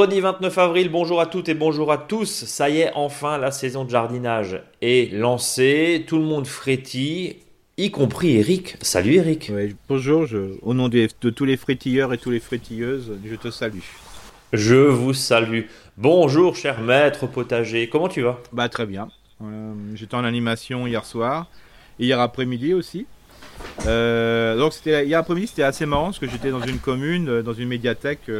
[0.00, 2.46] Vendredi 29 avril, bonjour à toutes et bonjour à tous.
[2.46, 6.06] Ça y est, enfin, la saison de jardinage est lancée.
[6.06, 7.36] Tout le monde frétille,
[7.76, 8.78] y compris Eric.
[8.80, 9.52] Salut Eric.
[9.90, 10.24] bonjour,
[10.62, 13.80] au nom de, tous les frétilleurs et toutes les frétilleuses, je te salue.
[14.54, 15.64] Je vous salue.
[15.98, 18.38] Bonjour cher maître potager, comment tu vas?
[18.54, 19.08] Bah très bien.
[19.42, 21.46] Euh, j'étais en animation hier soir,
[21.98, 23.04] hier après-midi aussi.
[23.84, 27.42] Euh, donc c'était hier après-midi, c'était assez marrant parce que j'étais dans une commune, euh,
[27.42, 28.30] dans une médiathèque,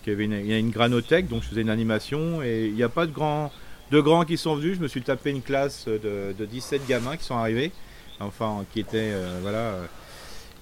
[0.00, 2.42] parce qu'il y avait une, il y a une granothèque, donc je faisais une animation
[2.42, 3.52] et il n'y a pas de grands,
[3.90, 4.76] de grands qui sont venus.
[4.76, 7.70] Je me suis tapé une classe de, de 17 gamins qui sont arrivés,
[8.18, 9.74] enfin qui étaient voilà.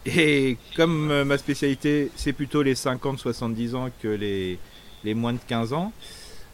[0.07, 4.59] Et comme ma spécialité, c'est plutôt les 50-70 ans que les,
[5.05, 5.93] les moins de 15 ans.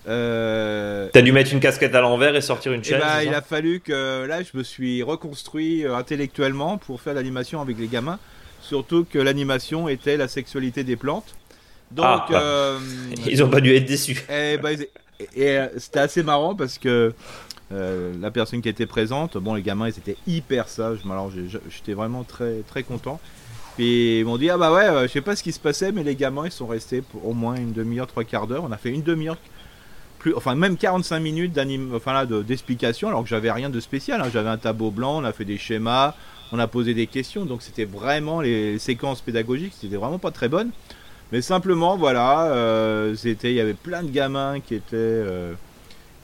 [0.07, 3.41] Euh, T'as dû mettre une casquette à l'envers et sortir une chaise bah, Il a
[3.41, 8.19] fallu que là, je me suis reconstruit euh, intellectuellement pour faire l'animation avec les gamins.
[8.61, 11.35] Surtout que l'animation était la sexualité des plantes.
[11.95, 12.41] Donc, ah, bah.
[12.41, 12.79] euh,
[13.27, 14.25] ils ont pas dû être déçus.
[14.31, 17.13] Et, bah, et c'était assez marrant parce que
[17.71, 20.99] la personne qui était présente, bon, les gamins, ils étaient hyper sages.
[21.05, 21.31] Alors,
[21.69, 23.21] j'étais vraiment très, très content.
[23.77, 26.05] Puis ils m'ont dit ah bah ouais, je sais pas ce qui se passait, mais
[26.05, 28.63] les gamins ils sont restés pour au moins une demi-heure, trois quarts d'heure.
[28.63, 29.37] On a fait une demi-heure
[30.35, 31.59] enfin même 45 minutes
[31.95, 34.21] enfin là, d'explication, alors que j'avais rien de spécial.
[34.21, 34.29] Hein.
[34.33, 36.15] J'avais un tableau blanc, on a fait des schémas,
[36.53, 40.49] on a posé des questions, donc c'était vraiment les séquences pédagogiques, c'était vraiment pas très
[40.49, 40.71] bonnes.
[41.35, 45.53] Mais simplement, voilà, euh, il y avait plein de gamins qui étaient, euh,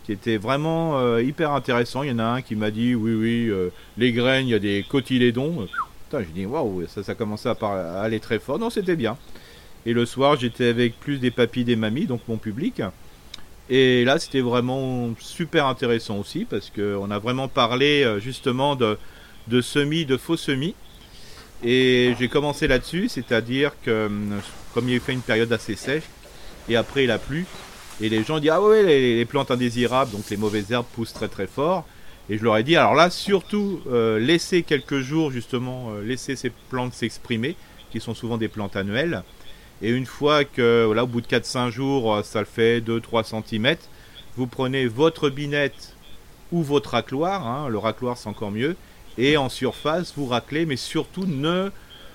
[0.04, 2.04] qui vraiment euh, hyper intéressants.
[2.04, 3.52] Il y en a un qui m'a dit, oui, oui,
[3.98, 5.66] les graines, il y a des cotylédons.
[6.12, 8.60] J'ai dit, waouh, ça, ça commençait à, aller très fort.
[8.60, 9.16] Non, c'était bien.
[9.84, 12.80] Et le soir, j'étais avec plus des papis, des mamies, donc mon public.
[13.68, 18.96] Et là, c'était vraiment super intéressant aussi parce qu'on a vraiment parlé justement de,
[19.48, 20.76] de semis, de faux semis.
[21.62, 24.08] Et j'ai commencé là-dessus, c'est-à-dire que euh,
[24.74, 26.04] comme il a fait une période assez sèche,
[26.68, 27.46] et après il a plu,
[28.00, 31.28] et les gens disent Ah ouais, les, plantes indésirables, donc les mauvaises herbes poussent très
[31.28, 31.86] très fort.
[32.28, 36.50] Et je leur ai dit Alors là, surtout, euh, laissez quelques jours justement, laissez ces
[36.70, 37.56] plantes s'exprimer,
[37.90, 39.22] qui sont souvent des plantes annuelles.
[39.82, 43.24] Et une fois que, voilà, au bout de 4-5 jours, euh, ça le fait 2-3
[43.24, 43.76] cm,
[44.36, 45.94] vous prenez votre binette
[46.52, 48.76] ou votre racloir, hein, le racloir c'est encore mieux,
[49.16, 51.70] et en surface, vous raclez, mais surtout ne,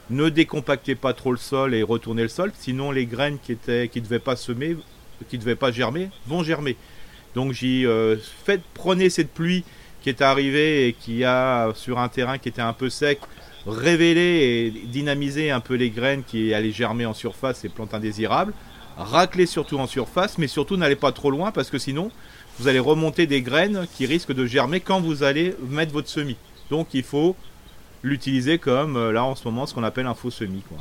[0.10, 3.88] ne décompactez pas trop le sol et retournez le sol, sinon les graines qui étaient
[3.88, 4.78] qui devaient pas semer,
[5.30, 6.76] qui devaient pas germer, vont germer.
[7.34, 9.64] Donc j'y euh, faites, prenez cette pluie
[10.02, 13.20] qui est arrivée et qui a sur un terrain qui était un peu sec,
[13.66, 18.54] révéler et dynamiser un peu les graines qui allaient germer en surface, ces plantes indésirables.
[18.98, 22.12] Racler surtout en surface, mais surtout n'allez pas trop loin parce que sinon
[22.60, 26.38] vous allez remonter des graines qui risquent de germer quand vous allez mettre votre semis.
[26.70, 27.36] Donc il faut
[28.06, 30.64] l'utiliser comme euh, là en ce moment ce qu'on appelle un faux semis.
[30.70, 30.78] Quoi.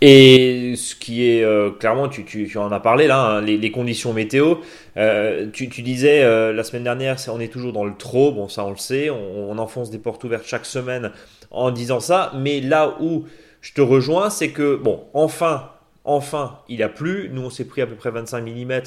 [0.00, 4.12] Et ce qui est euh, clairement, tu, tu, en as parlé là, hein, les, conditions
[4.12, 4.56] météo.
[4.96, 6.22] Euh, tu, tu, disais
[6.52, 8.32] la semaine dernière, on est toujours dans le trop.
[8.32, 9.10] Bon, ça on le sait.
[9.10, 11.12] On, on, enfonce des portes ouvertes chaque semaine
[11.50, 12.32] en disant ça.
[12.36, 13.24] Mais là où
[13.62, 15.70] je te rejoins, c'est que, bon, enfin,
[16.04, 17.30] enfin, il a plu.
[17.32, 18.80] Nous, on s'est pris à peu près 25 mm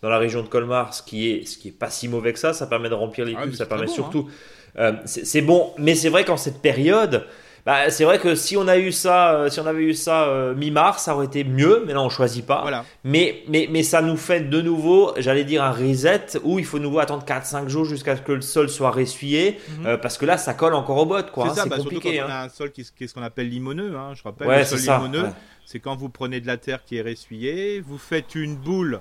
[0.00, 2.38] dans la région de Colmar, ce qui est, ce qui est pas si mauvais que
[2.38, 2.54] ça.
[2.54, 4.28] Ça permet de remplir les ah, cuves, ça permet surtout.
[4.28, 4.32] Hein.
[4.78, 7.26] Euh, c'est bon, mais c'est vrai qu'en cette période,
[7.64, 10.24] bah, c'est vrai que si on a eu ça, euh, si on avait eu ça
[10.24, 11.84] euh, mi-mars, ça aurait été mieux.
[11.86, 12.62] Mais là, on choisit pas.
[12.62, 12.84] Voilà.
[13.04, 16.80] Mais, mais, mais ça nous fait de nouveau, j'allais dire un reset où il faut
[16.80, 19.86] nouveau attendre 4-5 jours jusqu'à ce que le sol soit ressuyé, mhm.
[19.86, 21.54] euh, parce que là, ça colle encore au bottes, quoi.
[21.54, 22.14] C'est hein, bah, compliqué.
[22.14, 22.40] Surtout quand on hein.
[22.40, 23.96] a un sol qui, est ce qu'on appelle limoneux.
[23.96, 25.28] Hein, je rappelle, le sol limoneux,
[25.64, 29.00] c'est quand vous prenez de la terre qui est ressuyée, vous faites une boule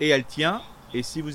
[0.00, 0.62] et elle tient.
[0.94, 1.32] Et si vous,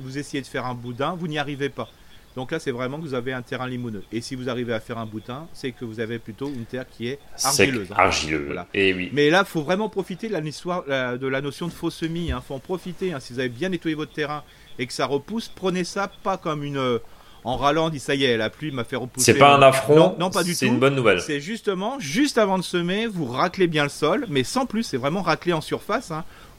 [0.00, 1.88] vous essayez de faire un boudin, vous n'y arrivez pas.
[2.36, 4.02] Donc là, c'est vraiment que vous avez un terrain limoneux.
[4.12, 6.86] Et si vous arrivez à faire un boutin, c'est que vous avez plutôt une terre
[6.90, 7.88] qui est argileuse.
[7.92, 7.96] Hein.
[7.96, 8.56] Argileux.
[8.74, 9.10] Et eh oui.
[9.12, 12.26] Mais là, il faut vraiment profiter de la, de la notion de faux semis.
[12.26, 12.42] Il hein.
[12.46, 13.12] faut en profiter.
[13.12, 13.20] Hein.
[13.20, 14.42] Si vous avez bien nettoyé votre terrain
[14.78, 16.98] et que ça repousse, prenez ça pas comme une euh,
[17.44, 19.32] en râlant, dit ça y est, la pluie m'a fait repousser.
[19.32, 20.16] C'est pas un affront.
[20.18, 20.58] Non, pas du tout.
[20.58, 21.20] C'est une bonne nouvelle.
[21.20, 24.82] C'est justement, juste avant de semer, vous raclez bien le sol, mais sans plus.
[24.82, 26.10] C'est vraiment racler en surface,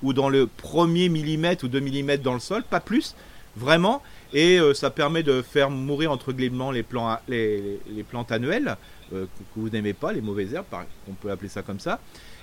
[0.04, 3.16] ou dans le premier millimètre ou deux millimètres dans le sol, pas plus.
[3.58, 4.04] Vraiment
[4.36, 8.76] et euh, ça permet de faire mourir entre guillemets les, plantes annuelles
[9.14, 10.66] euh, que, vous n'aimez pas, les mauvaises herbes,
[11.10, 12.00] on peut appeler ça comme ça.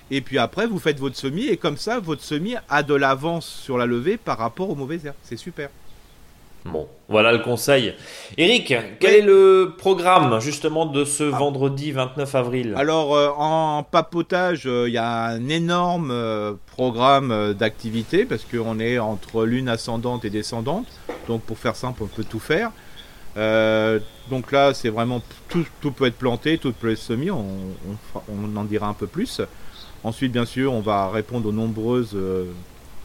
[0.09, 3.45] Et puis après, vous faites votre semis et comme ça, votre semis a de l'avance
[3.45, 5.15] sur la levée par rapport aux mauvaises herbes.
[5.21, 5.69] C'est super.
[6.65, 7.93] Bon, voilà le conseil.
[8.37, 11.37] Eric, quel est le programme justement de ce ah.
[11.37, 12.73] vendredi 29 avril?
[12.77, 18.79] Alors euh, en papotage, euh, il y a un énorme euh, programme d'activités parce qu'on
[18.79, 20.87] est entre lune ascendante et descendante.
[21.27, 22.71] Donc pour faire simple, on peut tout faire.
[24.29, 27.29] donc là, c'est vraiment tout, tout, peut être planté, tout peut être semé.
[27.29, 27.45] On,
[28.29, 29.41] on, en dira un peu plus.
[30.03, 32.17] Ensuite, bien sûr, on va répondre aux nombreuses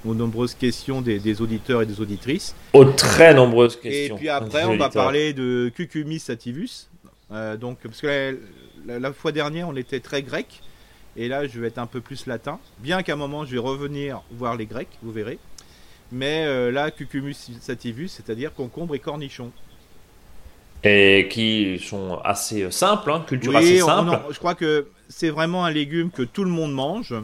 [0.04, 2.54] aux nombreuses questions des, auditeurs et des auditrices.
[2.72, 4.16] Aux très nombreuses questions.
[4.16, 6.88] Et puis après, on va parler de Cucumis sativus.
[7.60, 8.38] donc, parce que
[8.86, 10.62] la, fois dernière, on était très grec.
[11.16, 12.60] Et là, je vais être un peu plus latin.
[12.78, 15.38] Bien qu'à un moment, je vais revenir voir les grecs, vous verrez.
[16.12, 19.52] Mais là, Cucumis sativus, c'est-à-dire concombre et cornichon
[20.84, 24.18] et qui sont assez simples, hein, culture assez simple.
[24.30, 27.14] je crois que c'est vraiment un légume que tout le monde mange.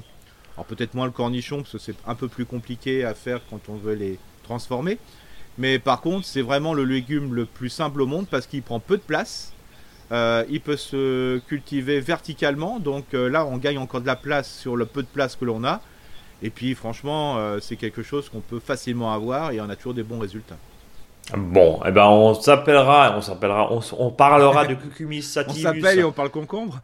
[0.57, 3.61] Alors peut-être moins le cornichon parce que c'est un peu plus compliqué à faire quand
[3.69, 4.99] on veut les transformer.
[5.59, 8.81] Mais par contre, c'est vraiment le légume le plus simple au monde parce qu'il prend
[8.81, 9.53] peu de place.
[10.13, 14.53] Euh, il peut se cultiver verticalement, donc euh, là on gagne encore de la place
[14.53, 15.81] sur le peu de place que l'on a.
[16.43, 19.95] Et puis franchement, euh, c'est quelque chose qu'on peut facilement avoir et on a toujours
[19.95, 20.59] des bons résultats.
[21.35, 25.61] Bon, eh ben on s'appellera, on s'appellera, on, parlera de Cucumis sativus.
[25.61, 26.81] On s'appelle et on parle concombre.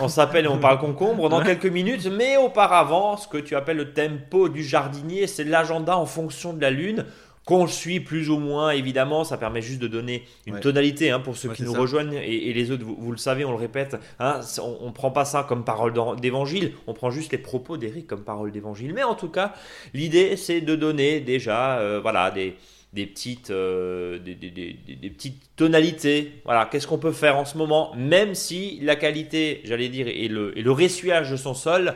[0.00, 3.76] On s'appelle et on parle concombre dans quelques minutes, mais auparavant, ce que tu appelles
[3.76, 7.04] le tempo du jardinier, c'est l'agenda en fonction de la lune
[7.44, 11.36] qu'on suit plus ou moins, évidemment, ça permet juste de donner une tonalité hein, pour
[11.36, 14.86] ceux qui nous rejoignent et, les autres, vous, le savez, on le répète, hein, on
[14.86, 18.52] ne prend pas ça comme parole d'évangile, on prend juste les propos d'Eric comme parole
[18.52, 18.94] d'évangile.
[18.94, 19.54] Mais en tout cas,
[19.92, 22.56] l'idée, c'est de donner déjà euh, voilà, des,
[22.92, 26.42] des petites, euh, des, des, des, petites tonalités.
[26.44, 30.28] Voilà, qu'est-ce qu'on peut faire en ce moment, même si la qualité, j'allais dire, et
[30.28, 31.94] le, et le ressuyage de son sol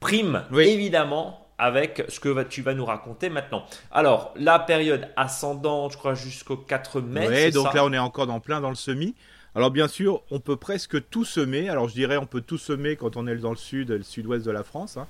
[0.00, 3.64] prime évidemment avec ce que tu vas nous raconter maintenant.
[3.90, 7.26] Alors, la période ascendante, je crois, jusqu'au 4 mai.
[7.28, 9.14] Oui, donc là, on est encore dans plein dans le semis.
[9.54, 11.68] Alors, bien sûr, on peut presque tout semer.
[11.68, 14.44] Alors, je dirais, on peut tout semer quand on est dans le sud, le sud-ouest
[14.44, 14.96] de la France.
[14.96, 15.06] Hein.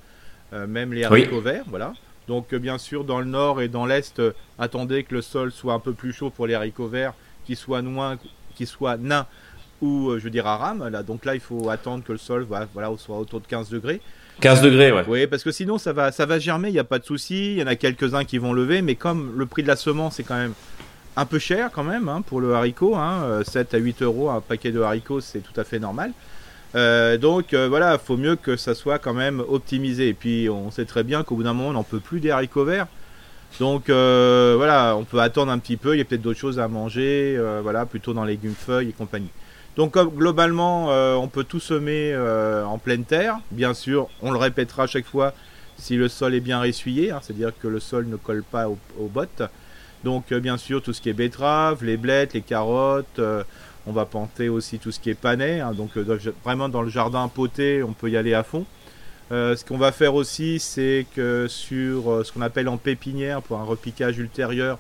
[0.53, 1.95] Euh, même les haricots verts, voilà.
[2.29, 5.53] Donc euh, bien sûr dans le nord et dans l'est, euh, attendez que le sol
[5.53, 8.19] soit un peu plus chaud pour les haricots verts, qu'ils soient noins,
[8.55, 9.27] qu'ils soient nains
[9.83, 10.89] ou euh, je veux dire à rame.
[10.89, 12.69] Là, donc là il faut attendre que le sol voilà,
[12.99, 14.01] soit autour de 15 degrés.
[14.41, 15.05] 15 degrés, ouais.
[15.07, 17.53] Oui, parce que sinon ça va, ça va germer, il n'y a pas de souci.
[17.53, 20.19] Il y en a quelques-uns qui vont lever, mais comme le prix de la semence
[20.19, 20.55] est quand même
[21.17, 24.41] un peu cher quand même hein, pour le haricot, hein, 7 à 8 euros un
[24.41, 26.13] paquet de haricots, c'est tout à fait normal.
[26.75, 30.09] Euh, donc euh, voilà, faut mieux que ça soit quand même optimisé.
[30.09, 32.31] Et puis on sait très bien qu'au bout d'un moment, on n'en peut plus des
[32.31, 32.87] haricots verts.
[33.61, 35.95] Donc euh, voilà, on peut attendre un petit peu.
[35.95, 39.31] Il y a peut-être d'autres choses à manger, voilà, plutôt dans légumes feuilles et compagnie.
[39.77, 40.89] Donc globalement,
[41.21, 43.39] on peut tout semer en pleine terre.
[43.51, 45.35] Bien sûr, on le répétera à chaque fois
[45.77, 49.09] si le sol est bien ressuyé, hein, c'est-à-dire que le sol ne colle pas aux,
[49.09, 49.43] bottes.
[50.05, 53.21] Donc bien sûr, tout ce qui est betterave, les blettes, les carottes
[53.87, 55.61] on va planter aussi tout ce qui est panais.
[55.61, 58.65] Hein, donc euh, vraiment dans le jardin poté, on peut y aller à fond.
[59.33, 63.43] Euh, ce qu'on va faire aussi, c'est que sur euh, ce qu'on appelle en pépinière,
[63.43, 64.79] pour un repiquage ultérieur,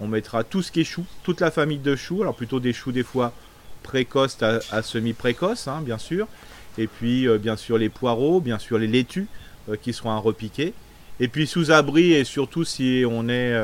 [0.00, 2.72] on mettra tout ce qui est chou, toute la famille de choux, alors plutôt des
[2.72, 3.32] choux des fois
[3.82, 6.26] précoces à, semi-précoces, hein, bien sûr.
[6.78, 9.26] Et puis bien sûr les poireaux, bien sûr les laitues
[9.82, 10.72] qui seront à repiquer.
[11.20, 13.54] Et puis sous abri et surtout si on est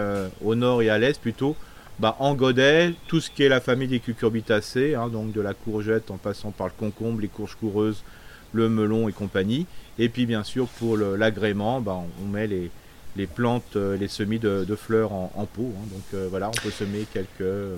[0.44, 1.56] au nord et à l'est plutôt,
[2.00, 5.52] bah, en godet, tout ce qui est la famille des cucurbitacées, hein, donc de la
[5.52, 8.04] courgette en passant par le concombre, les courges coureuses,
[8.52, 9.66] le melon et compagnie.
[9.98, 12.70] Et puis bien sûr pour l'agrément, bah, on, met les,
[13.16, 15.72] les plantes, euh, les semis de, fleurs en, pot.
[15.76, 15.86] Hein.
[15.92, 17.76] donc euh, voilà, on peut semer quelques, euh,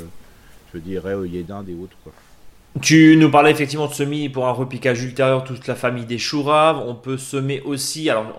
[0.74, 1.96] je dirais, œillets d'Inde et autres.
[2.80, 6.44] Tu nous parlais effectivement de semis pour un repiquage ultérieur, toute la famille des choux
[6.44, 6.78] raves.
[6.78, 8.32] On peut semer aussi, alors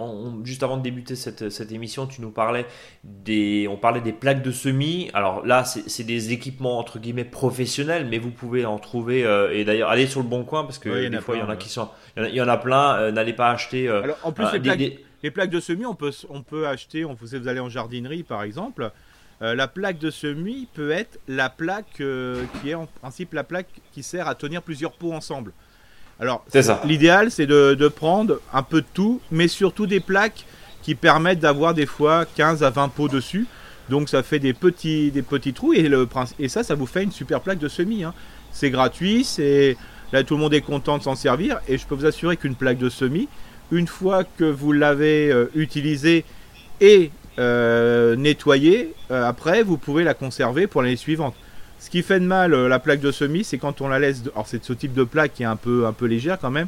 [0.45, 2.65] juste avant de débuter cette, cette, émission, tu nous parlais
[3.03, 5.11] des, on parlait des plaques de semis.
[5.13, 9.25] Alors là, c'est des équipements entre guillemets professionnels, mais vous pouvez en trouver.
[9.25, 11.50] Euh, et d'ailleurs, allez sur le bon coin parce que des fois, il y en
[11.50, 12.95] a qui sont, il y en a, plein.
[12.95, 13.89] Euh, n'allez pas acheter.
[13.89, 14.79] Euh, alors en plus, les, plaques,
[15.23, 17.03] les, plaques, de semis, on peut, on peut acheter.
[17.03, 18.91] On, vous allez en jardinerie, par exemple.
[19.41, 23.43] Euh, la plaque de semis peut être la plaque euh, qui est en principe la
[23.43, 25.51] plaque qui sert à tenir plusieurs pots ensemble.
[26.19, 26.45] Alors,
[26.86, 30.45] l'idéal, c'est de, prendre un peu de tout, mais surtout des plaques
[30.83, 33.48] qui permettent d'avoir des fois 15 à 20 pots dessus.
[33.89, 36.07] Donc, ça fait des petits, des petits trous et, le,
[36.38, 38.03] et ça, ça vous fait une super plaque de semis.
[38.03, 38.13] Hein.
[38.51, 39.75] C'est gratuit, c'est
[40.12, 42.55] là tout le monde est content de s'en servir et je peux vous assurer qu'une
[42.55, 43.27] plaque de semis,
[43.71, 46.25] une fois que vous l'avez euh, utilisée
[46.81, 51.35] et euh, nettoyer, euh, après vous pouvez la conserver pour l'année suivante.
[51.79, 54.23] Ce qui fait de mal euh, la plaque de semis, c'est quand on la laisse.
[54.33, 56.67] Alors c'est ce type de plaque qui est un peu, un peu légère quand même.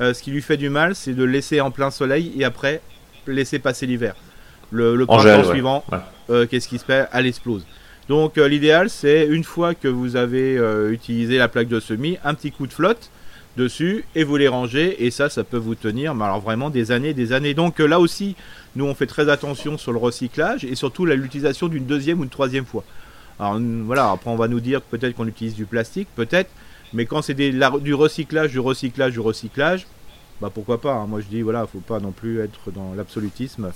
[0.00, 2.80] ce qui lui fait du mal, c'est de laisser en plein soleil et après
[3.26, 4.14] laisser passer l'hiver.
[4.70, 5.84] Le, le printemps suivant,
[6.28, 7.06] qu'est-ce qui se fait?
[7.12, 7.66] Elle explose.
[8.08, 10.56] Donc l'idéal, c'est une fois que vous avez
[10.90, 13.10] utilisé la plaque de semis, un petit coup de flotte
[13.58, 16.92] dessus et vous les rangez et ça ça peut vous tenir mais alors vraiment des
[16.92, 18.36] années des années donc là aussi
[18.76, 22.30] nous, on fait très attention sur le recyclage et surtout l'utilisation d'une deuxième ou une
[22.30, 22.84] troisième fois.
[23.40, 26.50] Alors voilà, après on va nous dire peut-être qu'on utilise du plastique, peut-être,
[26.92, 29.86] mais quand c'est du recyclage, du recyclage, du recyclage,
[30.40, 30.92] bah pourquoi pas.
[30.92, 31.06] Hein.
[31.06, 33.72] Moi je dis voilà, faut pas non plus être dans l'absolutisme,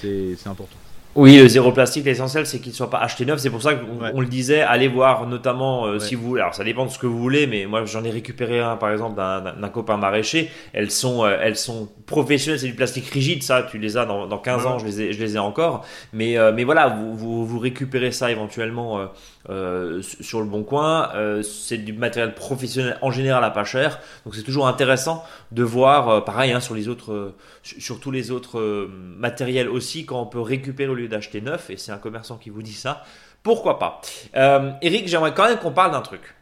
[0.00, 0.76] c'est important.
[1.14, 3.40] Oui, le zéro plastique, l'essentiel, c'est qu'il ne soit pas acheté neuf.
[3.40, 6.86] C'est pour ça qu'on le disait, allez voir notamment euh, si vous Alors, ça dépend
[6.86, 9.96] de ce que vous voulez, mais moi, j'en ai récupéré un, par exemple, d'un copain
[9.96, 10.50] maraîcher.
[10.72, 12.60] Elles sont, euh, elles sont professionnelles.
[12.60, 13.64] C'est du plastique rigide, ça.
[13.64, 15.84] Tu les as dans, dans 15 ans, je les ai, je les ai encore.
[16.12, 19.00] Mais, euh, mais voilà, vous, vous, vous, récupérez ça éventuellement
[19.48, 21.10] sur le bon coin.
[21.42, 23.98] c'est du matériel professionnel en général à pas cher.
[24.24, 28.88] Donc, c'est toujours intéressant de voir, pareil, hein, sur les autres, sur tous les autres
[28.88, 32.50] matériels aussi, quand on peut récupérer au lieu d'acheter neuf, et c'est un commerçant qui
[32.50, 33.04] vous dit ça,
[33.42, 34.00] pourquoi pas?
[34.36, 36.34] Euh, Eric, j'aimerais quand même qu'on parle d'un truc.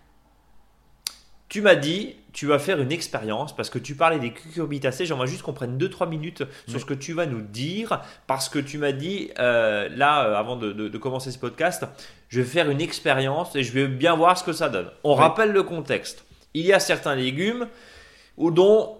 [1.48, 5.06] Tu m'as dit, tu vas faire une expérience parce que tu parlais des cucurbitacées.
[5.06, 8.58] J'aimerais juste qu'on prenne 2-3 minutes sur ce que tu vas nous dire parce que
[8.58, 11.86] tu m'as dit, euh, là, euh, avant de, commencer ce podcast,
[12.28, 14.90] je vais faire une expérience et je vais bien voir ce que ça donne.
[15.02, 16.26] On rappelle le contexte.
[16.52, 17.68] Il y a certains légumes
[18.36, 18.98] dont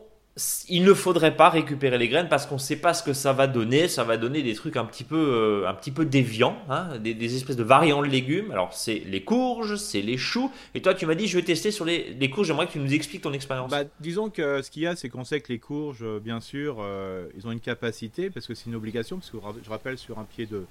[0.68, 3.32] il ne faudrait pas récupérer les graines parce qu'on ne sait pas ce que ça
[3.32, 3.88] va donner.
[3.88, 8.02] Ça va donner des trucs un petit peu, euh, déviants, hein, des, espèces de variants
[8.02, 8.50] de légumes.
[8.50, 10.50] Alors c'est les courges, c'est les choux.
[10.74, 12.48] Et toi, tu m'as dit, je vais tester sur les, courges.
[12.48, 13.70] J'aimerais que tu nous expliques ton expérience.
[13.70, 16.40] Bah, disons que ce qu'il y a, c'est qu'on sait que les courges, euh, bien
[16.40, 19.16] sûr, euh, ils ont une capacité parce que c'est une obligation.
[19.16, 20.66] Parce que je rappelle sur un pied de,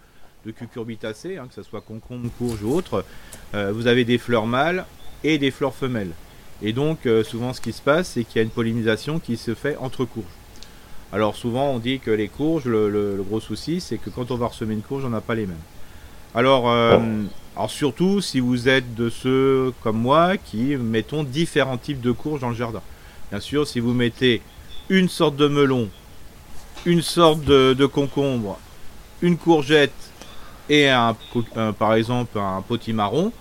[0.46, 3.04] de cucurbitacées, hein, que ce soit concombre, courge ou autre,
[3.54, 4.86] vous avez des fleurs mâles
[5.24, 6.12] et des fleurs femelles.
[6.62, 9.38] Et donc, euh, souvent, ce qui se passe, c'est qu'il y a une pollinisation qui
[9.38, 10.26] se fait entre courges.
[11.12, 14.48] Alors, souvent, on dit que les courges, le, gros souci, c'est que quand on va
[14.48, 15.58] ressemer une courge, on n'a pas les mêmes.
[16.34, 17.00] Alors, euh,
[17.56, 22.42] alors, surtout si vous êtes de ceux comme moi qui mettons différents types de courges
[22.42, 22.82] dans le jardin.
[23.32, 24.42] Bien sûr, si vous mettez
[24.90, 25.90] une sorte de melon,
[26.86, 28.60] une sorte de, concombre,
[29.22, 29.94] une courgette
[30.70, 31.16] et un,
[31.80, 33.32] par exemple un potimarron,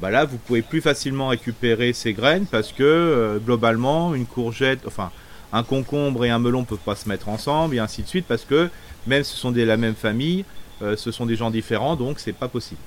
[0.00, 4.80] bah là vous pouvez plus facilement récupérer ces graines parce que euh, globalement une courgette,
[4.86, 5.10] enfin
[5.52, 8.44] un concombre et un melon peuvent pas se mettre ensemble et ainsi de suite parce
[8.44, 8.70] que
[9.06, 10.44] même ce sont de la même famille,
[10.82, 12.80] euh, ce sont des gens différents donc c'est pas possible.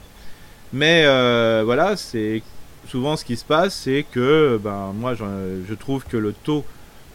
[0.72, 2.42] Mais euh, voilà, c'est
[2.88, 6.66] souvent ce qui se passe, c'est que ben moi je, trouve que le taux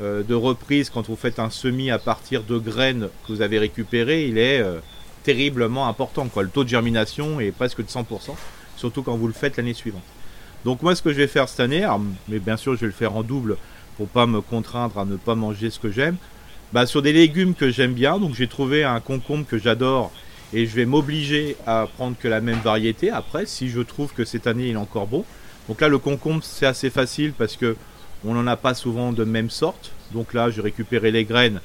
[0.01, 4.29] de reprise quand vous faites un semis à partir de graines que vous avez récupérées,
[4.29, 4.65] il est
[5.25, 6.29] terriblement important.
[6.29, 6.45] Quoi.
[6.45, 8.05] Le taux de germination est presque de 100%
[8.79, 10.03] surtout quand vous le faites l'année suivante.
[10.65, 11.87] Donc moi ce que je vais faire cette année,
[12.29, 13.57] mais bien sûr je vais le faire en double
[13.97, 16.17] pour pas me contraindre à ne pas manger ce que j'aime,
[16.73, 20.13] bah, sur des légumes que j'aime bien, donc j'ai trouvé un concombre que j'adore
[20.53, 24.25] et je vais m'obliger à prendre que la même variété après si je trouve que
[24.25, 25.25] cette année il est encore bon.
[25.69, 27.77] Donc là le concombre c'est assez facile parce que
[28.25, 29.93] on n'en a pas souvent de même sorte.
[30.13, 31.61] Donc là je vais récupérer les graines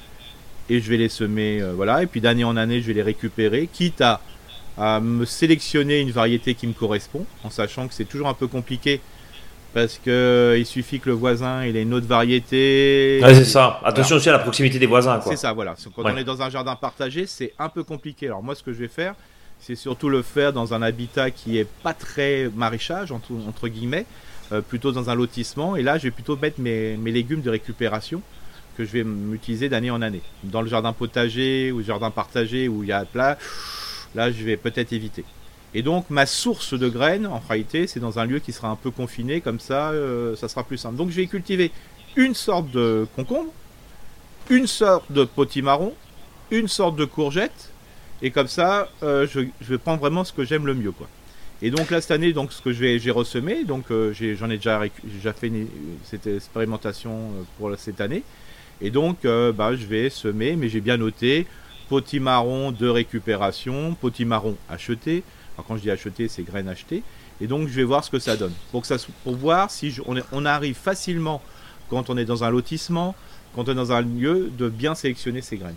[0.68, 2.02] et je vais les semer, euh, voilà.
[2.02, 4.20] Et puis d'année en année je vais les récupérer, quitte à
[4.78, 8.46] à me sélectionner une variété qui me correspond, en sachant que c'est toujours un peu
[8.46, 9.00] compliqué
[9.74, 13.20] parce que euh, il suffit que le voisin il ait une autre variété.
[13.22, 13.80] c'est ça.
[13.84, 15.20] Attention aussi à la proximité des voisins.
[15.20, 15.74] C'est ça, voilà.
[15.96, 18.26] Quand on est dans un jardin partagé, c'est un peu compliqué.
[18.26, 19.14] Alors moi, ce que je vais faire,
[19.58, 24.06] c'est surtout le faire dans un habitat qui est pas très maraîchage entre, entre guillemets,
[24.52, 25.74] euh, plutôt dans un lotissement.
[25.74, 28.22] Et là, je vais plutôt mettre mes, mes légumes de récupération
[28.76, 30.22] que je vais m'utiliser d'année en année.
[30.44, 33.38] Dans le jardin potager ou jardin partagé où il y a plat
[34.14, 35.24] Là, je vais peut-être éviter.
[35.74, 38.76] Et donc, ma source de graines, en réalité, c'est dans un lieu qui sera un
[38.76, 40.94] peu confiné, comme ça, euh, ça sera plus simple.
[40.94, 41.72] Donc, je vais cultiver
[42.14, 43.50] une sorte de concombre,
[44.50, 45.92] une sorte de potimarron,
[46.52, 47.72] une sorte de courgette,
[48.22, 51.08] et comme ça, euh, je, vais prendre vraiment ce que j'aime le mieux, quoi.
[51.62, 54.82] Et donc là cette année, donc ce que j'ai ressemé, donc euh, j'en ai, déjà,
[55.02, 55.50] déjà fait
[56.02, 58.22] cette expérimentation pour cette année,
[58.82, 61.46] et donc bah, je vais semer, mais j'ai bien noté
[61.88, 65.22] potimarron de récupération, potimarron acheté.
[65.56, 67.02] Alors quand je dis acheté, c'est graines achetées.
[67.40, 68.52] Et donc je vais voir ce que ça donne.
[68.70, 68.82] Pour,
[69.36, 69.96] voir si
[70.32, 71.42] on, arrive facilement,
[71.90, 73.14] quand on est dans un lotissement,
[73.54, 75.76] quand on est dans un lieu, de bien sélectionner ses graines.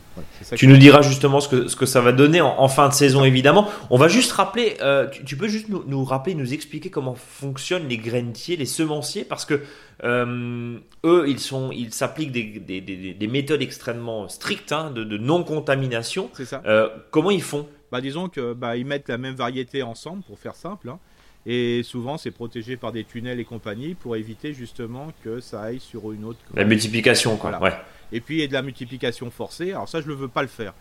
[0.56, 3.24] tu nous diras justement ce que, ce que ça va donner en, fin de saison,
[3.24, 3.70] évidemment.
[3.90, 7.88] On va juste rappeler, euh, tu, peux juste nous, nous, rappeler, nous expliquer comment fonctionnent
[7.88, 9.62] les grainiers, les semenciers, parce que
[10.04, 16.30] euh, eux, ils sont, ils s'appliquent des, méthodes extrêmement strictes hein, de, non-contamination.
[16.34, 16.62] C'est ça.
[16.66, 17.68] Euh, comment ils font?
[17.92, 20.90] Bah, disons que bah, ils mettent la même variété ensemble pour faire simple.
[20.90, 21.00] Hein.
[21.48, 25.80] Et souvent, c'est protégé par des tunnels et compagnie pour éviter justement que ça aille
[25.80, 26.40] sur une autre.
[26.54, 27.58] La multiplication, quoi.
[27.62, 27.74] Ouais.
[28.12, 29.72] Et puis, il y a de la multiplication forcée.
[29.72, 30.74] Alors ça, je ne veux pas le faire.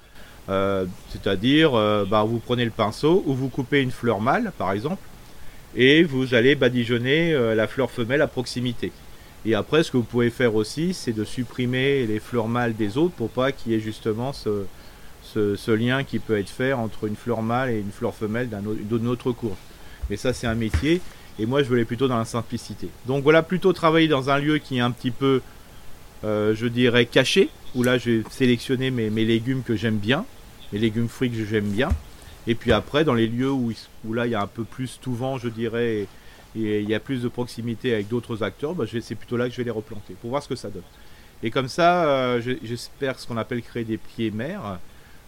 [0.49, 1.73] Euh, c'est-à-dire,
[2.09, 5.03] bah, vous prenez le pinceau ou vous coupez une fleur mâle, par exemple,
[5.75, 8.93] et vous allez badigeonner la fleur femelle à proximité.
[9.47, 12.99] Et après, ce que vous pouvez faire aussi, c'est de supprimer les fleurs mâles des
[12.99, 14.65] autres pour pas qu'il y ait justement ce,
[15.23, 19.07] ce, lien qui peut être fait entre une fleur mâle et une fleur femelle d'une
[19.07, 19.57] autre courge.
[20.11, 21.01] Mais ça, c'est un métier.
[21.39, 22.89] Et moi, je voulais plutôt dans la simplicité.
[23.07, 25.43] Donc voilà, plutôt travailler dans un lieu qui est un petit peu,
[26.25, 30.25] euh, je dirais, caché, où là, je vais sélectionner mes, mes légumes que j'aime bien,
[30.73, 31.91] mes légumes fruits que j'aime bien.
[32.47, 33.73] Et puis après, dans les lieux où,
[34.05, 36.09] où là il y a un peu plus tout vent, je dirais, et,
[36.55, 39.59] il y a plus de proximité avec d'autres acteurs, bah, c'est plutôt là que je
[39.59, 40.83] vais les replanter pour voir ce que ça donne.
[41.43, 44.79] Et comme ça, euh, j'espère ce qu'on appelle créer des pieds mères,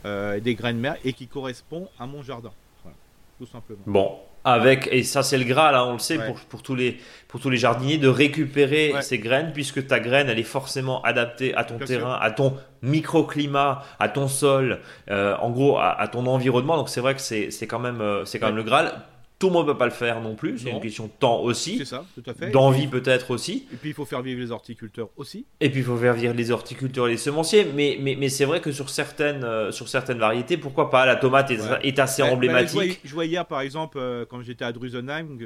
[0.06, 2.50] euh, des graines mères, et qui correspond à mon jardin.
[2.82, 2.96] Voilà,
[3.38, 3.80] tout simplement.
[3.86, 4.18] Bon,
[4.52, 7.40] avec et ça c'est le gras là on le sait pour, pour, tous les pour
[7.40, 11.64] tous les jardiniers de récupérer ces graines puisque ta graine elle est forcément adaptée à
[11.64, 16.76] ton terrain à ton microclimat à ton sol euh, en gros à, à, ton environnement.
[16.76, 18.92] Donc c'est vrai que c'est quand même c'est quand même le Graal
[19.38, 21.40] tout le monde ne peut pas le faire non plus, c'est une question de temps
[21.40, 21.78] aussi.
[21.78, 22.50] C'est ça, tout à fait.
[22.50, 23.66] D'envie peut-être aussi.
[23.72, 25.46] Et puis il faut faire vivre les horticulteurs aussi.
[25.60, 27.64] Et puis il faut faire vivre les horticulteurs et les semenciers.
[27.72, 31.14] Mais, mais, mais c'est vrai que sur certaines, euh, sur certaines variétés, pourquoi pas La
[31.14, 33.00] tomate est, assez emblématique.
[33.04, 35.38] je, vois, hier par exemple, euh, quand j'étais à Drusenheim,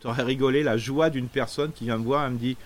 [0.00, 2.56] tu aurais rigolé la joie d'une personne qui vient me voir et me dit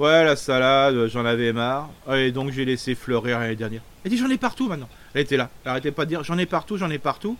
[0.00, 1.88] Ouais, la salade, j'en avais marre.
[2.12, 3.82] Et donc j'ai laissé fleurir l'année dernière.
[4.04, 4.88] Elle dit J'en ai partout maintenant.
[5.14, 5.50] Elle était là.
[5.64, 7.36] Elle arrêtait pas de dire J'en ai partout, j'en ai partout.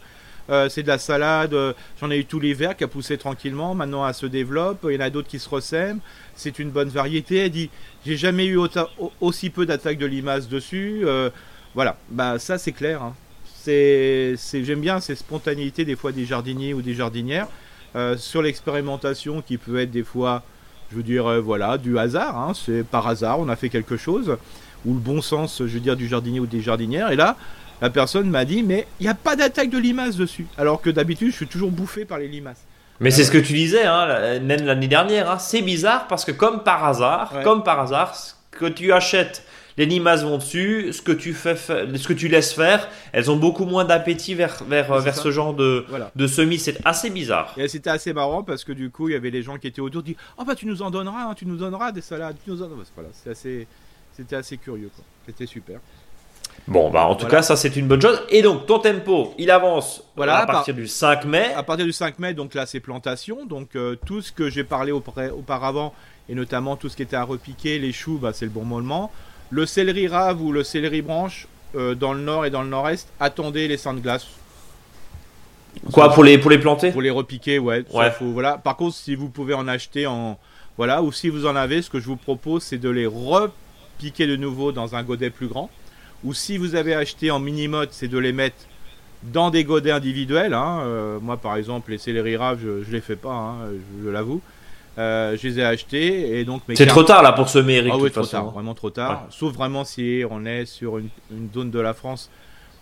[0.51, 3.75] Euh, c'est de la salade, euh, j'en ai eu tout l'hiver qui a poussé tranquillement,
[3.75, 6.01] maintenant elle se développe, il y en a d'autres qui se ressèment,
[6.35, 7.37] c'est une bonne variété.
[7.37, 7.71] Elle dit
[8.05, 8.59] j'ai jamais eu
[9.21, 11.03] aussi peu d'attaques de limaces dessus.
[11.05, 11.31] Euh,
[11.75, 13.03] voilà, bah ça c'est clair.
[13.03, 13.15] Hein.
[13.63, 17.47] C'est, j'aime bien ces spontanéités des fois des jardiniers ou des jardinières
[18.17, 20.43] sur l'expérimentation qui peut être des fois,
[20.91, 22.39] je veux dire, voilà, du hasard.
[22.39, 22.53] Hein.
[22.55, 24.39] c'est par hasard, on a fait quelque chose
[24.87, 27.11] ou le bon sens, je veux dire, du jardinier ou des jardinières.
[27.13, 27.37] Et là,
[27.81, 30.47] la personne m'a dit mais il n'y a pas d'attaque de limaces dessus.
[30.59, 32.65] Alors que d'habitude je suis toujours bouffé par les limaces.
[33.01, 35.31] Mais c'est ce que tu disais, hein, même l'année dernière.
[35.31, 35.39] Hein.
[35.39, 39.43] c'est bizarre parce que comme par hasard, comme par hasard, ce que tu achètes,
[39.79, 40.93] les limaces vont dessus.
[40.93, 44.63] Ce que tu fais, ce que tu laisses faire, elles ont beaucoup moins d'appétit vers
[44.65, 46.59] vers, vers ce genre de de semis.
[46.59, 47.55] C'est assez bizarre.
[47.57, 49.81] Et c'était assez marrant parce que du coup il y avait les gens qui étaient
[49.81, 52.51] autour qui, oh bah tu nous en donneras, hein, tu nous donneras des salades, tu
[52.51, 53.67] nous Voilà, c'est assez,
[54.13, 54.91] c'était assez curieux.
[55.25, 55.81] C'était super.
[56.69, 58.23] Bon, bah en tout cas, ça c'est une bonne chose.
[58.29, 61.53] Et donc ton tempo, il avance voilà, à partir du 5 mai.
[61.55, 63.45] À partir du 5 mai, donc là c'est plantation.
[63.45, 65.93] Donc euh, tout ce que j'ai parlé auparavant,
[66.29, 69.11] et notamment tout ce qui était à repiquer, les choux, bah, c'est le bon moment.
[69.51, 73.09] Le céleri rave ou le céleri branche, euh, dans le nord et dans le nord-est,
[73.19, 74.27] attendez les seins de glace.
[75.93, 76.93] Quoi, pour les, pour les planter?
[76.93, 77.85] Pour les repiquer, ouais.
[78.21, 78.59] voilà.
[78.59, 80.39] Par contre, si vous pouvez en acheter en.
[80.77, 84.27] Voilà, ou si vous en avez, ce que je vous propose, c'est de les repiquer
[84.27, 85.69] de nouveau dans un godet plus grand
[86.25, 88.57] ou si vous avez acheté en mini-mode, c'est de les mettre
[89.23, 90.55] dans des godets individuels.
[90.55, 90.81] Hein.
[90.83, 93.57] Euh, moi, par exemple, les céleri raves, je ne les fais pas, hein,
[94.03, 94.41] je, l'avoue.
[94.99, 97.99] Euh, je les ai achetés et donc c'est trop tard là pour semer Eric ah
[97.99, 101.09] oui trop tard vraiment trop tard sauf vraiment si on est sur une,
[101.55, 102.29] zone de la France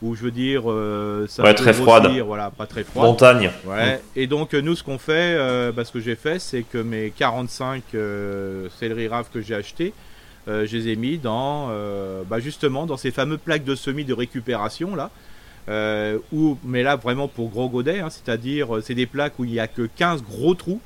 [0.00, 4.00] où je veux dire euh, ça ouais, très froide voilà pas très froide montagne ouais.
[4.16, 5.36] et donc nous ce qu'on fait
[5.72, 7.82] bah, ce que j'ai fait c'est que mes 45
[8.80, 9.92] céleri raves que j'ai achetés
[10.48, 14.04] euh, je les ai mis dans, euh, bah, justement, dans ces fameux plaques de semis
[14.04, 15.10] de récupération là.
[15.68, 16.18] Euh,
[16.64, 19.66] mais là vraiment pour gros godets, hein, c'est-à-dire c'est des plaques où il n'y a
[19.66, 20.80] que 15 gros trous.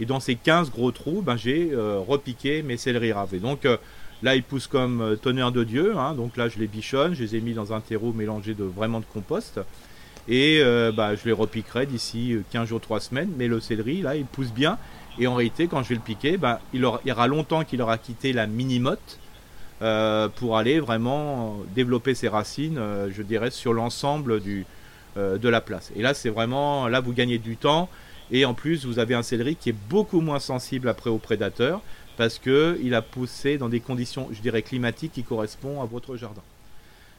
[0.00, 3.32] Et dans ces 15 gros trous, ben, j'ai repiqué mes céleri raves.
[3.32, 3.64] Et donc
[4.24, 5.96] là, ils poussent comme tonnerre de Dieu.
[5.96, 6.14] Hein.
[6.14, 8.98] donc là, je les bichonne, je les ai mis dans un terreau mélangé de vraiment
[8.98, 9.60] de compost.
[10.26, 10.60] Et
[10.96, 13.30] bah, je les repiquerai d'ici 15 jours, 3 semaines.
[13.38, 14.78] Mais le céleri, là, il pousse bien.
[15.18, 17.98] Et en réalité, quand je vais le piquer, ben, il, y aura longtemps qu'il aura
[17.98, 19.18] quitté la mini-motte
[19.82, 24.40] euh, pour aller vraiment développer ses racines, euh, je dirais, sur l'ensemble
[25.16, 25.92] euh, de la place.
[25.96, 27.88] Et là, c'est vraiment, là, vous gagnez du temps.
[28.30, 31.80] Et en plus, vous avez un céleri qui est beaucoup moins sensible après aux prédateurs
[32.16, 36.42] parce qu'il a poussé dans des conditions, je dirais, climatiques qui correspondent à votre jardin.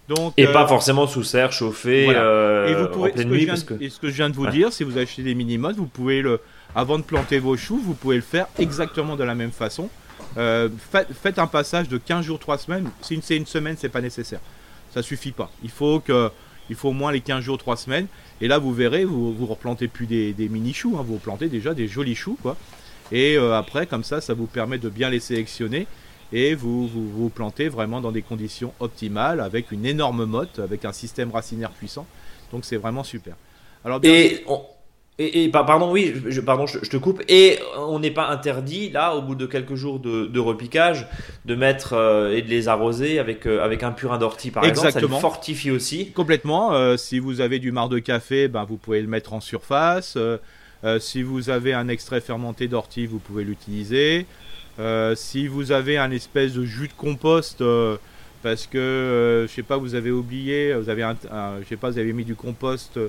[0.08, 3.50] Donc, et pas forcément sous serre, chauffé, et vous pouvez, en pleine nuit.
[3.82, 6.22] Et ce que je viens de vous dire, si vous achetez des mini-modes, vous pouvez
[6.22, 6.40] le,
[6.76, 9.90] avant de planter vos choux, vous pouvez le faire exactement de la même façon.
[10.38, 12.90] Euh, faites un passage de 15 jours, 3 semaines.
[13.02, 14.42] Si c'est une semaine, c'est pas nécessaire.
[14.94, 15.50] Ça suffit pas.
[15.64, 16.30] Il faut que,
[16.70, 18.08] il faut au moins les 15 jours, 3 semaines.
[18.42, 21.06] Et là, vous verrez, vous vous replantez plus des, mini choux, hein.
[21.06, 22.58] vous replantez déjà des jolis choux, quoi.
[23.12, 25.88] Et euh, après, comme ça, ça vous permet de bien les sélectionner
[26.34, 30.94] et vous, vous plantez vraiment dans des conditions optimales avec une énorme motte, avec un
[30.94, 32.06] système racinaire puissant.
[32.52, 33.36] Donc c'est vraiment super.
[33.84, 34.44] Alors, et
[35.18, 37.24] et, pardon, oui, je, pardon, je, te coupe.
[37.30, 41.08] Et on n'est pas interdit, là, au bout de quelques jours de, repiquage,
[41.46, 44.92] de mettre euh, et de les arroser avec, euh, avec un purin d'ortie, par exemple.
[44.92, 46.12] Ça les fortifie aussi.
[46.12, 46.74] Complètement.
[46.74, 50.18] Euh, si vous avez du marc de café, ben, vous pouvez le mettre en surface.
[51.00, 54.26] si vous avez un extrait fermenté d'ortie, vous pouvez l'utiliser.
[55.16, 57.64] Si vous avez un espèce de jus de compost,
[58.44, 61.16] parce que, je sais pas, vous avez oublié, vous avez un,
[61.62, 63.00] je sais pas, vous avez mis du compost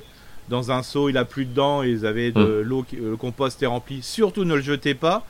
[0.48, 2.61] dans un seau, il a plus dedans et vous avez de hum.
[2.62, 4.02] l'eau, le compost est rempli.
[4.02, 5.26] Surtout ne le jetez pas,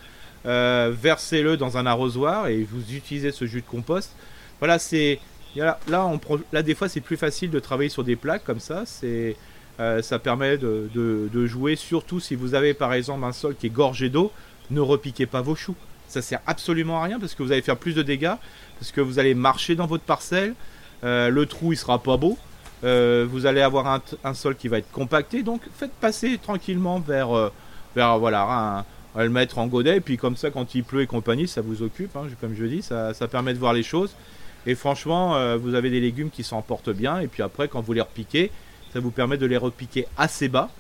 [0.47, 4.13] euh, versez-le dans un arrosoir et vous utilisez ce jus de compost.
[4.59, 5.19] Voilà, c'est
[5.57, 6.21] là, on,
[6.53, 8.85] là des fois c'est plus facile de travailler sur des plaques comme ça.
[8.87, 9.37] C'est
[9.79, 13.67] euh, ça permet de, de, jouer, surtout si vous avez par exemple un sol qui
[13.67, 14.33] est gorgé d'eau,
[14.71, 15.77] ne repiquez pas vos choux.
[16.09, 18.35] Ça sert absolument à rien parce que vous allez faire plus de dégâts,
[18.79, 20.55] parce que vous allez marcher dans votre parcelle,
[21.05, 22.39] euh, le trou il sera pas beau,
[22.85, 27.51] euh, vous allez avoir un, sol qui va être compacté, donc faites passer tranquillement vers,
[27.95, 28.85] vers voilà,
[29.17, 31.61] un, le mettre en godet, et puis comme ça quand il pleut et compagnie, ça
[31.61, 34.15] vous occupe, hein, comme je dis, ça, ça, permet de voir les choses.
[34.69, 38.01] Et franchement, vous avez des légumes qui s'emportent bien, et puis après quand vous les
[38.01, 38.51] repiquez,
[38.93, 40.71] ça vous permet de les repiquer assez bas,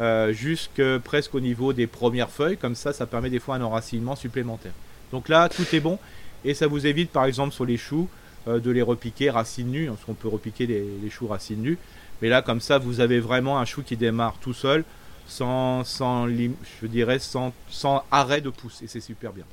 [0.00, 2.56] euh, jusque presque au niveau des premières feuilles.
[2.56, 4.72] Comme ça, ça permet des fois un enracinement supplémentaire.
[5.12, 5.98] Donc là, tout est bon.
[6.44, 8.08] Et ça vous évite, par exemple, sur les choux,
[8.48, 9.86] euh, de les repiquer racines nues.
[9.86, 11.78] Parce qu'on peut repiquer les, choux racines nues.
[12.22, 14.84] Mais là, comme ça, vous avez vraiment un chou qui démarre tout seul,
[15.26, 18.82] sans, sans je dirais, sans, sans arrêt de pouce.
[18.82, 19.44] Et c'est super bien.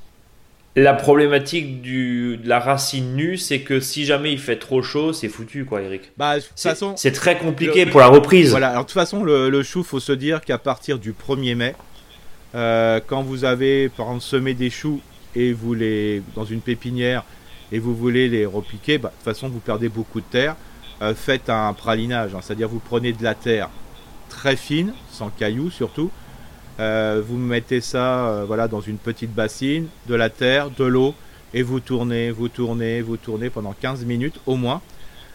[0.74, 5.12] La problématique du, de la racine nue, c'est que si jamais il fait trop chaud,
[5.12, 6.12] c'est foutu, quoi, Eric.
[6.16, 8.50] Bah, façon, c'est très compliqué pour la reprise.
[8.50, 8.70] Voilà.
[8.70, 11.74] Alors, de toute façon, le, le chou, faut se dire qu'à partir du 1er mai,
[12.54, 15.00] euh, quand vous avez, par exemple, semé des choux
[15.34, 17.24] et vous les dans une pépinière
[17.70, 20.56] et vous voulez les repiquer, bah, de toute façon, vous perdez beaucoup de terre.
[21.02, 22.40] Euh, faites un pralinage, hein.
[22.40, 23.68] c'est-à-dire vous prenez de la terre
[24.28, 26.10] très fine, sans cailloux surtout,
[26.80, 31.14] euh, vous mettez ça euh, voilà, dans une petite bassine, de la terre, de l'eau,
[31.54, 34.80] et vous tournez, vous tournez, vous tournez pendant 15 minutes au moins.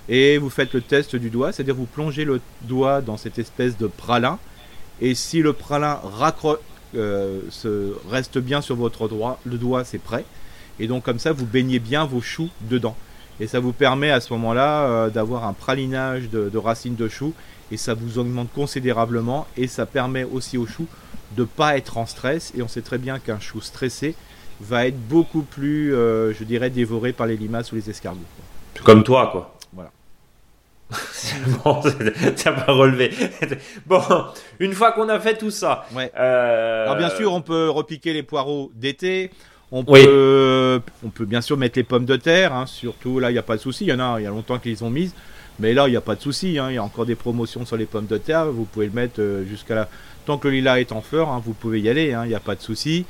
[0.10, 3.78] Et vous faites le test du doigt, c'est-à-dire vous plongez le doigt dans cette espèce
[3.78, 4.40] de pralin.
[5.02, 6.00] Et si le pralin
[6.96, 7.42] euh,
[8.10, 10.26] reste bien sur votre doigt, le doigt c'est prêt.
[10.80, 12.96] Et donc comme ça, vous baignez bien vos choux dedans.
[13.40, 17.34] Et ça vous permet à ce moment-là d'avoir un pralinage de, de, racines de choux.
[17.70, 19.46] Et ça vous augmente considérablement.
[19.58, 20.88] Et ça permet aussi aux choux
[21.36, 22.54] de pas être en stress.
[22.58, 24.16] Et on sait très bien qu'un chou stressé
[24.60, 28.20] va être beaucoup plus, euh, je dirais, dévoré par les limaces ou les escargots.
[28.84, 29.56] Comme toi, quoi.
[29.74, 29.92] Voilà.
[31.64, 31.82] bon,
[32.36, 33.12] ça va relever.
[33.86, 34.02] bon,
[34.60, 35.86] une fois qu'on a fait tout ça.
[35.94, 36.12] Ouais.
[36.18, 39.32] Euh, Alors bien sûr, on peut repiquer les poireaux d'été.
[39.70, 42.54] On peut, on peut bien sûr mettre les pommes de terre.
[42.54, 42.66] Hein.
[42.68, 43.84] surtout là, il n'y a pas de souci.
[43.84, 45.14] Il y en a, il y a longtemps qu'ils ont mises.
[45.60, 46.58] Mais là, il n'y a pas de souci.
[46.58, 46.68] Hein.
[46.70, 48.46] il y a encore des promotions sur les pommes de terre.
[48.46, 49.90] Vous pouvez le mettre euh, jusqu'à la
[50.28, 52.36] Tant que le lilas est en fleur, hein, vous pouvez y aller, il hein, n'y
[52.36, 53.06] a pas de souci.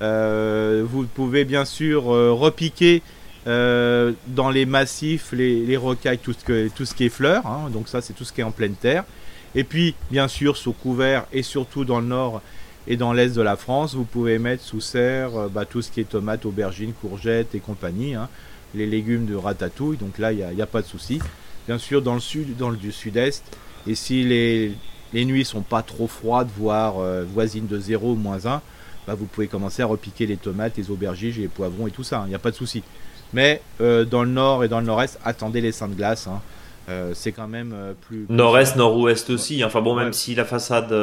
[0.00, 3.02] Euh, vous pouvez bien sûr euh, repiquer
[3.46, 7.46] euh, dans les massifs, les, rocailles, tout ce, qui est fleurs.
[7.46, 7.68] Hein.
[7.70, 9.04] donc ça, c'est tout ce qui est en pleine terre.
[9.54, 12.40] Et puis, bien sûr, sous couvert et surtout dans le nord
[12.86, 16.00] et dans l'est de la France, vous pouvez mettre sous serre bah, tout ce qui
[16.00, 18.14] est tomates, aubergines, courgettes et compagnie.
[18.74, 19.98] les légumes de ratatouille.
[19.98, 21.20] Donc là, il n'y a, a, pas de souci.
[21.66, 23.44] Bien sûr, dans le sud, dans le sud-est.
[23.86, 24.72] Et si les,
[25.12, 28.60] les nuits sont pas trop froides, voire euh, voisines de 0 ou moins 1,
[29.06, 32.22] bah, vous pouvez commencer à repiquer les tomates, les aubergines, les poivrons et tout ça,
[32.22, 32.82] il hein, n'y a pas de souci.
[33.32, 36.26] Mais euh, dans le nord et dans le nord-est, attendez les seins de glace.
[36.26, 36.40] Hein.
[36.88, 37.74] Euh, c'est quand même
[38.08, 39.62] plus, nord-est, nord-ouest aussi.
[39.62, 39.66] Hein.
[39.66, 40.94] Enfin bon, même si la façade,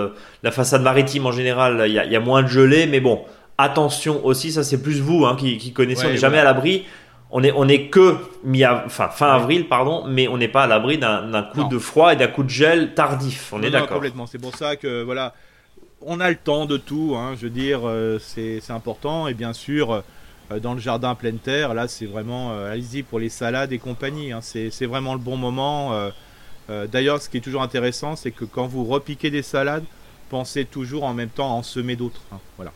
[0.43, 3.21] la façade maritime en général, il y, a moins de gelée, mais bon,
[3.57, 6.05] attention aussi, ça c'est plus vous qui, connaissez.
[6.05, 6.85] on n'est jamais à l'abri
[7.31, 10.67] on est, on est que mi enfin, fin avril, pardon, mais on n'est pas à
[10.67, 13.53] l'abri d'un coup de froid et d'un coup de gel tardif.
[13.53, 13.97] On est d'accord.
[13.97, 14.25] Complètement.
[14.25, 15.33] C'est pour ça que voilà,
[16.01, 17.13] on a le temps de tout.
[17.15, 19.27] Hein, je veux dire, euh, c'est important.
[19.27, 20.03] Et bien sûr,
[20.51, 23.77] euh, dans le jardin pleine terre, là, c'est vraiment euh, allez-y pour les salades et
[23.77, 24.31] compagnie.
[24.31, 25.91] Hein, c'est vraiment le bon moment.
[26.91, 29.85] D'ailleurs, ce qui est toujours intéressant, c'est que quand vous repiquez des salades,
[30.29, 32.21] pensez toujours en même temps à en semer d'autres.
[32.31, 32.71] Hein, voilà.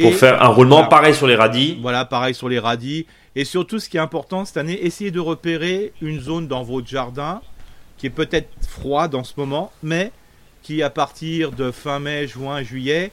[0.00, 1.78] Pour faire un roulement pareil sur les radis.
[1.82, 3.06] Voilà, pareil sur les radis.
[3.34, 6.86] Et surtout, ce qui est important cette année, essayez de repérer une zone dans votre
[6.86, 7.40] jardin
[7.96, 10.12] qui est peut-être froide en ce moment, mais
[10.62, 13.10] qui à partir de fin mai, juin, juillet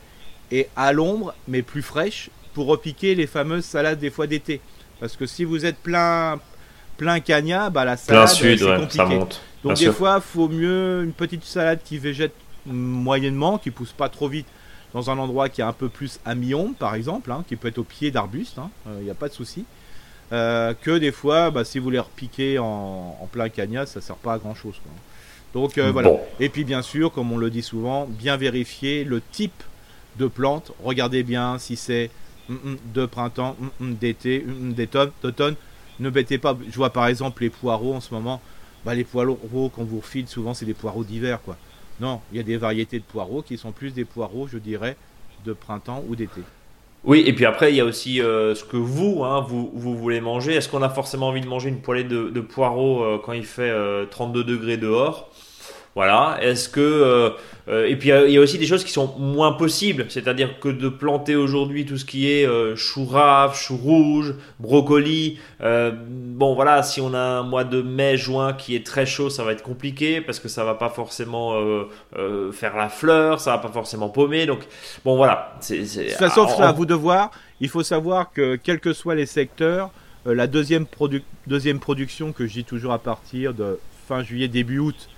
[0.52, 4.62] est à l'ombre, mais plus fraîche, pour repiquer les fameuses salades des fois d'été.
[5.00, 6.40] Parce que si vous êtes plein
[6.98, 9.20] plein cagna, bah la salade c'est compliqué.
[9.64, 12.34] Donc des fois, il faut mieux une petite salade qui végète
[12.66, 14.48] moyennement, qui pousse pas trop vite
[14.94, 17.68] dans un endroit qui est un peu plus à mi-ombre, par exemple, hein, qui peut
[17.68, 18.70] être au pied d'arbuste, il hein,
[19.02, 19.66] n'y euh, a pas de souci.
[20.32, 24.34] Euh, que des fois, bah, si vous les repiquez en, plein cagnat, ça sert pas
[24.34, 24.76] à grand chose.
[25.54, 26.12] Donc euh, voilà.
[26.40, 29.64] Et puis bien sûr, comme on le dit souvent, bien vérifier le type
[30.18, 30.72] de plante.
[30.84, 32.12] Regardez bien si c'est
[32.48, 34.46] mm, mm, de printemps, mm, d'été,
[35.24, 35.56] d'automne.
[36.00, 36.56] Ne bêtez pas.
[36.70, 38.42] Je vois par exemple les poireaux en ce moment.
[38.86, 41.58] Bah, les poireaux qu'on vous refile souvent, c'est des poireaux d'hiver, quoi.
[42.00, 44.96] Non, il y a des variétés de poireaux qui sont plus des poireaux, je dirais,
[45.44, 46.42] de printemps ou d'été.
[47.06, 49.98] Oui, et puis après, il y a aussi euh, ce que vous, hein, vous, vous
[49.98, 50.56] voulez manger.
[50.56, 53.72] Est-ce qu'on a forcément envie de manger une poêlée de, poireaux euh, quand il fait
[54.12, 55.32] 32 euh, degrés dehors?
[55.96, 56.38] Voilà.
[56.42, 57.32] Est-ce que euh,
[57.68, 60.70] euh, et puis il y a aussi des choses qui sont moins possibles, c'est-à-dire que
[60.70, 65.40] de planter aujourd'hui tout ce qui est euh, chou rave, chou rouge, brocoli.
[65.60, 69.44] bon voilà, si on a un mois de mai, juin qui est très chaud, ça
[69.44, 71.54] va être compliqué parce que ça va pas forcément
[72.52, 74.46] faire la fleur, ça va pas forcément paumer.
[74.46, 74.62] Donc
[75.04, 75.56] bon voilà.
[75.60, 77.32] C'est, de toute façon, c'est à vous de voir.
[77.62, 79.90] Il faut savoir que quels que soient les secteurs,
[80.26, 80.86] la deuxième,
[81.48, 85.10] deuxième production que je dis toujours à partir de fin juillet, début août,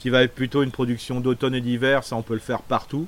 [0.00, 3.06] qui va être plutôt une production d'automne et d'hiver, ça on peut le faire partout.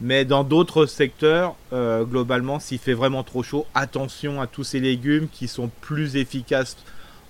[0.00, 4.80] Mais dans d'autres secteurs, euh, globalement, s'il fait vraiment trop chaud, attention à tous ces
[4.80, 6.76] légumes qui sont plus efficaces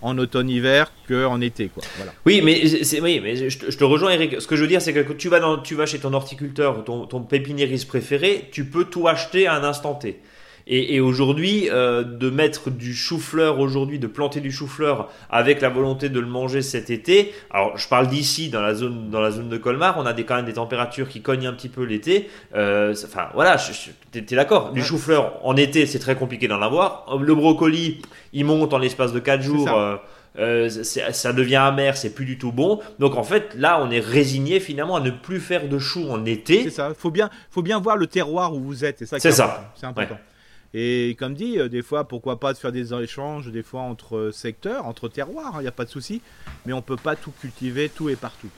[0.00, 1.68] en automne-hiver qu'en été.
[1.68, 1.82] Quoi.
[2.24, 2.62] Oui, mais,
[3.02, 4.40] oui, mais je, te rejoins, Eric.
[4.40, 5.16] Ce que je veux dire, c'est que quand
[5.62, 9.64] tu vas, chez ton horticulteur, ton, ton pépiniériste préféré, tu peux tout acheter à un
[9.64, 10.20] instant T.
[10.70, 16.10] Et, aujourd'hui, euh, de mettre du chou-fleur aujourd'hui, de planter du chou-fleur avec la volonté
[16.10, 17.32] de le manger cet été.
[17.50, 20.24] Alors, je parle d'ici, dans la zone, dans la zone de Colmar, on a des,
[20.24, 22.28] quand même des températures qui cognent un petit peu l'été.
[22.54, 23.56] Euh, enfin, voilà,
[24.12, 24.72] t'es d'accord.
[24.72, 27.16] Du chou-fleur en été, c'est très compliqué d'en avoir.
[27.18, 28.02] Le brocoli,
[28.34, 29.70] il monte en l'espace de 4 jours.
[30.38, 32.80] Euh, ça devient amer, c'est plus du tout bon.
[32.98, 36.26] Donc en fait, là, on est résigné finalement à ne plus faire de chou en
[36.26, 36.64] été.
[36.64, 36.92] C'est ça.
[36.96, 39.04] Faut bien, faut bien voir le terroir où vous êtes.
[39.06, 39.72] C'est ça.
[39.74, 40.18] C'est important.
[40.74, 44.30] Et comme dit, euh, des fois, pourquoi pas de faire des échanges, des fois entre
[44.32, 46.20] secteurs, entre terroirs, il hein, n'y a pas de souci.
[46.66, 48.50] Mais on peut pas tout cultiver, tout et partout.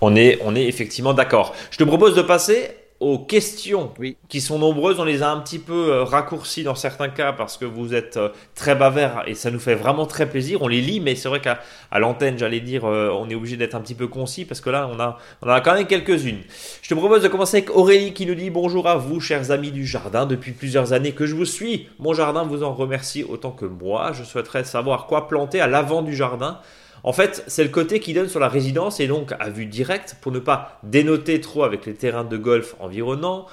[0.00, 1.54] On est, on est effectivement d'accord.
[1.70, 3.92] Je te propose de passer aux questions
[4.28, 4.98] qui sont nombreuses.
[4.98, 8.16] On les a un petit peu euh, raccourcies dans certains cas parce que vous êtes
[8.16, 10.62] euh, très bavard et ça nous fait vraiment très plaisir.
[10.62, 11.60] On les lit, mais c'est vrai qu'à
[11.96, 14.90] l'antenne, j'allais dire, euh, on est obligé d'être un petit peu concis parce que là,
[14.92, 16.40] on a, on a quand même quelques-unes.
[16.82, 19.70] Je te propose de commencer avec Aurélie qui nous dit bonjour à vous, chers amis
[19.70, 20.26] du jardin.
[20.26, 24.12] Depuis plusieurs années que je vous suis, mon jardin vous en remercie autant que moi.
[24.12, 26.60] Je souhaiterais savoir quoi planter à l'avant du jardin
[27.08, 30.18] en fait, c'est le côté qui donne sur la résidence et donc à vue directe,
[30.20, 33.46] pour ne pas dénoter trop avec les terrains de golf environnants,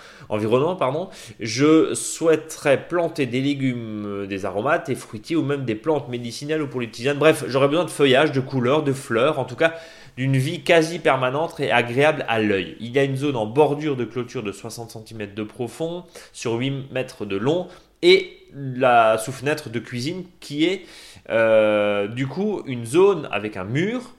[0.76, 1.08] pardon,
[1.40, 6.64] je souhaiterais planter des légumes, euh, des aromates, des fruitiers ou même des plantes médicinales
[6.64, 6.90] ou pour les.
[7.16, 9.76] Bref, j'aurais besoin de feuillage, de couleurs, de fleurs, en tout cas
[10.18, 12.76] d'une vie quasi permanente et agréable à l'œil.
[12.82, 16.56] Il y a une zone en bordure de clôture de 60 cm de profond sur
[16.56, 17.70] 8 mètres de long
[18.02, 20.86] et la sous-fenêtre de cuisine qui est
[21.30, 24.16] euh, du coup, une zone avec un mur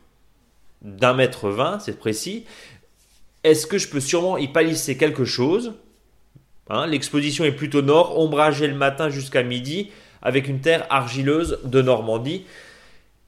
[0.82, 2.44] d'un mètre vingt, c'est précis.
[3.44, 5.74] Est-ce que je peux sûrement y palisser quelque chose
[6.68, 9.90] hein, L'exposition est plutôt nord, ombragée le matin jusqu'à midi,
[10.22, 12.44] avec une terre argileuse de Normandie.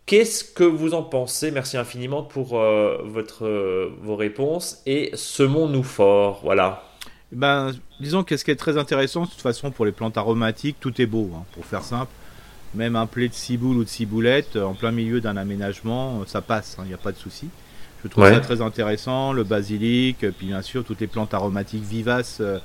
[0.07, 1.51] Qu'est-ce que vous en pensez?
[1.51, 6.41] Merci infiniment pour euh, votre, euh, vos réponses et semons-nous fort.
[6.43, 6.83] Voilà.
[7.31, 10.79] Ben, disons que ce qui est très intéressant, de toute façon, pour les plantes aromatiques,
[10.81, 12.11] tout est beau, hein, pour faire simple
[12.75, 16.25] même un plé de ciboule ou de ciboulette euh, en plein milieu d'un aménagement, euh,
[16.27, 17.49] ça passe, il hein, n'y a pas de souci.
[18.03, 22.39] Je trouve ça très intéressant, le basilic, puis bien sûr toutes les plantes aromatiques vivaces
[22.41, 22.59] euh,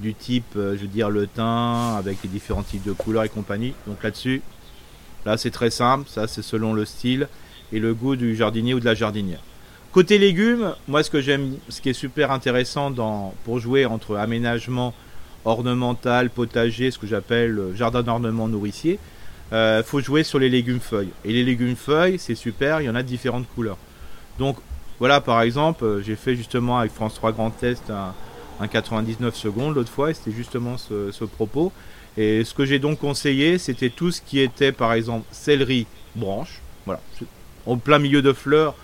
[0.00, 3.74] du type, je veux dire, le thym, avec les différents types de couleurs et compagnie.
[3.86, 4.42] Donc là-dessus,
[5.26, 7.28] là c'est très simple, ça c'est selon le style
[7.72, 9.40] et le goût du jardinier ou de la jardinière.
[9.92, 14.16] Côté légumes, moi ce que j'aime, ce qui est super intéressant dans, pour jouer entre
[14.16, 14.94] aménagement
[15.44, 18.98] ornemental, potager, ce que j'appelle jardin d'ornement nourricier,
[19.52, 21.10] euh, faut jouer sur les légumes feuilles.
[21.24, 23.78] Et les légumes feuilles, c'est super, il y en a différentes couleurs.
[24.38, 24.56] Donc
[24.98, 28.14] voilà, par exemple, euh, j'ai fait justement avec France 3 Grand Test un,
[28.68, 31.72] 99 secondes l'autre fois, et c'était justement ce, propos.
[32.18, 36.60] Et ce que j'ai donc conseillé, c'était tout ce qui était par exemple céleri branche.
[36.84, 37.00] Voilà,
[37.66, 38.74] en plein milieu de fleurs.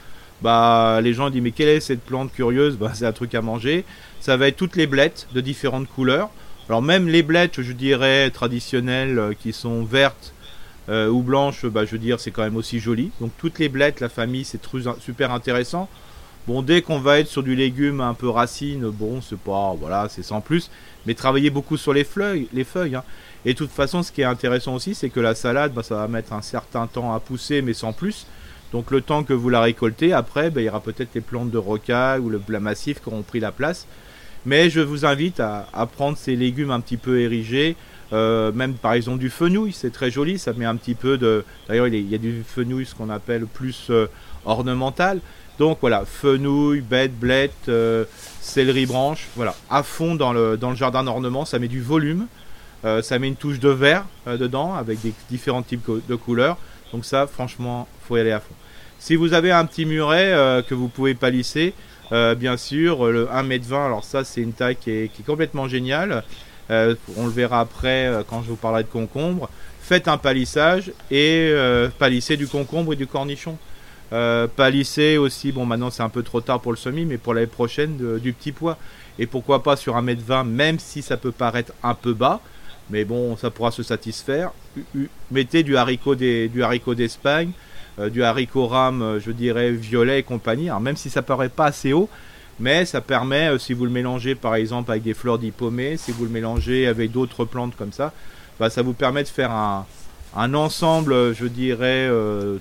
[0.43, 2.77] Bah, les gens disent mais quelle est cette plante curieuse?
[2.77, 3.85] Bah, C'est un truc à manger.
[4.21, 6.31] Ça va être toutes les blettes de différentes couleurs.
[6.69, 10.33] Alors même les blettes, je dirais traditionnelles, euh, qui sont vertes,
[10.89, 13.11] euh, ou blanche, bah, je veux dire, c'est quand même aussi joli.
[13.21, 14.61] Donc toutes les blettes, la famille, c'est
[15.01, 15.89] super intéressant.
[16.47, 20.07] Bon, dès qu'on va être sur du légume un peu racine, bon, c'est pas, voilà,
[20.09, 20.71] c'est sans plus.
[21.05, 22.95] Mais travailler beaucoup sur les feuilles, les feuilles.
[22.95, 23.03] Hein.
[23.45, 25.97] Et de toute façon, ce qui est intéressant aussi, c'est que la salade, bah, ça
[25.97, 28.27] va mettre un certain temps à pousser, mais sans plus.
[28.73, 31.51] Donc le temps que vous la récoltez, après, bah, il y aura peut-être les plantes
[31.51, 33.89] de rocaille ou le blas massif qui auront pris la place.
[34.45, 37.75] Mais je vous invite à prendre ces légumes un petit peu érigés,
[38.13, 41.45] euh, même par exemple du fenouil, c'est très joli, ça met un petit peu de...
[41.69, 44.07] D'ailleurs il, y a du fenouil, ce qu'on appelle plus euh,
[44.45, 45.21] ornemental.
[45.59, 48.05] Donc voilà, fenouil, bête, blette, euh,
[48.41, 52.27] céleri branche, voilà, à fond dans le, dans le jardin d'ornement, ça met du volume,
[53.03, 56.57] ça met une touche de vert dedans avec des différents types de couleurs.
[56.93, 58.55] Donc ça, franchement, faut y aller à fond.
[59.01, 61.75] Si vous avez un petit muret que vous pouvez palisser,
[62.13, 66.23] bien sûr, le 1m20, alors ça c'est une taille qui est, qui est complètement géniale.
[66.71, 69.49] Euh, on le verra après euh, quand je vous parlerai de concombre.
[69.81, 73.57] Faites un palissage et euh, palissez du concombre et du cornichon.
[74.13, 77.35] Euh, palisser aussi, bon maintenant c'est un peu trop tard pour le semi, mais pour
[77.35, 78.79] l'année prochaine du petit poids.
[79.19, 82.41] Et pourquoi pas sur 1m20, même si ça peut paraître un peu bas,
[82.91, 84.51] mais bon, ça pourra se satisfaire.
[85.31, 87.51] Mettez du haricot du haricot d'Espagne,
[87.99, 90.69] du haricot rame, je dirais violet et compagnie.
[90.81, 92.11] Même si ça paraît pas assez haut,
[92.59, 96.13] mais ça permet, euh, si vous le mélangez par exemple avec des fleurs d'hypomée, si
[96.13, 98.13] vous le mélangez avec d'autres plantes comme ça,
[98.59, 102.11] bah, ça vous permet de faire un, ensemble, je dirais,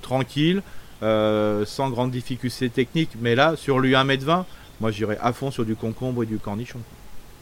[0.01, 0.61] tranquille,
[1.01, 3.11] sans grande difficulté technique.
[3.19, 4.45] Mais là, sur lui 1m20,
[4.79, 6.79] moi j'irais à fond sur du concombre et du cornichon.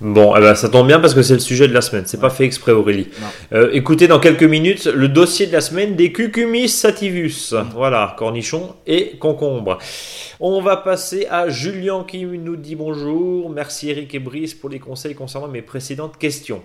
[0.03, 2.03] Bon, eh ben, ça tombe bien parce que c'est le sujet de la semaine.
[2.05, 3.07] C'est pas fait exprès, Aurélie.
[3.53, 7.53] Euh, écoutez dans quelques minutes le dossier de la semaine des Cucumis sativus.
[7.73, 9.77] Voilà, cornichons et concombre.
[10.41, 13.49] On va passer à Julien qui nous dit bonjour.
[13.49, 16.61] Merci Eric et Brice pour les conseils concernant mes précédentes questions.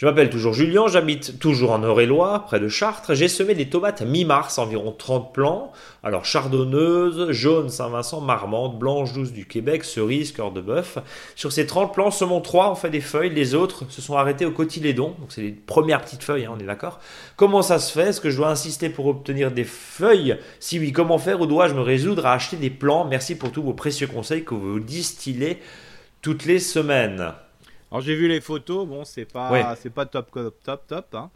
[0.00, 3.12] Je m'appelle toujours Julien, j'habite toujours en Eure-et-Loire, près de Chartres.
[3.12, 5.72] J'ai semé des tomates mi-mars, environ 30 plants.
[6.02, 10.96] Alors chardonneuse, jaune Saint-Vincent, marmande, blanche douce du Québec, cerise, cœur de bœuf.
[11.36, 14.46] Sur ces 30 plants, seulement 3 ont fait des feuilles, les autres se sont arrêtés
[14.46, 15.14] au cotylédon.
[15.18, 16.98] Donc c'est les premières petites feuilles, hein, on est d'accord.
[17.36, 18.08] Comment ça se fait?
[18.08, 20.38] Est-ce que je dois insister pour obtenir des feuilles?
[20.60, 21.42] Si oui, comment faire?
[21.42, 23.04] Ou dois-je me résoudre à acheter des plants?
[23.04, 25.58] Merci pour tous vos précieux conseils que vous distillez
[26.22, 27.34] toutes les semaines.
[27.90, 30.30] Alors j'ai vu les photos, bon c'est pas c'est pas top
[30.62, 31.14] top top.
[31.14, 31.30] Hein.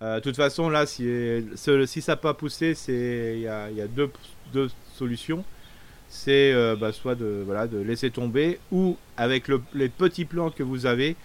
[0.00, 1.06] Euh, de toute façon là si
[1.54, 4.10] si ça n'a pas poussé il y a, y a deux,
[4.52, 5.44] deux, solutions.
[6.08, 10.50] C'est euh, bah, soit de voilà de laisser tomber ou avec le, les petits plants
[10.50, 11.16] que vous avez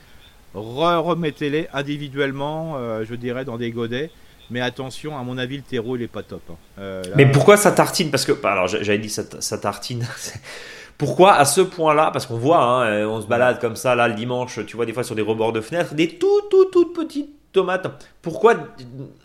[0.54, 4.10] remettez-les individuellement, euh, je dirais dans des godets.
[4.50, 6.42] Mais attention, à mon avis, le terreau, il est pas top.
[6.50, 7.02] Hein.
[7.18, 8.10] Mais pourquoi ça tartine?
[8.12, 10.08] Parce que, bah, alors j'avais dit ça, ça tartine.
[10.98, 14.08] Pourquoi à ce point-là Parce qu'on voit, hein, euh, on se balade comme ça là
[14.08, 16.94] le dimanche, tu vois des fois sur des rebords de fenêtres, des toutes toutes toutes
[16.96, 17.88] petites tomates.
[18.22, 18.56] Pourquoi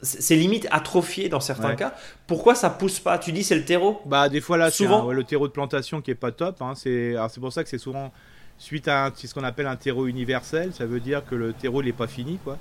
[0.02, 1.94] c'est limite atrophié dans certains cas
[2.26, 3.18] Pourquoi ça pousse pas?
[3.18, 4.02] Tu dis c'est le terreau?
[4.06, 6.61] Bah des fois là, souvent le terreau de plantation qui est pas top.
[6.61, 8.12] Hein, c'est c'est pour ça que c'est souvent
[8.58, 10.72] suite à ce qu'on appelle un terreau universel.
[10.72, 12.58] Ça veut dire que le terreau n'est pas fini quoi.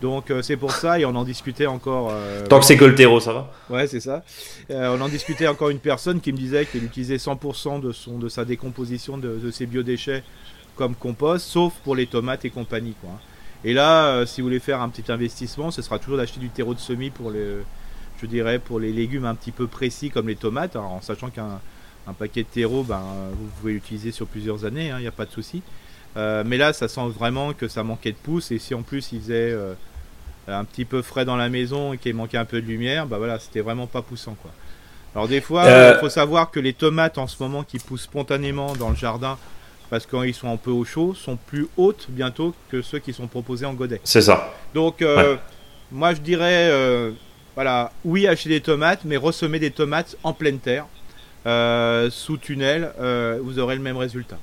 [0.00, 2.10] Donc euh, c'est pour ça, et on en discutait encore.
[2.12, 4.22] Euh, Tant que c'est que le terreau, ça va Ouais, c'est ça.
[4.70, 8.18] Euh, on en discutait encore une personne qui me disait qu'elle utilisait 100% de, son,
[8.18, 10.22] de sa décomposition de, ses biodéchets
[10.76, 12.94] comme compost, sauf pour les tomates et compagnie.
[13.00, 13.10] Quoi.
[13.64, 16.74] Et là, si vous voulez faire un petit investissement, ce sera toujours d'acheter du terreau
[16.74, 17.56] de semis pour les,
[18.22, 21.60] je dirais, pour les légumes un petit peu précis comme les tomates, en sachant qu'un
[22.06, 25.12] un paquet de terreau, ben, vous pouvez l'utiliser sur plusieurs années, il hein, n'y a
[25.12, 25.62] pas de souci.
[26.14, 28.52] mais là, ça sent vraiment que ça manquait de pouce.
[28.52, 29.54] Et si en plus il faisait
[30.48, 33.18] un petit peu frais dans la maison et qu'il manquait un peu de lumière, bah
[33.18, 34.50] voilà, c'était vraiment pas poussant quoi.
[35.14, 38.02] Alors des fois, euh, il faut savoir que les tomates en ce moment qui poussent
[38.02, 39.38] spontanément dans le jardin,
[39.90, 43.26] parce qu'ils sont un peu au chaud, sont plus hautes bientôt que ceux qui sont
[43.26, 44.00] proposés en godet.
[44.04, 44.54] C'est ça.
[44.74, 45.36] Donc euh,
[45.90, 47.10] moi je dirais, euh,
[47.54, 50.86] voilà, oui acheter des tomates, mais ressemer des tomates en pleine terre,
[52.10, 52.92] sous tunnel,
[53.42, 54.38] vous aurez le même résultat.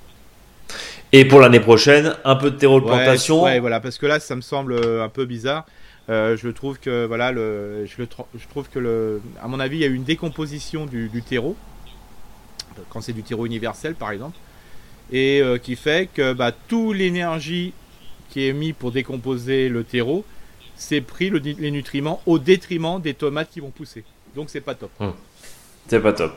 [1.12, 3.44] Et pour l'année prochaine, un peu de terreau de plantation.
[3.44, 5.66] Ouais, voilà, parce que là, ça me semble un peu bizarre.
[6.10, 9.78] Euh, je trouve que voilà, le, je, le, je, trouve que le, à mon avis,
[9.78, 11.56] il y a eu une décomposition du, terreau
[12.90, 14.38] quand c'est du terreau universel, par exemple,
[15.12, 17.74] et euh, qui fait que bah, toute l'énergie
[18.30, 20.26] qui est mise pour décomposer le terreau,
[20.76, 24.04] c'est pris les nutriments au détriment des tomates qui vont pousser.
[24.36, 24.92] Donc c'est pas top.
[25.00, 25.14] Hum.
[25.88, 26.34] C'est pas top.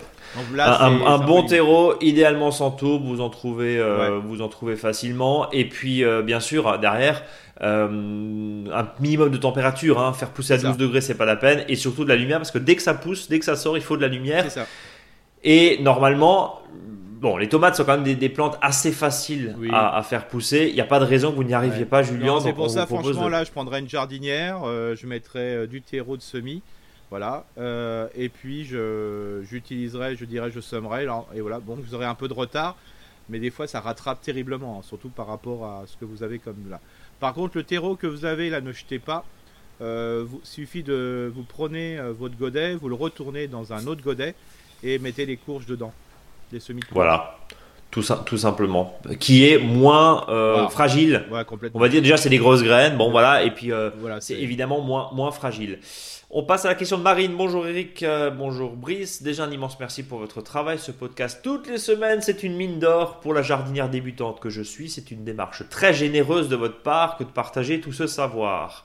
[0.58, 5.50] un, bon terreau, idéalement sans tourbe, vous en trouvez, euh, vous en trouvez facilement.
[5.52, 7.22] Et puis, bien sûr, derrière,
[7.60, 10.12] euh, un minimum de température, hein.
[10.12, 12.52] faire pousser à 12 degrés, c'est pas la peine, et surtout de la lumière, parce
[12.52, 14.46] que dès que ça pousse, dès que ça sort, il faut de la lumière.
[15.42, 16.60] Et normalement,
[17.20, 20.66] bon, les tomates sont quand même des, plantes assez faciles à, faire pousser.
[20.68, 22.38] Il n'y a pas de raison que vous n'y arriviez pas, Julien.
[22.40, 26.16] C'est pour ça, franchement, là, je prendrais une jardinière, euh, je mettrais euh, du terreau
[26.16, 26.62] de semis.
[27.10, 27.46] Voilà,
[28.14, 32.34] et puis j'utiliserai, je, dirais, je semerai, et voilà, bon, vous aurez un peu de
[32.34, 32.76] retard,
[33.28, 36.38] mais des fois ça rattrape terriblement, hein, surtout par rapport à ce que vous avez
[36.38, 36.80] comme là.
[37.20, 39.24] Par contre, le terreau que vous avez là, ne jetez pas.
[39.80, 44.02] Euh, vous, suffit de vous prenez euh, votre godet, vous le retournez dans un autre
[44.02, 44.34] godet
[44.82, 45.92] et mettez les courges dedans,
[46.52, 46.82] les semis.
[46.90, 47.38] Voilà,
[47.92, 51.26] tout, tout simplement, qui est moins euh, fragile.
[51.74, 54.80] On va dire déjà c'est des grosses graines, bon voilà, et puis voilà, c'est évidemment
[54.80, 55.78] moins moins fragile.
[56.30, 57.34] On passe à la question de Marine.
[57.38, 59.22] Bonjour Eric, euh, bonjour Brice.
[59.22, 60.78] Déjà un immense merci pour votre travail.
[60.78, 64.60] Ce podcast toutes les semaines, c'est une mine d'or pour la jardinière débutante que je
[64.60, 64.90] suis.
[64.90, 68.84] C'est une démarche très généreuse de votre part que de partager tout ce savoir.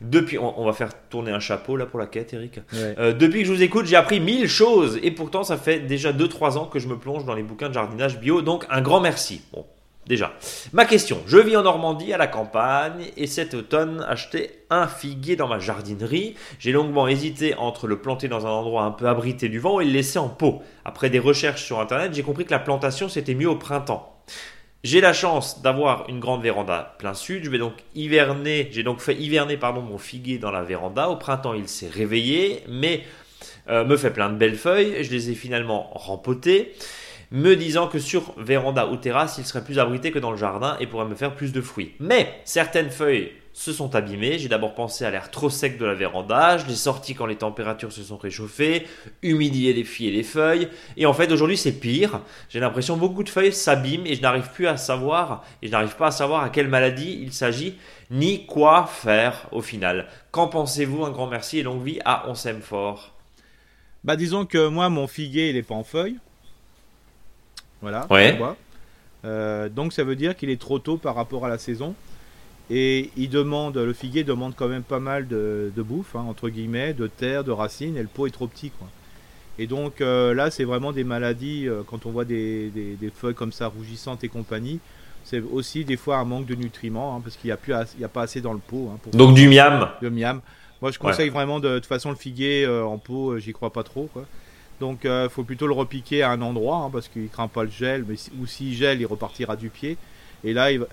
[0.00, 2.58] Depuis, on, va faire tourner un chapeau là pour la quête, Eric.
[2.74, 6.12] Euh, depuis que je vous écoute, j'ai appris mille choses et pourtant ça fait déjà
[6.12, 8.42] 2-3 ans que je me plonge dans les bouquins de jardinage bio.
[8.42, 9.42] Donc un grand merci.
[9.52, 9.64] Bon,
[10.06, 10.32] Déjà.
[10.72, 11.22] Ma question.
[11.26, 15.58] Je vis en Normandie, à la campagne, et cet automne, acheté un figuier dans ma
[15.58, 16.34] jardinerie.
[16.58, 19.84] J'ai longuement hésité entre le planter dans un endroit un peu abrité du vent et
[19.84, 20.62] le laisser en pot.
[20.84, 24.16] Après des recherches sur internet, j'ai compris que la plantation c'était mieux au printemps.
[24.82, 27.44] J'ai la chance d'avoir une grande véranda plein sud.
[27.44, 28.68] Je vais donc hiverner.
[28.72, 31.10] J'ai donc fait hiverner pardon mon figuier dans la véranda.
[31.10, 33.04] Au printemps, il s'est réveillé, mais
[33.68, 35.04] euh, me fait plein de belles feuilles.
[35.04, 36.72] Je les ai finalement rempotées,
[37.32, 40.76] me disant que sur véranda ou terrasse, il serait plus abrité que dans le jardin
[40.80, 41.94] et pourrait me faire plus de fruits.
[42.00, 44.38] Mais certaines feuilles se sont abîmées.
[44.38, 46.58] J'ai d'abord pensé à l'air trop sec de la véranda.
[46.58, 48.86] Je l'ai sorti quand les températures se sont réchauffées,
[49.22, 50.68] humidié les filles et les feuilles.
[50.96, 52.20] Et en fait, aujourd'hui, c'est pire.
[52.48, 55.72] J'ai l'impression que beaucoup de feuilles s'abîment et je n'arrive plus à savoir, et je
[55.72, 57.76] n'arrive pas à savoir à quelle maladie il s'agit,
[58.10, 60.08] ni quoi faire au final.
[60.30, 61.04] Qu'en pensez-vous?
[61.04, 63.14] Un grand merci et longue vie à On s'aime fort.
[64.04, 66.16] Bah, disons que moi, mon figuier, il est pas en feuilles.
[67.82, 68.06] Voilà.
[68.10, 68.38] Ouais.
[69.24, 71.94] Euh, donc, ça veut dire qu'il est trop tôt par rapport à la saison.
[72.72, 76.94] Et il demande, le figuier demande quand même pas mal de, bouffe, hein, entre guillemets,
[76.94, 78.70] de terre, de racines, et le pot est trop petit.
[78.70, 78.86] Quoi.
[79.58, 82.70] Et donc euh, là, c'est vraiment des maladies, euh, quand on voit des,
[83.12, 84.78] feuilles comme ça rougissantes et compagnie,
[85.24, 88.08] c'est aussi des fois un manque de nutriments, hein, parce qu'il n'y a, plus a
[88.08, 88.88] pas assez dans le pot.
[88.94, 90.40] Hein, pour donc du miam Du miam.
[90.80, 94.08] Moi, je conseille vraiment, de, toute façon, le figuier en pot, j'y crois pas trop.
[94.12, 94.24] Quoi.
[94.80, 98.04] Donc il faut plutôt le repiquer à un endroit, parce qu'il craint pas le gel,
[98.08, 99.96] mais, ou s'il gèle, il repartira du pied.
[100.42, 100.84] Et là, il,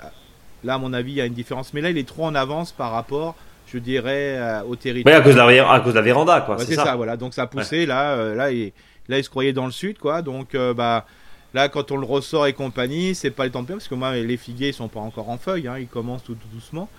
[0.64, 1.74] Là, à mon avis, il y a une différence.
[1.74, 3.36] Mais là, il est trop en avance par rapport,
[3.68, 5.16] je dirais, euh, au territoire.
[5.16, 6.58] Oui, à cause de la, à cause de la véranda, quoi.
[6.60, 6.96] c'est ça.
[6.96, 7.18] voilà.
[7.18, 7.86] Donc ça a poussé.
[7.86, 8.72] Là, euh, là, il,
[9.08, 10.22] là, il se croyait dans le sud, quoi.
[10.22, 11.06] Donc, euh, bah.
[11.54, 14.14] Là, quand on le ressort et compagnie, c'est pas le temps de parce que moi,
[14.14, 16.90] les figuiers sont pas encore en feuilles, hein, ils commencent tout, doucement.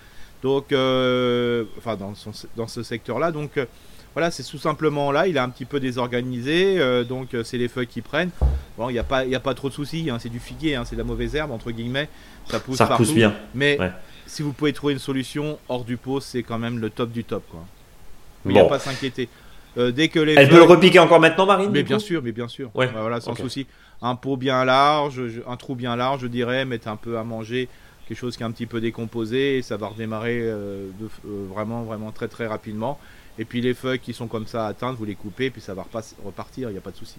[0.42, 2.14] Donc, enfin, dans,
[2.56, 3.30] dans ce secteur-là.
[3.30, 3.50] Donc,
[4.14, 7.58] voilà, c'est tout simplement là, il est un petit peu désorganisé, euh, donc euh, c'est
[7.58, 8.30] les feuilles qui prennent.
[8.76, 10.84] Bon, il n'y a, pas, a pas trop de soucis, hein, c'est du figuier, hein,
[10.84, 12.08] c'est de la mauvaise herbe, entre guillemets,
[12.46, 13.34] ça pousse ça pousse bien.
[13.54, 13.78] Mais
[14.26, 17.24] si vous pouvez trouver une solution hors du pot, c'est quand même le top du
[17.24, 17.44] top.
[17.50, 17.64] Quoi.
[18.44, 19.28] Il n'y a pas à s'inquiéter.
[19.76, 22.32] Euh, dès que les Elle peut le repiquer encore maintenant, Marine Mais bien sûr, mais
[22.32, 22.70] bien sûr.
[22.74, 22.86] Ouais.
[22.86, 23.66] Bah, voilà, sans souci.
[24.02, 27.68] Un pot bien large, un trou bien large, je dirais, mettre un peu à manger,
[28.08, 31.08] quelque chose qui est un petit peu décomposé, et ça va redémarrer de,
[31.50, 32.98] vraiment, vraiment très très rapidement.
[33.38, 35.86] Et puis les feuilles qui sont comme ça atteintes, vous les coupez, puis ça va
[36.24, 37.16] repartir, il n'y a pas de souci.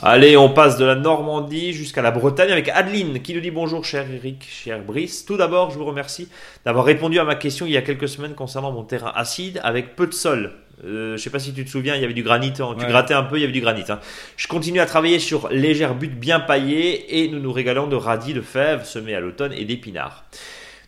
[0.00, 3.84] Allez, on passe de la Normandie jusqu'à la Bretagne avec Adeline qui nous dit bonjour
[3.84, 5.24] cher Eric, cher Brice.
[5.24, 6.28] Tout d'abord, je vous remercie
[6.64, 9.96] d'avoir répondu à ma question il y a quelques semaines concernant mon terrain acide avec
[9.96, 10.52] peu de sol.
[10.84, 12.52] Euh, je sais pas si tu te souviens, il y avait du granit.
[12.60, 12.76] Hein.
[12.78, 13.82] Tu grattais un peu, il y avait du granit.
[13.88, 13.98] Hein.
[14.36, 18.34] Je continue à travailler sur légère butte bien paillée et nous nous régalons de radis,
[18.34, 20.26] de fèves semés à l'automne et d'épinards.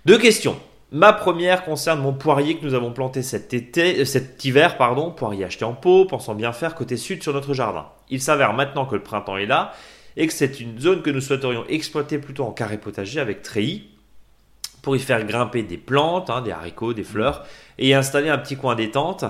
[0.05, 0.57] Deux questions.
[0.93, 5.13] Ma première concerne mon poirier que nous avons planté cet, été, euh, cet hiver, pardon,
[5.13, 7.87] poirier acheté en pot, pensant bien faire côté sud sur notre jardin.
[8.09, 9.73] Il s'avère maintenant que le printemps est là
[10.17, 13.89] et que c'est une zone que nous souhaiterions exploiter plutôt en carré potager avec treillis
[14.83, 17.45] pour y faire grimper des plantes, hein, des haricots, des fleurs
[17.79, 19.25] et y installer un petit coin détente.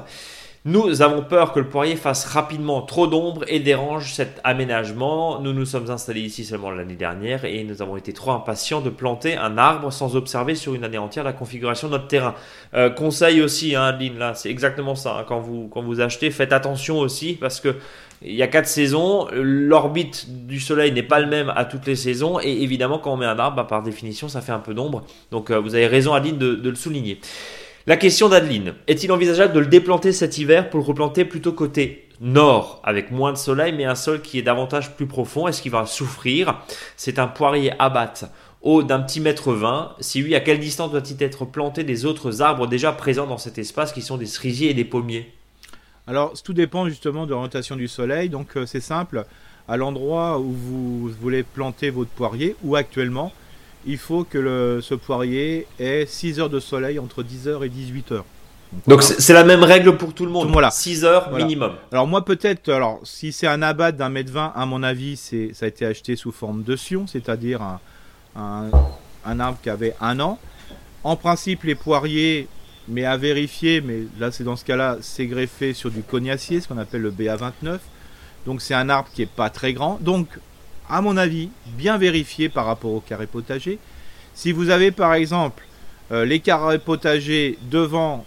[0.67, 5.41] Nous avons peur que le poirier fasse rapidement trop d'ombre et dérange cet aménagement.
[5.41, 8.91] Nous nous sommes installés ici seulement l'année dernière et nous avons été trop impatients de
[8.91, 12.35] planter un arbre sans observer sur une année entière la configuration de notre terrain.
[12.75, 15.21] Euh, conseil aussi, hein, Adeline, là, c'est exactement ça.
[15.21, 15.25] Hein.
[15.27, 17.77] quand, vous, quand vous achetez, faites attention aussi parce que
[18.21, 21.97] il y a quatre saisons, l'orbite du soleil n'est pas le même à toutes les
[21.97, 24.75] saisons et évidemment quand on met un arbre, bah, par définition, ça fait un peu
[24.75, 25.07] d'ombre.
[25.31, 27.19] Donc euh, vous avez raison, Adeline, de, de le souligner.
[27.87, 28.75] La question d'Adeline.
[28.89, 33.33] Est-il envisageable de le déplanter cet hiver pour le replanter plutôt côté nord avec moins
[33.33, 35.49] de soleil mais un sol qui est davantage plus profond?
[35.49, 36.61] Est-ce qu'il va souffrir?
[36.99, 39.95] C'est un poirier abatte haut d'un petit mètre vingt.
[40.01, 43.57] Si oui, à quelle distance doit-il être planté des autres arbres déjà présents dans cet
[43.57, 45.33] espace qui sont des cerisiers et des pommiers?
[46.07, 48.29] Alors, tout dépend justement de l'orientation du soleil.
[48.29, 49.25] Donc, euh, c'est simple.
[49.69, 53.33] À l'endroit où vous voulez planter votre poirier, ou actuellement,
[53.87, 58.23] il faut que le, ce poirier ait 6 heures de soleil entre 10h et 18h.
[58.87, 60.49] Donc c'est la même règle pour tout le monde.
[60.51, 60.71] Voilà.
[60.71, 61.73] 6 heures minimum.
[61.91, 65.51] Alors moi peut-être, alors si c'est un abat d'un mètre 20, à mon avis, c'est
[65.55, 67.81] ça a été acheté sous forme de sion, c'est-à-dire un,
[69.25, 70.39] un, arbre qui avait un an.
[71.03, 72.47] En principe, les poiriers,
[72.87, 76.69] mais à vérifier, mais là c'est dans ce cas-là, c'est greffé sur du cognacier, ce
[76.69, 77.79] qu'on appelle le BA29.
[78.47, 79.99] Donc c'est un arbre qui est pas très grand.
[80.01, 80.29] Donc
[80.91, 83.79] à mon avis, bien vérifié par rapport au carré potager.
[84.35, 85.65] Si vous avez par exemple
[86.13, 88.25] euh, les carrés potagers devant,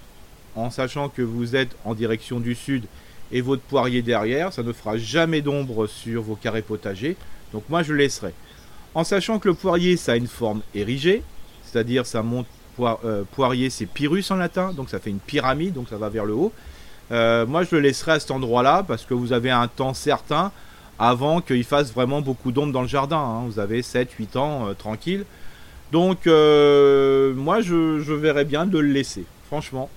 [0.56, 2.86] en sachant que vous êtes en direction du sud,
[3.32, 7.18] et votre poirier derrière, ça ne fera jamais d'ombre sur vos carrés potagers.
[7.52, 8.34] Donc moi je laisserai.
[8.94, 11.24] En sachant que le poirier, ça a une forme érigée,
[11.66, 12.46] c'est-à-dire ça monte
[12.80, 16.26] euh, poirier, c'est pyrrhus en latin, donc ça fait une pyramide, donc ça va vers
[16.26, 16.54] le haut.
[17.12, 20.52] Euh, moi je le laisserai à cet endroit-là parce que vous avez un temps certain
[21.00, 23.18] avant qu'il fasse vraiment beaucoup d'ombre dans le jardin.
[23.18, 23.44] Hein.
[23.48, 25.26] Vous avez 7-8 ans euh, tranquille.
[25.92, 29.90] Donc, euh, moi, je, je verrais bien de le laisser, franchement.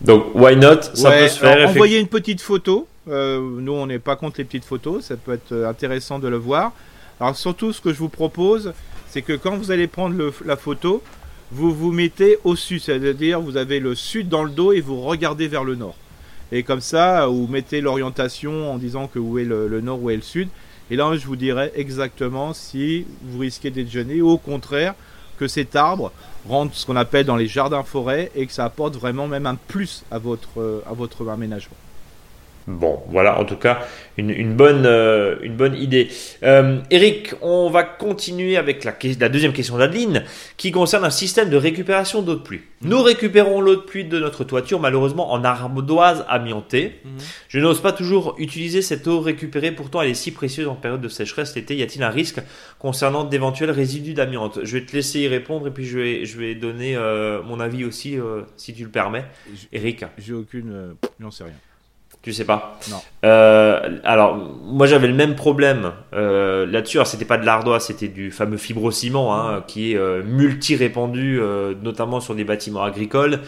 [0.00, 0.82] Donc, why not?
[0.94, 1.68] Ça Ouais, peut se faire.
[1.68, 2.86] envoyez une petite photo.
[3.08, 5.04] Euh, nous, on n'est pas contre les petites photos.
[5.06, 6.72] Ça peut être intéressant de le voir.
[7.20, 8.72] Alors, surtout, ce que je vous propose,
[9.08, 11.02] c'est que quand vous allez prendre le- la photo,
[11.50, 12.80] vous vous mettez au sud.
[12.80, 15.96] C'est-à-dire, vous avez le sud dans le dos et vous regardez vers le nord.
[16.50, 20.16] Et comme ça, vous mettez l'orientation en disant que où est le, nord, où est
[20.16, 20.48] le sud.
[20.90, 24.94] Et là, je vous dirai exactement si vous risquez d'être gêné ou au contraire
[25.38, 26.10] que cet arbre
[26.48, 29.54] rentre ce qu'on appelle dans les jardins forêts et que ça apporte vraiment même un
[29.54, 31.76] plus à votre, euh, à votre aménagement.
[32.68, 33.78] Bon, voilà, en tout cas,
[34.18, 36.08] une, une bonne, euh, une bonne idée.
[36.42, 40.24] Euh, Eric, on va continuer avec la, la deuxième question d'Adeline,
[40.58, 42.60] qui concerne un système de récupération d'eau de pluie.
[42.82, 47.00] Nous récupérons l'eau de pluie de notre toiture, malheureusement en ardoise amiantée.
[47.48, 51.00] Je n'ose pas toujours utiliser cette eau récupérée, pourtant elle est si précieuse en période
[51.00, 51.74] de sécheresse l'été.
[51.74, 52.40] Y a-t-il un risque
[52.78, 54.58] concernant d'éventuels résidus d'amiante?
[54.62, 57.60] Je vais te laisser y répondre et puis je vais, je vais donner euh, mon
[57.60, 59.24] avis aussi, euh, si tu le permets.
[59.72, 60.70] Eric, J'ai aucune.
[60.70, 61.54] euh, J'en sais rien.
[62.22, 63.00] Tu sais pas Non.
[63.24, 66.98] Euh, alors, moi j'avais le même problème euh, là-dessus.
[66.98, 71.40] Alors, c'était pas de l'ardoise, c'était du fameux fibrociment hein, qui est euh, multi-répandu,
[71.82, 73.40] notamment sur des bâtiments agricoles.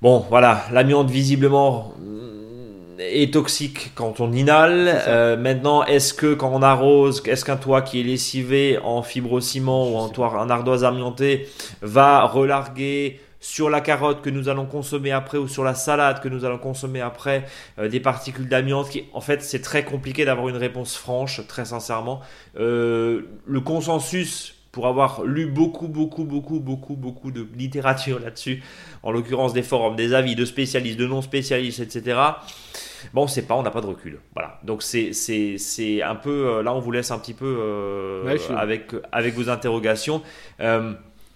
[0.00, 5.38] Bon, voilà, l'amiante visiblement mm, est toxique quand on inhale.
[5.38, 9.96] Maintenant, est-ce que quand on arrose, est-ce qu'un toit qui est lessivé en fibrociment ou
[9.96, 11.48] en sais toit en ardoise amiantée
[11.82, 16.30] va relarguer sur la carotte que nous allons consommer après ou sur la salade que
[16.30, 17.44] nous allons consommer après
[17.78, 21.66] euh, des particules d'amiante qui en fait c'est très compliqué d'avoir une réponse franche très
[21.66, 22.20] sincèrement.
[22.58, 28.62] Euh, le consensus pour avoir lu beaucoup beaucoup beaucoup beaucoup beaucoup de littérature là-dessus
[29.02, 32.16] en l'occurrence des forums des avis de spécialistes de non spécialistes etc
[33.12, 34.20] bon c'est pas on n'a pas de recul.
[34.34, 34.58] Voilà.
[34.64, 38.24] Donc c'est c'est c'est un peu euh, là on vous laisse un petit peu euh,
[38.24, 40.22] Ouais, avec avec vos interrogations.
[40.60, 40.94] Euh,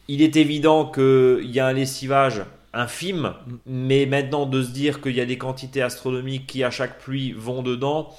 [0.09, 2.43] il est évident qu'il y a un lessivage
[2.75, 3.33] infime,
[3.67, 7.33] mais maintenant de se dire qu'il y a des quantités astronomiques qui à chaque pluie
[7.33, 8.11] vont dedans,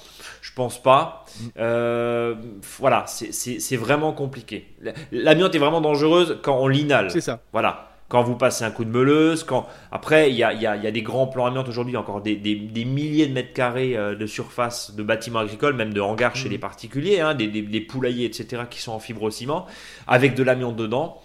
[0.42, 1.24] je pense pas.
[1.58, 2.34] Euh,
[2.78, 4.66] voilà, c'est- vraiment compliqué.
[5.12, 7.10] L'amiante est vraiment dangereuse quand on l'inhale.
[7.10, 7.40] C'est ça.
[7.52, 7.86] Voilà.
[8.08, 10.74] Quand vous passez un coup de meuleuse, quand après il y a, il y a-
[10.74, 13.52] il y a des grands plans amiante aujourd'hui, encore des, des- des milliers de mètres
[13.52, 16.50] carrés euh, de surface de bâtiments agricoles, même de hangars chez Mhm.
[16.50, 19.64] les particuliers, hein, des, des- des poulaillers, etc., qui sont en fibrociment,
[20.08, 21.22] avec de l'amiante dedans.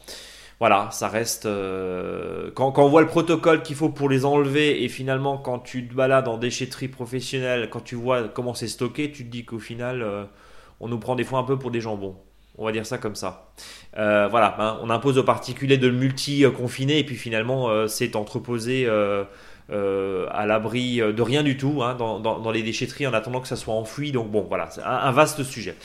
[0.59, 1.45] Voilà, ça reste.
[1.45, 5.59] euh, quand, quand on voit le protocole qu'il faut pour les enlever, et finalement, quand
[5.59, 9.43] tu te balades en déchetterie professionnelle, quand tu vois comment c'est stocké, tu te dis
[9.45, 10.23] qu'au final, euh,
[10.79, 12.15] on nous prend des fois un peu pour des jambons.
[12.57, 13.51] On va dire ça comme ça.
[13.97, 18.87] Euh, voilà, hein, on impose aux particuliers de le multi-confiner, et puis finalement, c'est entreposé.
[19.69, 23.55] à l'abri de rien du tout hein, dans, dans- les déchetteries en attendant que ça
[23.55, 24.11] soit enfoui.
[24.11, 25.75] Donc bon, voilà, c'est un vaste sujet.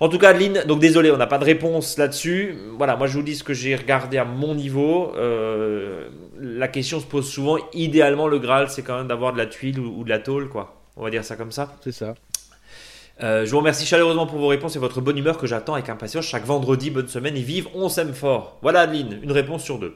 [0.00, 2.56] En tout cas, Adeline, donc désolé, on n'a pas de réponse là-dessus.
[2.78, 5.12] Voilà, moi je vous dis ce que j'ai regardé à mon niveau.
[5.16, 6.08] Euh,
[6.40, 7.58] la question se pose souvent.
[7.74, 10.48] Idéalement, le Graal, c'est quand même d'avoir de la tuile ou, ou de la tôle,
[10.48, 10.80] quoi.
[10.96, 11.76] On va dire ça comme ça.
[11.84, 12.14] C'est ça.
[13.22, 15.90] Euh, je vous remercie chaleureusement pour vos réponses et votre bonne humeur que j'attends avec
[15.90, 16.90] impatience chaque vendredi.
[16.90, 18.58] Bonne semaine et vive, on s'aime fort.
[18.62, 19.92] Voilà Adeline, une réponse sur deux.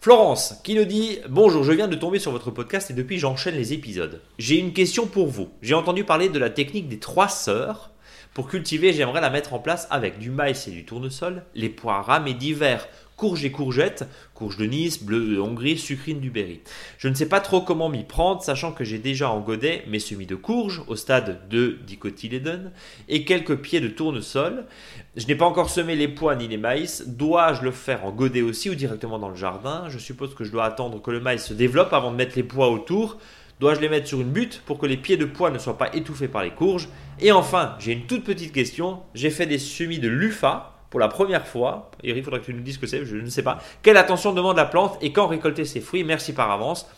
[0.00, 3.54] Florence qui nous dit Bonjour, je viens de tomber sur votre podcast et depuis j'enchaîne
[3.54, 4.22] les épisodes.
[4.38, 5.50] J'ai une question pour vous.
[5.60, 7.90] J'ai entendu parler de la technique des trois sœurs.
[8.34, 12.00] Pour cultiver, j'aimerais la mettre en place avec du maïs et du tournesol, les pois
[12.00, 12.88] rames et divers
[13.22, 14.04] courges et courgettes,
[14.34, 16.60] courges de Nice, bleues de Hongrie, sucrines du Berry.
[16.98, 20.00] Je ne sais pas trop comment m'y prendre, sachant que j'ai déjà en godet mes
[20.00, 22.72] semis de courges au stade de dicotylédone
[23.08, 24.64] et quelques pieds de tournesol.
[25.14, 27.04] Je n'ai pas encore semé les pois ni les maïs.
[27.06, 29.84] Dois-je le faire en godet aussi ou directement dans le jardin?
[29.88, 32.42] Je suppose que je dois attendre que le maïs se développe avant de mettre les
[32.42, 33.18] pois autour.
[33.62, 35.94] Dois-je les mettre sur une butte pour que les pieds de pois ne soient pas
[35.94, 36.88] étouffés par les courges?
[37.20, 38.98] Et enfin, j'ai une toute petite question.
[39.14, 41.92] J'ai fait des semis de lufa pour la première fois.
[42.02, 43.62] Eric, il faudra que tu nous dises ce que c'est, je ne sais pas.
[43.82, 46.02] Quelle attention demande la plante et quand récolter ses fruits?
[46.02, 46.90] Merci par avance.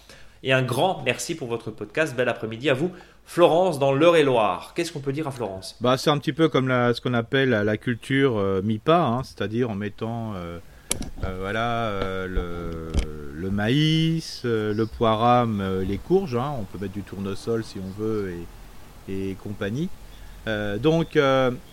[0.42, 2.16] Et un grand merci pour votre podcast.
[2.16, 2.90] Bel après-midi à vous.
[3.26, 4.72] Florence dans l'Eure-et-Loire.
[4.74, 5.76] Qu'est-ce qu'on peut dire à Florence?
[5.82, 9.22] Bah, c'est un petit peu comme ce qu'on appelle la, la culture euh, MIPA, hein,
[9.22, 10.58] c'est-à-dire en mettant euh,
[11.24, 12.92] euh, voilà, euh, le,
[13.44, 16.36] le maïs, euh, le pois rame, euh, les courges.
[16.36, 18.32] hein, on peut mettre du tournesol si on veut
[19.08, 19.90] et, compagnie.
[20.46, 21.18] Euh, donc,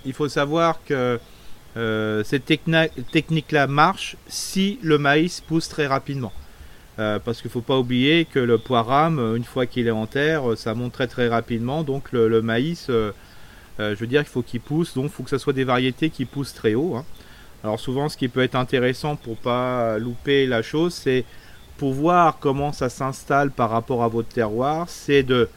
[0.05, 1.19] il faut savoir que
[2.23, 6.33] cette technique-là marche si le maïs pousse très rapidement.
[6.97, 10.43] Parce qu'il ne faut pas oublier que le euh, une fois qu'il est en terre,
[10.55, 11.83] ça monte très très rapidement.
[11.83, 15.39] Donc le, maïs, je veux dire qu'il faut qu'il pousse, donc il faut que ce
[15.39, 16.95] soit des variétés qui poussent très haut.
[16.97, 17.05] hein.
[17.63, 21.25] Alors souvent, ce qui peut être intéressant pour pas louper la chose, c'est
[21.81, 25.49] pour voir comment ça s'installe par rapport à votre terroir, c'est de,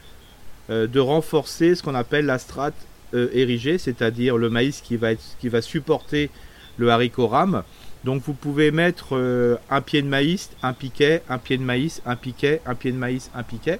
[0.71, 2.73] euh, renforcer ce qu'on appelle la strate
[3.13, 6.31] euh, érigée, c'est-à-dire le maïs qui va, être, qui va supporter
[6.77, 7.61] le haricot rame.
[8.03, 12.01] Donc vous pouvez mettre euh, un pied de maïs, un piquet, un pied de maïs,
[12.07, 13.77] un piquet, un pied de maïs, un piquet.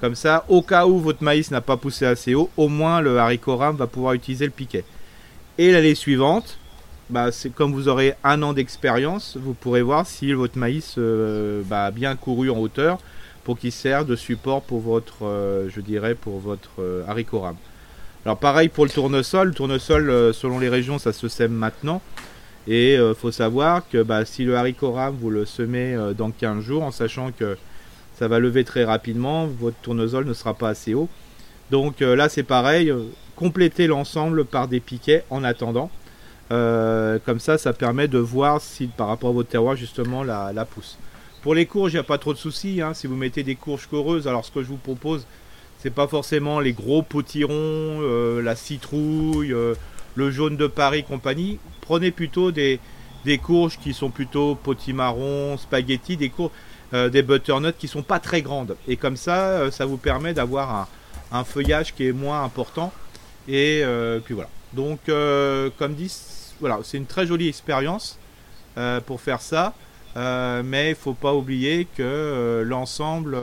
[0.00, 3.20] Comme ça, au cas où votre maïs n'a pas poussé assez haut, au moins le
[3.20, 4.84] haricot rame va pouvoir utiliser le piquet.
[5.56, 6.58] Et l'année suivante,
[7.10, 11.86] bah, comme vous aurez un an d'expérience, vous pourrez voir si votre maïs euh, bah,
[11.86, 12.98] a bien couru en hauteur
[13.44, 17.56] pour qu'il serve de support pour votre, euh, je dirais, pour votre haricot rame.
[18.24, 22.02] Alors pareil pour le tournesol, le tournesol selon les régions ça se sème maintenant.
[22.68, 26.14] Et il euh, faut savoir que bah, si le haricot rame, vous le semez euh,
[26.14, 27.56] dans 15 jours, en sachant que
[28.18, 31.08] ça va lever très rapidement, votre tournesol ne sera pas assez haut.
[31.70, 32.92] Donc euh, là, c'est pareil,
[33.36, 35.90] complétez l'ensemble par des piquets en attendant.
[36.48, 40.98] Comme ça, ça permet de voir si par rapport à votre terroir, justement, la, pousse.
[41.42, 42.80] Pour les courges, il n'y a pas trop de soucis.
[42.82, 42.94] Hein.
[42.94, 45.26] Si vous mettez des courges coreuses, alors ce que je vous propose,
[45.78, 48.00] c'est pas forcément les gros potirons,
[48.42, 49.54] la citrouille,
[50.14, 52.80] le jaune de Paris, compagnie prenez plutôt des,
[53.24, 56.52] des courges qui sont plutôt potimarron, spaghetti, des courges,
[56.92, 58.76] euh, des butternuts qui sont pas très grandes.
[58.86, 60.88] Et comme ça, euh, ça vous permet d'avoir
[61.32, 62.92] un, feuillage qui est moins important.
[63.48, 64.50] Et euh, puis voilà.
[64.76, 66.12] Donc, comme dit,
[66.60, 68.18] voilà, c'est une très jolie expérience
[69.06, 69.74] pour faire ça.
[70.14, 73.38] mais il faut pas oublier que l'ensemble,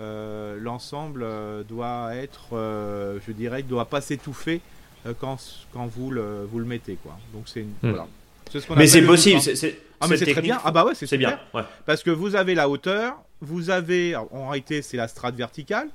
[0.00, 1.26] l'ensemble
[1.68, 4.60] doit être, je dirais, doit pas s'étouffer
[5.06, 5.38] euh, quand,
[5.72, 6.96] quand vous, le, vous le mettez.
[7.02, 7.16] Quoi.
[7.32, 7.74] Donc c'est hmm.
[7.82, 8.06] voilà.
[8.50, 9.40] ce mais c'est possible.
[9.40, 10.60] C'est, ah mais c'est très bien.
[10.64, 11.38] Ah bah ouais, c'est, bien.
[11.84, 15.88] Parce que vous avez la hauteur, vous avez en réalité c'est la strate verticale.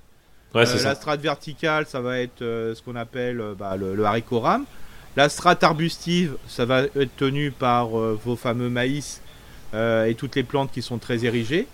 [0.53, 4.39] Ouais, euh, la strate verticale, ça va être euh, ce qu'on appelle bah, le, haricot
[4.39, 4.65] rame.
[5.15, 9.21] La strate arbustive, ça va être tenu par vos fameux maïs
[9.73, 11.67] et toutes les plantes qui sont très érigées.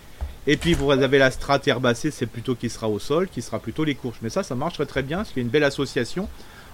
[0.48, 3.60] Et puis vous avez la strate herbacée, c'est plutôt qui sera au sol, qui sera
[3.60, 4.18] plutôt les courges.
[4.24, 6.28] Mais ça, ça marche très très bien, parce qu'il y a une belle association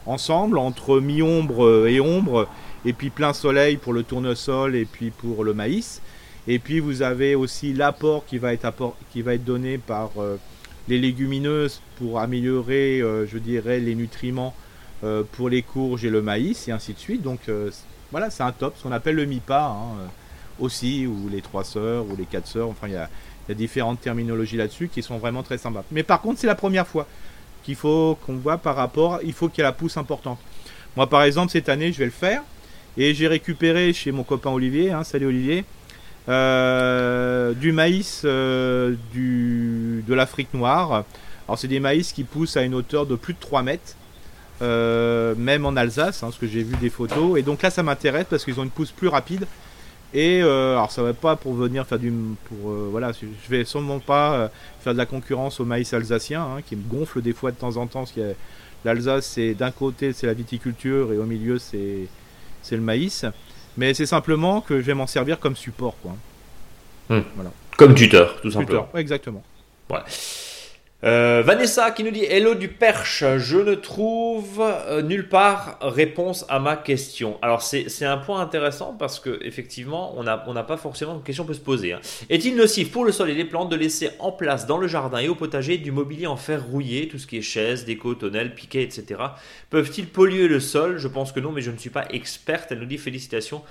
[0.06, 2.48] ensemble, entre mi-ombre et ombre,
[2.86, 6.02] et puis plein soleil pour le tournesol et puis pour le maïs.
[6.48, 10.12] Et puis vous avez aussi l'apport qui va être, apport, qui va être donné par
[10.18, 10.38] euh,
[10.88, 14.54] les légumineuses pour améliorer, euh, je dirais, les nutriments
[15.04, 17.22] euh, pour les courges et le maïs, et ainsi de suite.
[17.22, 17.40] Donc
[18.12, 19.98] voilà, c'est un top, ce qu'on appelle le MIPA hein,
[20.60, 23.10] aussi, ou les trois sœurs, ou les quatre sœurs, enfin il y a,
[23.50, 25.84] y a différentes terminologies là-dessus qui sont vraiment très sympas.
[25.92, 27.08] Mais par contre, c'est la première fois
[27.64, 30.40] qu'il faut qu'on voit par rapport, il faut qu'il y ait la pousse importante.
[30.96, 32.44] Moi par exemple cette année je vais le faire
[32.98, 35.66] et j'ai récupéré chez mon copain Olivier, hein, salut Olivier,
[36.30, 41.04] euh, du maïs euh, du, de l'Afrique noire.
[41.48, 43.96] Alors c'est des maïs qui poussent à une hauteur de plus de 3 mètres.
[44.62, 47.38] Euh, même en Alsace, hein, parce que j'ai vu des photos.
[47.38, 49.46] Et donc là, ça m'intéresse parce qu'ils ont une pousse plus rapide.
[50.14, 52.14] Et alors ça va pas pour venir faire du
[52.46, 54.52] pour voilà, je vais sûrement pas
[54.82, 57.78] faire de la concurrence au maïs alsacien hein, qui me gonfle des fois de temps
[57.78, 58.06] en temps
[58.86, 62.08] l'Alsace c'est d'un côté c'est la viticulture et au milieu c'est
[62.72, 63.26] le maïs,
[63.78, 66.16] mais c'est simplement que je vais m'en servir comme support quoi.
[67.10, 67.22] Hmm.
[67.36, 67.52] Voilà.
[67.78, 68.90] Comme tuteur tout simplement.
[68.96, 69.44] exactement.
[69.90, 70.06] Voilà.
[71.04, 76.46] Euh, Vanessa qui nous dit Hello du Perche, je ne trouve euh, nulle part réponse
[76.48, 77.38] à ma question.
[77.42, 81.44] Alors c'est un point intéressant parce que effectivement on n'a on pas forcément une question
[81.44, 81.92] peut se poser.
[81.92, 82.00] Hein.
[82.30, 85.18] Est-il nocif pour le sol et les plantes de laisser en place dans le jardin
[85.18, 88.56] et au potager du mobilier en fer rouillé, tout ce qui est chaises, déco, tonnelles,
[88.56, 89.20] piquets, etc.
[89.72, 91.00] Peuvent-ils polluer le sol?
[91.00, 92.72] Je pense que non, mais je ne suis pas experte.
[92.72, 93.62] Elle nous dit félicitations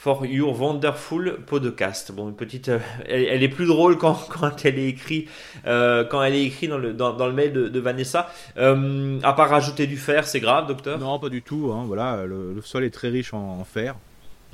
[0.00, 2.10] for your wonderful podcast.
[2.10, 5.28] Bon, une petite, euh, elle, est plus drôle quand, quand elle est écrite,
[5.66, 8.32] euh, quand elle est écrite dans le, dans, dans le mail de, de Vanessa.
[8.56, 10.98] Euh, à part rajouter du fer, c'est grave, docteur?
[10.98, 11.70] Non, pas du tout.
[11.74, 13.94] Hein, voilà, le, sol est très riche en, fer.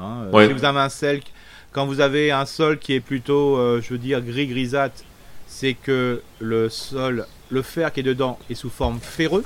[0.01, 1.21] Hein, Si vous avez un sel,
[1.71, 5.05] quand vous avez un sol qui est plutôt, je veux dire, gris grisâtre,
[5.47, 9.45] c'est que le sol, le fer qui est dedans est sous forme ferreux,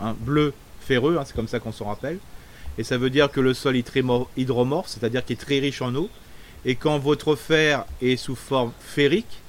[0.00, 2.18] hein, bleu ferreux, c'est comme ça qu'on s'en rappelle
[2.78, 4.02] et ça veut dire que le sol est très
[4.36, 6.08] hydromorphe, c'est-à-dire qu'il est très riche en eau.
[6.64, 9.40] Et quand votre fer est sous forme ferrique,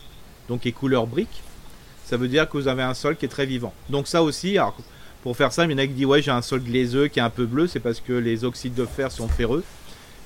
[0.49, 1.41] donc est couleur brique,
[2.05, 3.73] ça veut dire que vous avez un sol qui est très vivant.
[3.89, 4.77] Donc ça aussi, alors,
[5.23, 7.19] pour faire ça, il y en a qui disent ouais j'ai un sol glaiseux qui
[7.19, 9.63] est un peu bleu, c'est parce que les oxydes de fer sont ferreux.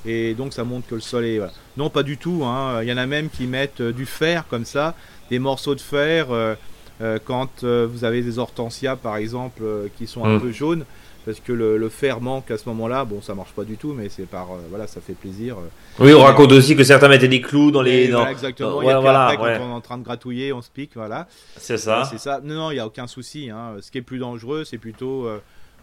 [0.06, 1.40] Et donc ça montre que le sol est...
[1.78, 2.44] Non, pas du tout.
[2.46, 2.82] Hein.
[2.82, 4.96] Il y en a même qui mettent euh, du fer comme ça,
[5.30, 6.28] des morceaux de fer.
[6.32, 6.56] Euh,
[7.02, 9.64] euh, quand vous avez des hortensias par exemple
[9.98, 10.42] qui sont un mmh.
[10.42, 10.86] peu jaunes,
[11.30, 13.06] parce que le, fer manque à ce moment-là.
[13.06, 15.58] Bon, ça marche pas du tout, mais c'est par euh, voilà, ça fait plaisir.
[15.58, 16.04] Euh.
[16.04, 18.08] Oui, on raconte aussi que certains mettaient des clous dans les.
[18.08, 18.26] Dans...
[18.26, 18.82] exactement.
[18.82, 21.28] voilà, quand on est en train de gratouiller, on se pique, voilà.
[21.56, 22.08] C'est ça.
[22.10, 22.40] C'est ça.
[22.44, 23.52] Non, non, il y a aucun souci.
[23.52, 23.76] Hein.
[23.80, 25.28] Ce qui est plus dangereux, c'est plutôt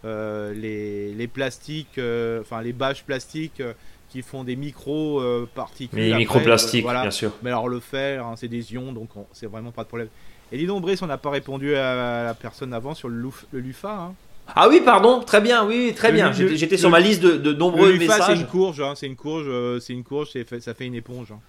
[0.03, 1.97] euh, les, les, plastiques,
[2.41, 3.63] enfin les bâches plastiques
[4.09, 5.21] qui font des micro
[5.55, 5.99] particules.
[5.99, 7.31] Les microplastiques, bien sûr.
[7.41, 10.09] Mais alors le fer, hein, c'est des ions, donc c'est vraiment pas de problème.
[10.51, 13.59] Et dis donc, Brice, on n'a pas répondu à la personne avant sur le, le
[13.61, 13.93] LUFA.
[13.93, 14.15] Hein.
[14.55, 16.31] Ah oui, pardon, très bien, oui, très bien.
[16.31, 18.23] J'étais sur ma liste de, nombreux messages.
[18.27, 20.29] C'est une courge, hein, c'est une courge, euh, c'est une courge,
[20.59, 21.31] ça fait une éponge.
[21.31, 21.39] Hein.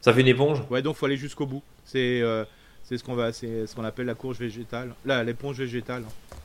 [0.00, 0.62] Ça fait une éponge?
[0.70, 1.62] Ouais, donc faut aller jusqu'au bout.
[1.84, 2.44] C'est euh,
[2.82, 6.04] c'est ce qu'on va, c'est ce qu'on appelle la courge végétale, là, l'éponge végétale.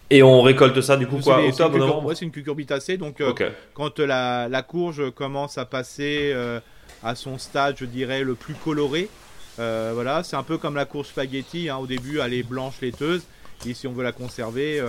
[0.10, 2.08] Et on récolte ça du coup quoi Octobre, novembre?
[2.08, 2.98] Ouais, c'est une cucurbitacée.
[2.98, 3.34] Donc euh,
[3.74, 6.34] quand la, la, courge commence à passer
[7.04, 9.10] à son stade, je dirais le plus coloré,
[9.58, 11.70] voilà, c'est un peu comme la courge spaghetti.
[11.70, 13.24] Hein, au début, elle est blanche laiteuse.
[13.66, 14.82] Et si on veut la conserver,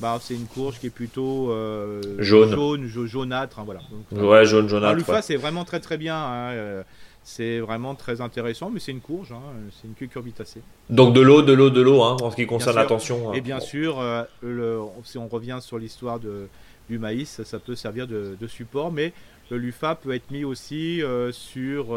[0.00, 3.60] bah, c'est une courge qui est plutôt euh, jaune, jaune jaunâtre.
[3.60, 3.80] Hein, voilà.
[4.10, 4.96] ouais, jaune, jaunâtre.
[4.96, 6.16] L'UFA, c'est vraiment très très bien.
[6.16, 6.82] Hein, euh,
[7.22, 9.40] c'est vraiment très intéressant, mais c'est une courge, hein,
[9.70, 10.60] c'est une cucurbitacée.
[10.90, 13.32] Donc de l'eau, de l'eau, de l'eau, hein, en ce qui concerne l'attention.
[13.32, 18.06] Et bien sûr, euh, le, si on revient sur l'histoire du maïs, ça peut servir
[18.06, 19.12] de, support, mais
[19.50, 21.96] le LUFA peut être mis aussi sur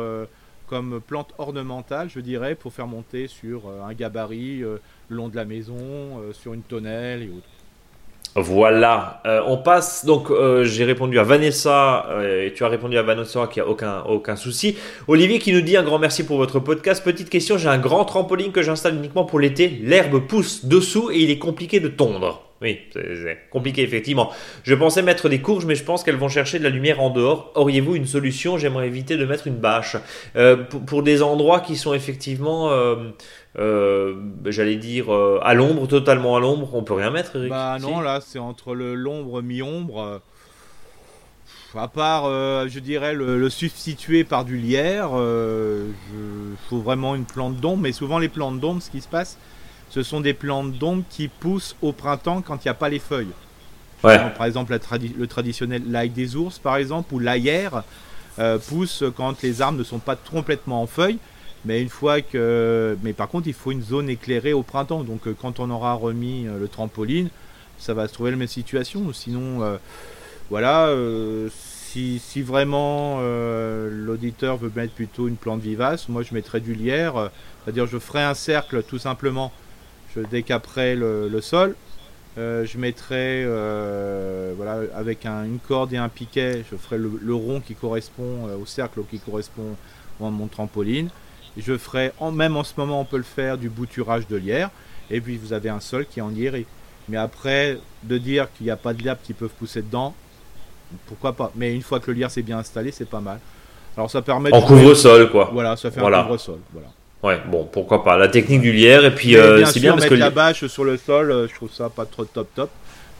[0.67, 4.79] comme plante ornementale, je dirais, pour faire monter sur un gabarit le
[5.09, 7.57] long de la maison, sur une tonnelle et autres.
[8.39, 10.29] Voilà, euh, on passe donc.
[10.29, 14.03] Euh, j'ai répondu à Vanessa euh, et tu as répondu à Vanessa qui a aucun
[14.03, 14.77] aucun souci.
[15.07, 17.03] Olivier qui nous dit un grand merci pour votre podcast.
[17.03, 19.79] Petite question, j'ai un grand trampoline que j'installe uniquement pour l'été.
[19.81, 22.46] L'herbe pousse dessous et il est compliqué de tondre.
[22.62, 24.32] Oui, c'est compliqué effectivement.
[24.64, 27.10] Je pensais mettre des courges, mais je pense qu'elles vont chercher de la lumière en
[27.10, 27.51] dehors.
[27.55, 28.58] Auriez-vous une solution?
[28.58, 29.95] J'aimerais éviter de mettre une bâche
[30.70, 32.72] pour, pour, des endroits qui sont effectivement
[33.60, 37.49] euh, j'allais dire euh, à l'ombre, totalement à l'ombre, on peut rien mettre, Eric?
[37.49, 40.22] Bah non, là c'est entre le l'ombre mi-ombre.
[41.76, 47.58] À part, euh, je dirais, le, substituer par du lierre, il faut vraiment une plante
[47.58, 47.84] d'ombre.
[47.84, 49.38] Mais souvent, les plantes d'ombre, ce qui se passe,
[50.03, 52.99] ce sont des plantes d'ombre qui poussent au printemps quand il n'y a pas les
[52.99, 53.33] feuilles.
[54.03, 54.19] Ouais.
[54.37, 54.77] par exemple,
[55.17, 57.83] le traditionnel l'ail des ours, par exemple, ou l'aillère,
[58.67, 61.17] pousse quand les arbres ne sont pas complètement en feuilles.
[61.65, 65.03] Mais une fois que, mais par contre, il faut une zone éclairée au printemps.
[65.03, 67.29] Donc, euh, quand on aura remis euh, le trampoline,
[67.77, 69.11] ça va se trouver la même situation.
[69.11, 69.77] Sinon, euh,
[70.49, 70.95] voilà,
[71.51, 77.31] si, si, vraiment l'auditeur veut mettre plutôt une plante vivace, moi je mettrais du lierre.
[77.63, 79.51] C'est-à-dire, je ferai un cercle tout simplement.
[80.18, 81.76] Je décaperai le, le sol.
[82.38, 83.45] je mettrai,
[84.55, 88.65] voilà, avec une corde et un piquet, je ferai le, le rond qui correspond au
[88.65, 89.76] cercle qui correspond
[90.20, 91.09] à mon trampoline.
[91.57, 94.70] Je ferai, en, même en ce moment, on peut le faire du bouturage de lierre.
[95.09, 96.53] Et puis vous avez un sol qui est en lierre.
[97.09, 100.13] Mais après, de dire qu'il n'y a pas de lierre qui peuvent pousser dedans,
[101.07, 101.51] pourquoi pas?
[101.55, 103.39] Mais une fois que le lierre s'est bien installé, c'est pas mal.
[103.95, 104.53] Alors ça permet.
[104.53, 105.49] En couvre-sol, quoi.
[105.51, 106.59] Voilà, ça fait un couvre-sol.
[106.74, 106.89] Voilà.
[107.24, 108.18] Ouais, bon, pourquoi pas.
[108.18, 110.20] La technique du lierre, et puis euh, c'est bien parce mettre que.
[110.20, 112.70] la bâche sur le sol, euh, je trouve ça pas trop top top.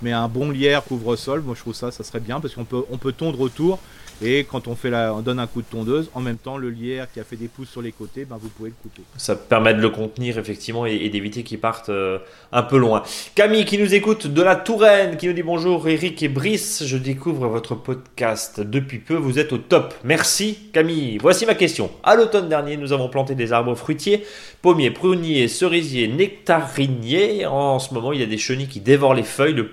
[0.04, 2.84] Mais un bon lierre couvre-sol, moi je trouve ça, ça serait bien parce qu'on peut,
[2.92, 3.80] on peut tondre autour
[4.22, 6.70] et quand on, fait la, on donne un coup de tondeuse, en même temps, le
[6.70, 9.04] lierre qui a fait des pouces sur les côtés, ben, vous pouvez le couper.
[9.18, 12.18] Ça permet de le contenir effectivement et, d'éviter qu'il parte euh,
[12.52, 13.04] un peu loin.
[13.36, 16.98] Camille qui nous écoute de la Touraine, qui nous dit bonjour Eric et Brice, je
[16.98, 19.94] découvre votre podcast depuis peu, vous êtes au top.
[20.04, 21.20] Merci Camille.
[21.20, 21.92] Voici ma question.
[22.04, 24.24] À l'automne dernier, nous avons planté des arbres fruitiers,
[24.64, 27.46] pommiers, pruniers, cerisiers, nectariniers.
[27.46, 29.54] En ce moment, il y a des chenilles qui dévorent les feuilles.
[29.54, 29.70] Le,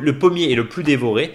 [0.00, 1.32] le pommier est le plus dévoré.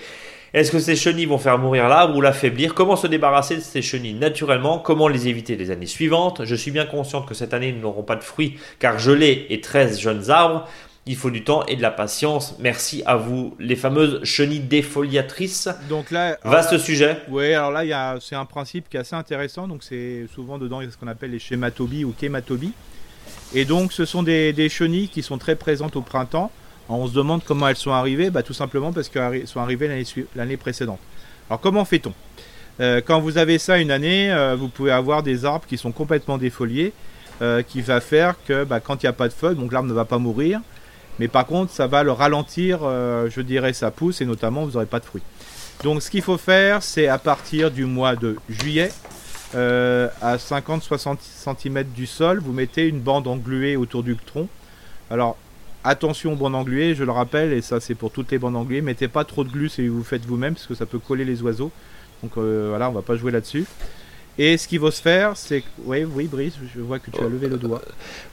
[0.55, 2.73] Est-ce que ces chenilles vont faire mourir l'arbre ou l'affaiblir?
[2.73, 4.13] Comment se débarrasser de ces chenilles?
[4.13, 6.45] Naturellement Comment les éviter les années suivantes?
[6.45, 9.59] Je suis bien consciente que cette année nous n'aurons pas de fruits car l'ai et
[9.59, 10.65] 13 jeunes arbres.
[11.07, 12.55] Il faut du temps et de la patience.
[12.59, 15.67] Merci à vous, les fameuses chenilles défoliatrices.
[15.89, 17.17] Donc là, vaste sujet.
[17.27, 19.67] Oui, alors là, c'est un principe qui est assez intéressant.
[19.67, 22.71] Donc c'est souvent dedans il y a ce qu'on appelle les schématobies ou kématobies.
[23.53, 26.49] Et donc ce sont des chenilles qui sont très présentes au printemps
[26.89, 30.03] on se demande comment elles sont arrivées, bah, tout simplement parce qu'elles sont arrivées
[30.35, 30.99] l'année précédente.
[31.49, 32.13] Alors comment fait-on?
[32.79, 35.91] Euh, Quand vous avez ça une année, euh, vous pouvez avoir des arbres qui sont
[35.91, 36.93] complètement défoliés,
[37.41, 39.89] euh, qui va faire que bah, quand il n'y a pas de feuilles, donc l'arbre
[39.89, 40.61] ne va pas mourir,
[41.19, 44.85] mais par contre ça va le ralentir, je dirais, sa pousse et notamment vous n'aurez
[44.85, 45.23] pas de fruits.
[45.83, 48.91] Donc ce qu'il faut faire, c'est à partir du mois de juillet,
[49.53, 54.49] à 50-60 cm du sol, vous mettez une bande engluée autour du tronc.
[55.09, 55.37] Alors
[55.87, 58.81] Attention aux bandes engluées, je le rappelle, et ça c'est pour toutes les bandes engluées,
[58.81, 61.43] mettez pas trop de glu si vous faites vous-même, parce que ça peut coller les
[61.43, 61.71] oiseaux.
[62.23, 63.65] Donc euh, voilà, on va pas jouer là-dessus.
[64.39, 67.29] Et ce qu'il va se faire, c'est oui, oui, Brice, je vois que tu as
[67.29, 67.81] levé le doigt.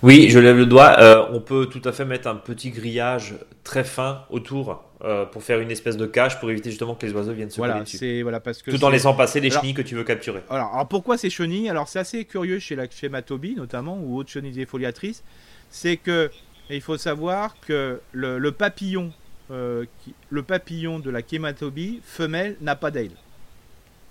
[0.02, 0.98] Oui, je lève le doigt.
[0.98, 5.42] Euh, on peut tout à fait mettre un petit grillage très fin autour euh, pour
[5.42, 7.84] faire une espèce de cage pour éviter justement que les oiseaux viennent se voilà, coller
[7.84, 8.22] dessus.
[8.22, 10.40] Voilà, parce que tout en laissant passer les chenilles que tu veux capturer.
[10.48, 11.68] Alors, alors pourquoi ces chenilles?
[11.68, 15.22] Alors c'est assez curieux chez la Chématobie notamment ou autres chenilles défoliatrices,
[15.70, 16.30] c'est que
[16.72, 19.12] et il faut savoir que le, papillon,
[19.50, 19.84] euh,
[20.30, 23.10] le papillon de la kématobie femelle n'a pas d'aile.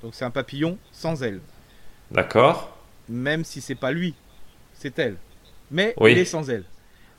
[0.03, 1.39] Donc c'est un papillon sans aile.
[2.11, 2.77] D'accord.
[3.09, 4.13] Même si c'est pas lui,
[4.75, 5.15] c'est elle.
[5.71, 6.65] Mais il est sans aile.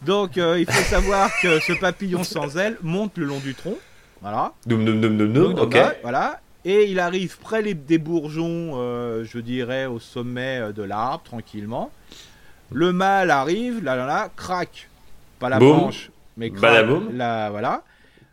[0.02, 3.76] Donc euh, il faut savoir que ce papillon sans ailes monte le long du tronc.
[4.20, 4.52] Voilà.
[4.64, 5.76] Doum, doum, doum, doum, doum, ok.
[6.02, 6.40] Voilà.
[6.64, 11.90] Et il arrive près les- des bourgeons, euh, je dirais, au sommet de l'arbre, tranquillement.
[12.70, 14.88] Le mâle arrive, là, là, là, craque.
[15.42, 16.86] Pas la branche, mais craque.
[17.12, 17.82] La, voilà.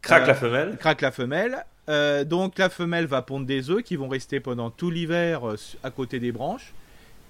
[0.01, 0.77] Craque Euh, la femelle.
[0.79, 1.65] craque la femelle.
[1.89, 5.55] Euh, donc la femelle va pondre des œufs qui vont rester pendant tout l'hiver euh,
[5.83, 6.71] à côté des branches.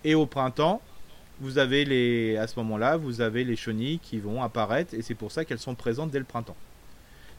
[0.04, 0.82] Et au printemps,
[1.42, 5.16] vous avez les, à ce moment-là, vous avez les chenilles qui vont apparaître et c'est
[5.16, 6.58] pour ça qu'elles sont présentes dès le printemps.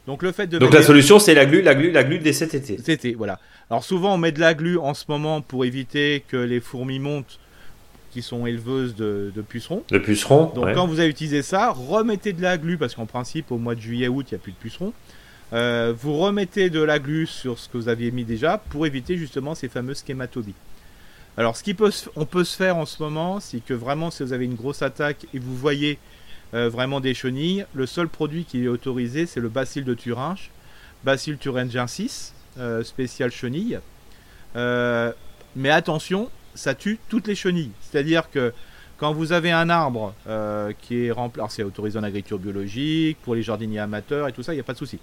[0.07, 2.33] Donc le fait de Donc la solution, c'est la glu, la glu, la glu dès
[2.33, 2.75] cet été.
[2.77, 3.39] des- C'était voilà.
[3.69, 6.97] Alors souvent on met de la glu en ce moment pour éviter que les fourmis
[6.97, 7.39] montent,
[8.11, 9.83] qui sont éleveuses de, de pucerons.
[9.91, 10.51] Le puceron.
[10.53, 10.73] Donc ouais.
[10.73, 13.81] quand vous avez utilisé ça, remettez de la glu parce qu'en principe au mois de
[13.81, 14.93] juillet-août il n'y a plus de pucerons.
[15.53, 19.17] Euh, vous remettez de la glu sur ce que vous aviez mis déjà pour éviter
[19.17, 20.53] justement ces fameuses schématobies.
[21.37, 24.11] Alors ce qui peut se- on peut se faire en ce moment, c'est que vraiment
[24.11, 25.97] si vous avez une grosse attaque et vous voyez
[26.53, 30.51] euh, vraiment des chenilles, le seul produit qui est autorisé c'est le bacille de Thuringe,
[31.03, 33.79] Bacille thuringiensis, euh, spécial chenille.
[34.55, 35.11] Euh,
[35.55, 37.71] mais attention, ça tue toutes les chenilles.
[37.81, 38.53] C'est-à-dire que
[38.97, 43.17] quand vous avez un arbre euh, qui est rempli, alors c'est autorisé en agriculture biologique,
[43.23, 44.99] pour les jardiniers amateurs et tout ça, il n'y a pas de souci.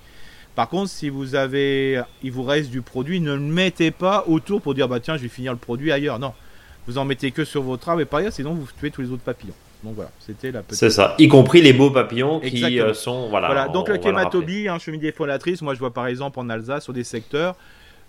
[0.55, 4.61] Par contre, si vous avez, il vous reste du produit, ne le mettez pas autour
[4.61, 6.19] pour dire bah tiens, je vais finir le produit ailleurs.
[6.19, 6.33] Non,
[6.87, 9.11] vous en mettez que sur votre arbre et par ailleurs, sinon vous tuez tous les
[9.11, 9.55] autres papillons.
[9.85, 10.79] Donc voilà, c'était la petite.
[10.79, 11.15] C'est ça.
[11.21, 13.29] Y compris les beaux papillons qui euh, sont.
[13.29, 13.47] Voilà.
[13.47, 16.49] Voilà, on- donc on le chématobie, hein, chenille défollatrice, moi je vois par exemple en
[16.51, 17.55] Alsace sur des secteurs,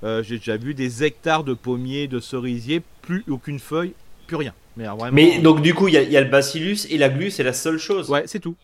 [0.04, 3.94] euh, j'ai déjà vu des hectares de pommiers, de cerisiers, plus aucune feuille,
[4.28, 4.54] plus rien.
[4.78, 6.86] Mais alors, vraiment, Mais donc du coup, il y, a- il y a le bacillus
[6.90, 8.10] et la glu, c'est la seule chose.
[8.10, 8.56] ouais, c'est tout.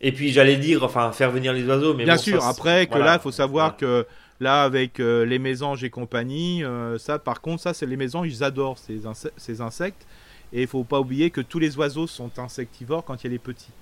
[0.00, 2.86] Et puis j'allais dire, enfin, faire venir les oiseaux, mais Bien bon, sûr, ça, après
[2.86, 3.04] que voilà.
[3.06, 4.06] là, il faut savoir que
[4.40, 8.28] là, avec euh, les mésanges et compagnie, euh, ça par contre, ça c'est les mésanges,
[8.28, 10.06] ils adorent ces, insectes- ces insectes.
[10.52, 13.32] Et il faut pas oublier que tous les oiseaux sont insectivores quand il y a
[13.32, 13.72] les petits.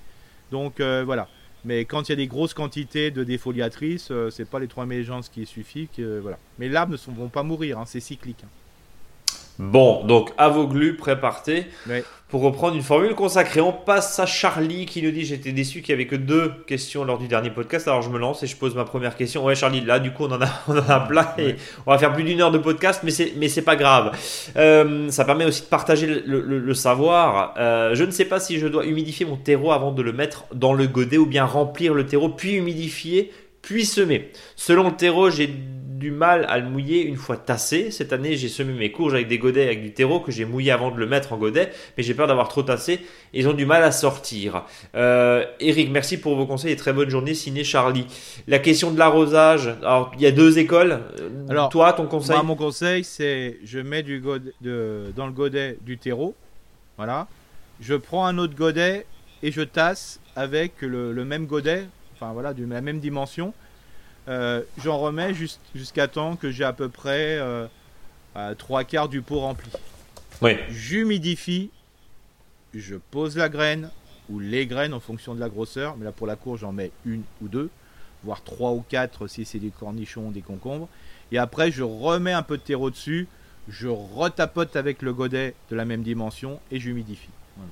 [0.51, 1.27] Donc euh, voilà.
[1.65, 4.85] Mais quand il y a des grosses quantités de défoliatrices, euh, c'est pas les trois
[4.85, 5.87] mésanges qui suffit.
[5.95, 6.37] Que, voilà.
[6.59, 8.43] Mais l'arbre ne sont- vont pas mourir, hein, c'est cyclique.
[8.43, 8.49] hein.
[9.59, 11.67] Bon, donc à vos glus, préparez.
[11.87, 12.03] Ouais.
[12.29, 15.95] Pour reprendre une formule consacrée, on passe à Charlie qui nous dit J'étais déçu qu'il
[15.95, 17.87] n'y avait que deux questions lors du dernier podcast.
[17.87, 19.45] Alors je me lance et je pose ma première question.
[19.45, 21.99] Ouais, Charlie, là, du coup, on en a, on en a plein et on va
[21.99, 24.17] faire plus d'une heure de podcast, mais c'est, mais c'est pas grave.
[24.57, 27.53] Euh, ça permet aussi de partager le, le- le savoir.
[27.59, 30.45] Euh, je ne sais pas si je dois humidifier mon terreau avant de le mettre
[30.55, 33.31] dans le godet ou bien remplir le terreau, puis humidifier,
[33.61, 34.31] puis semer.
[34.55, 35.53] Selon le terreau, j'ai
[35.97, 37.91] du mal à le mouiller une fois tassé.
[37.91, 40.71] Cette année, j'ai semé mes courges avec des godets avec du terreau que j'ai mouillé
[40.71, 42.99] avant de le mettre en godet, mais j'ai peur d'avoir trop tassé.
[43.33, 44.63] Ils ont du mal à sortir.
[44.95, 47.33] Euh, Eric, merci pour vos conseils et très bonne journée.
[47.33, 48.05] Signé Charlie.
[48.47, 49.67] La question de l'arrosage.
[49.81, 50.99] Alors, il y a deux écoles.
[51.19, 55.25] Euh, Alors, toi, ton conseil Moi, mon conseil, c'est je mets du godet, de- dans
[55.27, 56.35] le godet du terreau.
[56.97, 57.27] Voilà.
[57.81, 59.05] Je prends un autre godet
[59.41, 61.85] et je tasse avec le, le même godet,
[62.15, 63.53] enfin voilà, de la même dimension.
[64.27, 67.67] Euh, J'en remets jus- jusqu'à temps que j'ai à peu près euh,
[68.57, 69.69] trois quarts du pot rempli.
[70.41, 70.55] Oui.
[70.69, 71.69] J'humidifie,
[72.73, 73.89] je pose la graine
[74.29, 75.95] ou les graines en fonction de la grosseur.
[75.97, 77.69] Mais là, pour la courge, j'en mets une ou deux,
[78.23, 80.87] voire trois ou quatre si c'est des cornichons, des concombres.
[81.31, 83.27] Et après, je remets un peu de terreau dessus,
[83.67, 87.29] je retapote avec le godet de la même dimension et j'humidifie.
[87.57, 87.71] Voilà.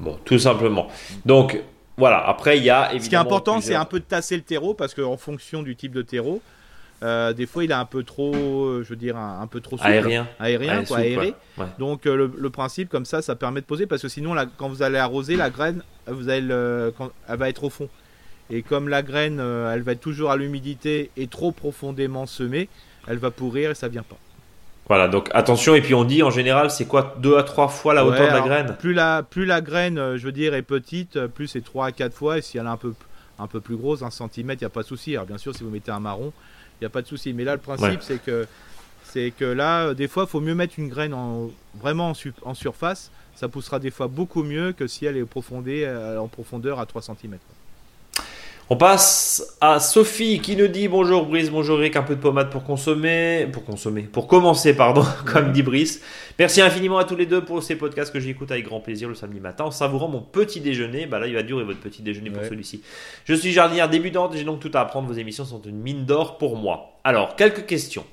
[0.00, 0.88] Bon, tout simplement.
[1.24, 1.58] Donc,
[1.98, 2.26] voilà.
[2.26, 3.04] Après, il y a évidemment.
[3.04, 5.76] Ce qui est important, c'est un peu de tasser le terreau parce qu'en fonction du
[5.76, 6.40] type de terreau,
[7.02, 9.60] euh, des fois il est un peu trop, euh, je veux dire, un, un peu
[9.60, 9.88] trop souple.
[9.88, 10.26] aérien.
[10.40, 11.26] Aérien, quoi, souple, aéré.
[11.28, 11.34] ouais.
[11.58, 11.66] Ouais.
[11.78, 14.46] Donc euh, le, le principe comme ça, ça permet de poser parce que sinon, la-
[14.46, 17.88] quand vous allez arroser la graine, vous allez le- quand- elle va être au fond.
[18.50, 22.68] Et comme la graine, euh, elle va être toujours à l'humidité et trop profondément semée,
[23.06, 24.16] elle va pourrir et ça vient pas.
[24.88, 27.92] Voilà, donc attention, et puis on dit en général, c'est quoi Deux à trois fois
[27.92, 30.54] la Ouais, hauteur de la graine Plus la, plus la graine, euh, je veux dire,
[30.54, 32.38] est petite, euh, plus c'est 3 à 4 fois.
[32.38, 32.94] Et si elle est un peu,
[33.38, 35.14] un peu plus grosse, un centimètre, il n'y a pas de souci.
[35.14, 36.32] Alors bien sûr, si vous mettez un marron,
[36.80, 37.34] il n'y a pas de souci.
[37.34, 37.96] Mais là, le principe, Ouais.
[38.00, 38.46] c'est que,
[39.04, 42.14] c'est que là, euh, des fois, il faut mieux mettre une graine en, vraiment en,
[42.14, 43.10] su- en surface.
[43.34, 45.86] Ça poussera des fois beaucoup mieux que si elle est profondée,
[46.18, 47.36] en profondeur à 3 cm.
[48.70, 52.50] On passe à Sophie qui nous dit bonjour Brice, bonjour Eric, un peu de pommade
[52.50, 56.02] pour consommer, pour consommer, pour commencer pardon, comme dit Brice.
[56.38, 59.14] Merci infiniment à tous les deux pour ces podcasts que j'écoute avec grand plaisir le
[59.14, 61.06] samedi matin en savourant mon petit déjeuner.
[61.06, 62.48] Bah là il va durer votre petit déjeuner pour Ouais.
[62.48, 62.82] celui-ci.
[63.24, 65.08] Je suis jardinière débutante, j'ai donc tout à apprendre.
[65.08, 66.90] Vos émissions sont une mine d'or pour moi.
[67.04, 68.04] Alors quelques questions.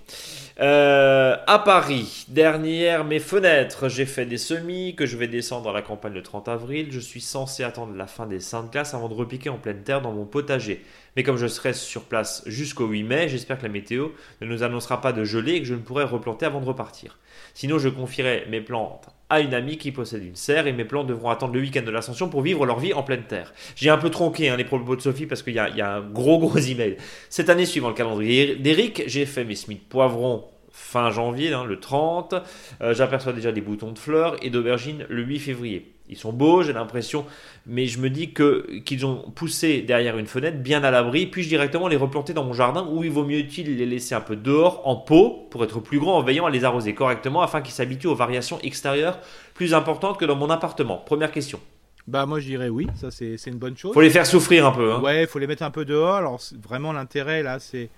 [0.62, 5.74] Euh, à Paris, dernière mes fenêtres, j'ai fait des semis que je vais descendre à
[5.74, 6.88] la campagne le 30 avril.
[6.92, 10.02] Je suis censé attendre la fin des saintes classes avant de repiquer en pleine terre
[10.02, 10.86] dans mon potager.
[11.18, 14.64] Mais comme je serai sur place jusqu'au 8 mai, j'espère que la météo ne nous
[14.64, 17.20] annoncera pas de gelée et que je ne pourrai replanter avant de repartir.
[17.54, 21.08] Sinon, je confierai mes plantes à une amie qui possède une serre et mes plantes
[21.08, 23.54] devront attendre le week-end de l'ascension pour vivre leur vie en pleine terre.
[23.76, 26.02] J'ai un peu tronqué hein, les propos de Sophie parce qu'il y, y, a un
[26.02, 26.98] gros gros email.
[27.30, 30.46] Cette année, suivant le calendrier d'Eric, j'ai fait mes Smith poivrons
[30.76, 32.36] fin janvier, hein, le 30.
[32.82, 35.95] Euh, J'aperçois déjà des boutons de fleurs et d'aubergines le 8 février.
[36.08, 37.26] Ils sont beaux, j'ai l'impression,
[37.66, 41.26] mais je me dis que qu'ils ont poussé derrière une fenêtre, bien à l'abri.
[41.26, 44.22] Puis-je directement les replanter dans mon jardin où il vaut mieux utile les laisser un
[44.22, 47.62] peu dehors, en pot, pour être plus grands, en veillant à les arroser correctement afin
[47.62, 49.20] qu'ils s'habituent aux variations extérieures
[49.56, 50.98] plus importantes que dans mon appartement?
[50.98, 51.60] Première question.
[52.08, 53.96] Bah moi je dirais oui, ça c'est une bonne chose.
[53.96, 54.94] Faut les faire souffrir un peu.
[54.94, 55.02] Hein.
[55.02, 56.16] Ouais, faut les mettre un peu dehors.
[56.16, 57.90] Alors vraiment l'intérêt là, c'est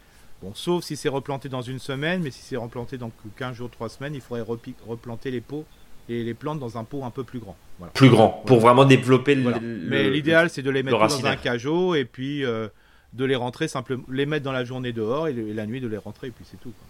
[0.41, 3.69] bon, sauf si c'est replanté dans une semaine, mais si c'est replanté dans 15 jours,
[3.69, 4.45] 3 semaines, il faudrait
[4.87, 5.65] replanter les pots
[6.09, 7.55] et les plantes dans un pot un peu plus grand.
[7.79, 7.91] Voilà.
[7.93, 9.59] Plus grand, pour vraiment développer voilà.
[9.59, 9.79] le.
[9.87, 12.67] Mais l'idéal, c'est de les mettre dans un cajot et puis euh,
[13.13, 15.97] de les rentrer simplement, les mettre dans la journée dehors et, la nuit de les
[15.97, 16.71] rentrer et puis c'est tout.
[16.71, 16.87] Quoi.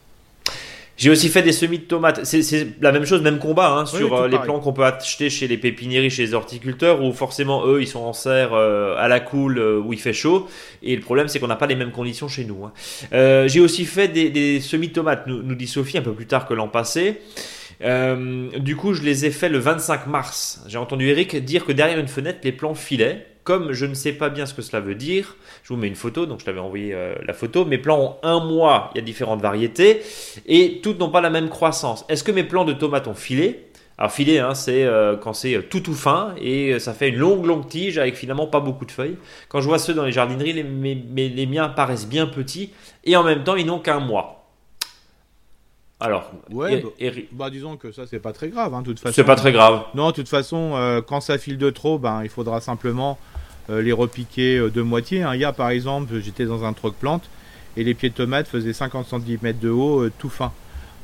[0.97, 2.25] J'ai aussi fait des semis de tomates.
[2.25, 5.47] C'est la même chose, même combat hein, sur euh, les plants qu'on peut acheter chez
[5.47, 9.19] les pépiniéries, chez les horticulteurs, où forcément eux ils sont en serre euh, à la
[9.19, 10.47] cool euh, où il fait chaud.
[10.81, 12.65] Et le problème c'est qu'on n'a pas les mêmes conditions chez nous.
[12.65, 13.47] Hein.
[13.47, 16.25] J'ai aussi fait des, des, semis de tomates, nous, nous, dit Sophie, un peu plus
[16.25, 17.21] tard que l'an passé.
[17.79, 20.63] Du coup, je les ai fait le 25 mars.
[20.67, 23.25] J'ai entendu Eric dire que derrière une fenêtre, les plants filaient.
[23.43, 25.95] Comme je ne sais pas bien ce que cela veut dire, je vous mets une
[25.95, 27.63] photo, donc je t'avais envoyé euh, la photo.
[27.63, 30.01] Mes plants ont un mois, il y a différentes variétés,
[30.47, 32.03] et toutes n'ont pas la même croissance.
[32.09, 33.67] Est-ce que mes plants de tomates ont filé?
[33.97, 37.45] Alors filet, hein, c'est euh, quand c'est tout tout fin et ça fait une longue
[37.45, 39.17] longue tige avec finalement pas beaucoup de feuilles.
[39.47, 42.73] Quand je vois ceux dans les jardineries, mes, les miens paraissent bien petits
[43.05, 44.36] et en même temps ils n'ont qu'un mois.
[45.99, 48.99] Alors, ouais, et, et, bah, disons que ça c'est pas très grave, hein, de toute
[48.99, 49.15] façon.
[49.15, 49.83] C'est pas très grave.
[49.95, 53.17] Non, de toute façon, euh, quand ça file de trop, ben il faudra simplement
[53.71, 55.23] euh, les repiquer euh, de moitié.
[55.23, 55.33] Hein.
[55.33, 57.23] Hier, par exemple, j'étais dans un troc plante
[57.77, 60.51] et les pieds de tomates faisaient 50 cm de haut, tout fin.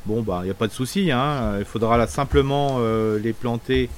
[0.06, 1.10] Bon, bah, il n'y a pas de souci.
[1.10, 1.56] Hein.
[1.58, 2.78] Il faudra là simplement
[3.16, 3.88] les planter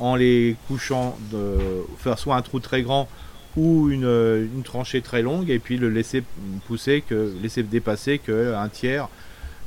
[0.00, 1.56] en les couchant, de
[1.98, 3.08] faire soit un trou très grand
[3.56, 6.24] ou une, une, tranchée très longue et puis le laisser
[6.66, 9.08] pousser, que laisser dépasser que un tiers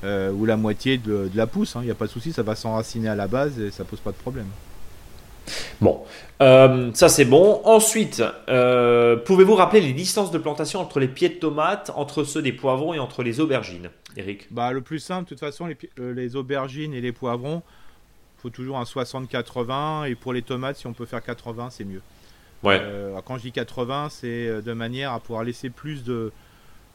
[0.04, 1.74] euh, ou la moitié de, de la pousse.
[1.76, 1.82] Il hein.
[1.84, 4.12] n'y a pas de souci, ça va s'enraciner à la base et ça pose pas
[4.12, 4.48] de problème.
[5.82, 6.04] Bon,
[6.42, 7.62] euh, ça c'est bon.
[7.64, 12.42] Ensuite, euh, pouvez-vous rappeler les distances de plantation entre les pieds de tomates, entre ceux
[12.42, 14.48] des poivrons et entre les aubergines, Eric?
[14.52, 17.62] Bah le plus simple, de toute façon, les, euh, les aubergines et les poivrons,
[18.38, 22.02] faut toujours un 60-80 et pour les tomates, si on peut faire 80, c'est mieux.
[22.64, 22.80] Ouais.
[22.82, 26.32] Euh, quand je dis 80, c'est de manière à pouvoir laisser plus de,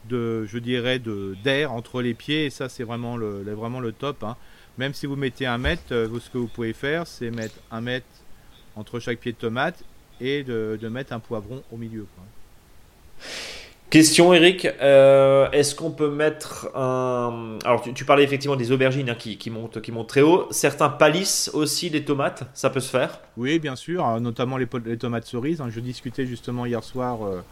[0.09, 3.91] de je dirais, de d'air entre les pieds et ça c'est vraiment le, vraiment le
[3.91, 4.23] top.
[4.23, 4.35] Hein.
[4.77, 8.07] Même si vous mettez un mètre, ce que vous pouvez faire, c'est mettre un mètre
[8.75, 9.83] entre chaque pied de tomate
[10.19, 12.07] et de, de mettre un poivron au milieu.
[12.15, 12.23] Quoi.
[13.91, 17.59] Question Eric, euh, est-ce qu'on peut mettre un...
[17.63, 20.47] Alors tu, tu parlais effectivement des aubergines hein, qui, qui, montent, qui montent très haut,
[20.49, 23.19] certains palissent aussi des tomates, ça peut se faire?
[23.37, 25.61] Oui bien sûr, notamment les, les tomates cerises.
[25.69, 27.43] Je discutais justement hier soir euh,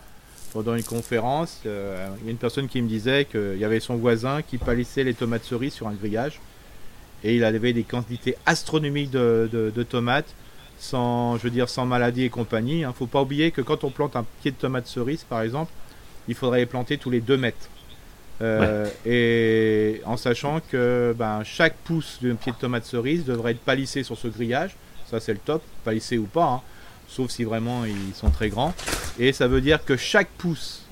[0.54, 3.80] pendant une conférence, euh, il y a une personne qui me disait qu'il y avait
[3.80, 6.40] son voisin qui palissait les tomates cerises sur un grillage
[7.24, 10.34] et il avait des quantités astronomiques de, de, de tomates
[10.80, 12.80] sans, je veux dire, sans maladie et compagnie.
[12.80, 12.90] Il hein.
[12.90, 15.72] ne faut pas oublier que quand on plante un pied de tomate cerise, par exemple,
[16.28, 17.70] il faudrait les planter tous les 2 mètres.
[18.42, 19.12] Euh, ouais.
[19.12, 24.02] Et en sachant que ben, chaque pouce d'un pied de tomate cerise devrait être palissé
[24.02, 24.76] sur ce grillage.
[25.06, 26.62] Ça, c'est le top, palissé ou pas, hein,
[27.12, 28.74] sauf si vraiment ils sont très grands.
[29.20, 30.84] Et ça veut dire que chaque pouce,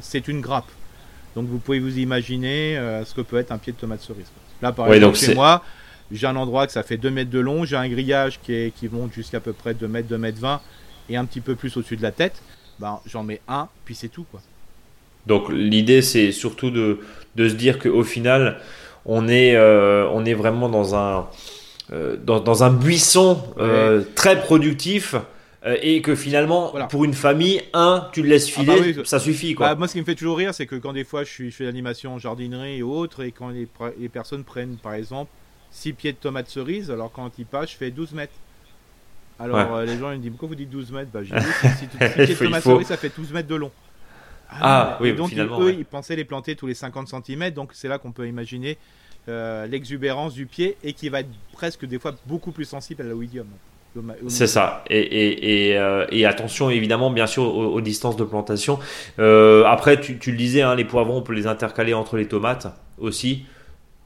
[0.00, 0.70] c'est une grappe.
[1.34, 4.26] Donc vous pouvez vous imaginer euh, ce que peut être un pied de tomate cerise.
[4.60, 5.62] Là, par ouais, exemple, chez moi,
[6.10, 8.74] j'ai un endroit que ça fait 2 mètres de long, j'ai un grillage qui, est,
[8.74, 10.60] qui monte jusqu'à peu près 2 mètres, 2 mètres 20
[11.08, 12.42] et un petit peu plus au-dessus de la tête.
[12.78, 14.26] Ben, j'en mets un, puis c'est tout.
[14.30, 14.40] quoi.
[15.26, 17.00] Donc l'idée c'est surtout de,
[17.36, 18.58] de, se dire qu'au final
[19.06, 21.28] on est, euh, on est vraiment dans un,
[21.92, 24.00] euh, dans, dans, un buisson ouais.
[24.14, 25.14] très productif
[25.64, 26.86] et que finalement voilà.
[26.86, 29.68] pour une famille un tu le laisses filer ah bah oui, ça suffit quoi.
[29.68, 31.50] Bah, moi ce qui me fait toujours rire c'est que quand des fois je, suis,
[31.52, 35.30] je fais l'animation en jardinerie et autres et quand les, les personnes prennent par exemple
[35.72, 38.32] 6 pieds de tomates cerises, alors quand il passe, je fais 12 mètres.
[39.38, 39.78] Alors ouais.
[39.78, 41.10] euh, les gens ils me disent pourquoi vous dites 12 mètres?
[41.12, 43.54] Bah j'ai dit si, si, 6 pieds de tomates cerises ça fait 12 mètres de
[43.54, 43.72] long.
[44.50, 45.76] Ah, ah oui, donc finalement, eux ouais.
[45.78, 48.76] ils pensaient les planter tous les 50 cm, donc c'est là qu'on peut imaginer
[49.28, 53.06] euh, l'exubérance du pied et qui va être presque des fois beaucoup plus sensible à
[53.06, 53.46] l'oïdium.
[54.28, 54.84] C'est ça.
[54.88, 58.78] Et, et, et, euh, et, attention, évidemment, bien sûr, aux, aux distances de plantation.
[59.18, 62.26] Euh, après, tu, tu, le disais, hein, les poivrons, on peut les intercaler entre les
[62.26, 62.68] tomates
[62.98, 63.44] aussi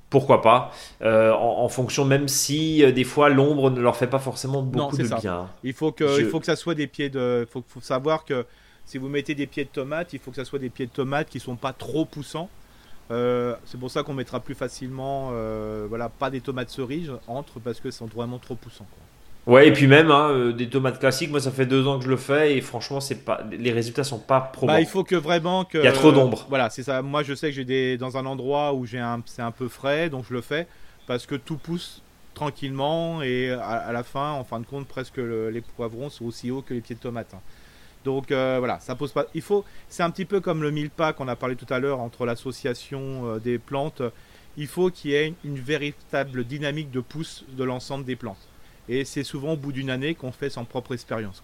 [0.08, 0.72] pourquoi pas,
[1.02, 4.62] euh, en, en, fonction, même si euh, des fois l'ombre ne leur fait pas forcément
[4.62, 5.16] beaucoup non, de ça.
[5.16, 5.48] bien.
[5.64, 6.20] Il faut que, Je...
[6.20, 7.44] il faut que ça soit des pieds de.
[7.46, 8.46] Il faut, faut, savoir que
[8.84, 10.92] si vous mettez des pieds de tomates, il faut que ça soit des pieds de
[10.92, 12.48] tomates qui sont pas trop poussants.
[13.10, 17.60] Euh, c'est pour ça qu'on mettra plus facilement, euh, voilà, pas des tomates cerises entre
[17.60, 18.86] parce que sont vraiment trop poussants.
[18.90, 19.05] Quoi.
[19.46, 22.04] Ouais, et puis même hein, euh, des tomates classiques, moi ça fait deux ans que
[22.04, 24.72] je le fais et franchement, c'est pas, les résultats sont pas probants.
[24.72, 25.78] Bah, il faut que vraiment que.
[25.78, 26.46] Il y a trop d'ombre.
[26.48, 27.00] voilà, c'est ça.
[27.02, 29.68] Moi, je sais que j'ai des dans un endroit où j'ai un, c'est un peu
[29.68, 30.66] frais, donc je le fais
[31.06, 32.02] parce que tout pousse
[32.34, 36.24] tranquillement et à, à la fin, en fin de compte, presque le- les poivrons sont
[36.26, 37.32] aussi hauts que les pieds de tomates.
[37.32, 37.40] hein.
[38.04, 39.26] Donc euh, voilà, ça pose pas.
[39.34, 39.64] Il faut.
[39.88, 42.26] C'est un petit peu comme le mille pas qu'on a parlé tout à l'heure entre
[42.26, 43.00] l'association
[43.34, 44.02] euh, des plantes.
[44.56, 48.36] Il faut qu'il y ait une, une véritable dynamique de pousse de l'ensemble des plantes.
[48.88, 51.42] Et c'est souvent au bout d'une année qu'on fait son propre expérience.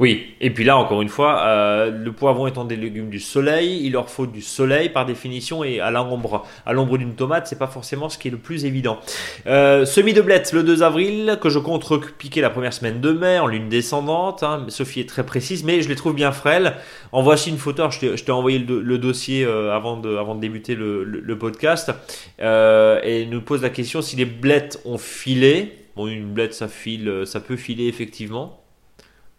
[0.00, 3.80] Oui, et puis là, encore une fois, euh, le poivron étant des légumes du soleil,
[3.86, 7.60] il leur faut du soleil par définition, et à l'ombre, à l'ombre d'une tomate, c'est
[7.60, 8.98] pas forcément ce qui est le plus évident.
[9.46, 13.12] Euh, semis de blettes le 2 avril, que je compte repiquer la première semaine de
[13.12, 14.42] mai, en lune descendante.
[14.42, 14.66] hein.
[14.68, 16.74] Sophie est très précise, mais je les trouve bien frêles.
[17.12, 20.74] En voici une photo, je t'ai- envoyé le, do- le dossier euh, avant, de, débuter
[20.74, 21.92] le, podcast,
[22.40, 25.78] euh, et nous pose la question si les blettes ont filé.
[25.96, 28.60] Bon, une blette, ça file, ça peut filer effectivement.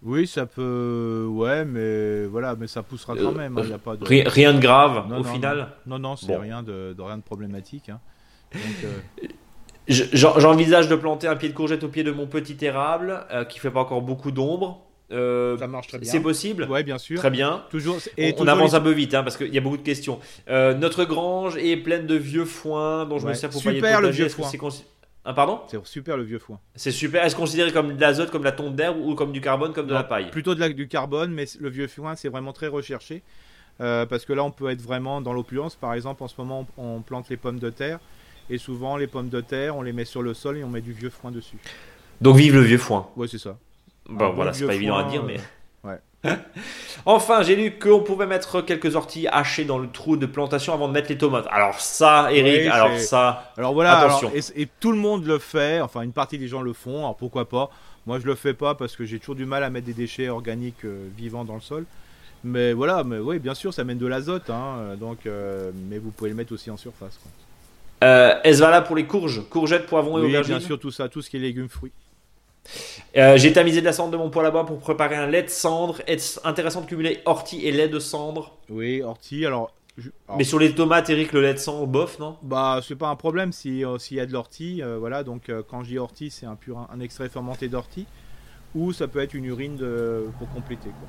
[0.03, 1.25] Oui, ça peut.
[1.29, 3.59] Ouais, mais voilà, mais ça poussera quand Euh, même.
[3.63, 4.05] Il y a pas de.
[4.05, 5.67] Ri- Rien de grave Non, au non, final.
[5.87, 6.39] Non, non, c'est Bon.
[6.39, 7.89] rien de, de rien de problématique.
[7.89, 7.99] hein.
[8.53, 9.27] Donc, euh,
[9.87, 13.23] Je- j'en- J'envisage de planter un pied de courgette au pied de mon petit érable
[13.31, 14.81] euh, qui fait pas encore beaucoup d'ombre.
[15.11, 16.11] Euh, ça marche très bien.
[16.11, 16.63] c'est possible?
[16.63, 17.19] Ouais, bien sûr.
[17.19, 17.63] Très bien.
[17.69, 17.97] Toujours.
[18.17, 19.83] on, on toujours avance les- un peu vite hein, parce qu'il y a beaucoup de
[19.83, 20.19] questions.
[20.49, 23.35] Euh, notre grange est pleine de vieux foin dont je me Ouais.
[23.35, 24.15] sers pour Super, pailler le potager.
[24.17, 24.49] vieux Est-ce que foin.
[24.51, 24.57] c'est
[25.25, 26.59] Ah, pardon C'est super le vieux foin.
[26.75, 27.25] C'est super.
[27.25, 29.87] Est-ce considéré comme de l'azote, comme de la tonte d'air ou comme du carbone, comme
[29.87, 32.53] de Non, la paille Plutôt de la, du carbone, mais le vieux foin, c'est vraiment
[32.53, 33.23] très recherché.
[33.81, 35.75] Euh, parce que là, on peut être vraiment dans l'opulence.
[35.75, 37.99] Par exemple, en ce moment, on, on plante les pommes de terre.
[38.49, 40.81] Et souvent, les pommes de terre, on les met sur le sol et on met
[40.81, 41.57] du vieux foin dessus.
[42.21, 43.09] Donc vive le vieux foin.
[43.15, 43.57] Ouais, c'est ça.
[44.07, 45.39] Bon, voilà, c'est pas évident à dire, euh, mais.
[47.05, 50.87] enfin, j'ai lu qu'on pouvait mettre quelques orties hachées dans le trou de plantation avant
[50.87, 51.47] de mettre les tomates.
[51.51, 53.51] Alors ça, Eric, Oui, alors ça.
[53.57, 54.27] Alors voilà, Attention.
[54.29, 56.99] alors, et, et tout le monde le fait, enfin une partie des gens le font,
[56.99, 57.69] alors pourquoi pas
[58.05, 60.29] Moi je le fais pas parce que j'ai toujours du mal à mettre des déchets
[60.29, 61.85] organiques euh, vivants dans le sol.
[62.43, 66.11] Mais voilà, mais oui, bien sûr, ça mène de l'azote, hein, donc, euh, mais vous
[66.11, 67.17] pouvez le mettre aussi en surface.
[67.21, 67.31] quoi.
[68.07, 69.41] Euh, Est-ce valable pour les courges?
[69.49, 70.57] Courgettes, poivrons et Oui, aubergines?
[70.57, 71.91] bien sûr, tout ça, tout ce qui est légumes, fruits.
[73.17, 75.43] Euh, J'ai tamisé de la cendre de mon poêle à bois pour préparer un lait
[75.43, 76.01] de cendre.
[76.07, 79.71] Est-ce intéressant de cumuler ortie et lait de cendre Oui, ortie, alors.
[79.97, 82.37] je- alors, Mais sur les tomates, Eric, le lait de cendre, bof, non?
[82.41, 85.49] Bah, c'est pas un problème si, euh, s'il y a de l'ortie, euh, voilà, donc
[85.49, 88.05] euh, quand je dis ortie, c'est un pur un extrait fermenté d'ortie,
[88.73, 90.89] ou ça peut être une urine de, pour compléter.
[90.89, 91.07] Quoi.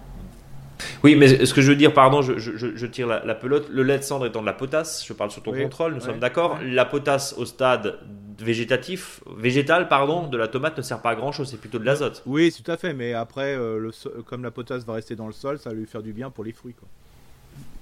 [1.02, 3.34] Oui, mais ce que je veux dire, pardon, je, je- je- je tire la, la
[3.34, 3.68] pelote.
[3.70, 6.00] Le lait de cendre étant de la potasse, je parle sur ton Oui, contrôle, nous
[6.00, 6.58] sommes d'accord.
[6.62, 7.98] La potasse au stade
[8.38, 11.84] végétatif, végétal, pardon, de la tomate ne sert pas à grand chose, c'est plutôt de
[11.84, 12.22] l'azote.
[12.26, 15.26] Oui, tout à fait, mais après, euh, le so- comme la potasse va rester dans
[15.26, 16.74] le sol, ça va lui faire du bien pour les fruits.
[16.74, 16.86] Quoi.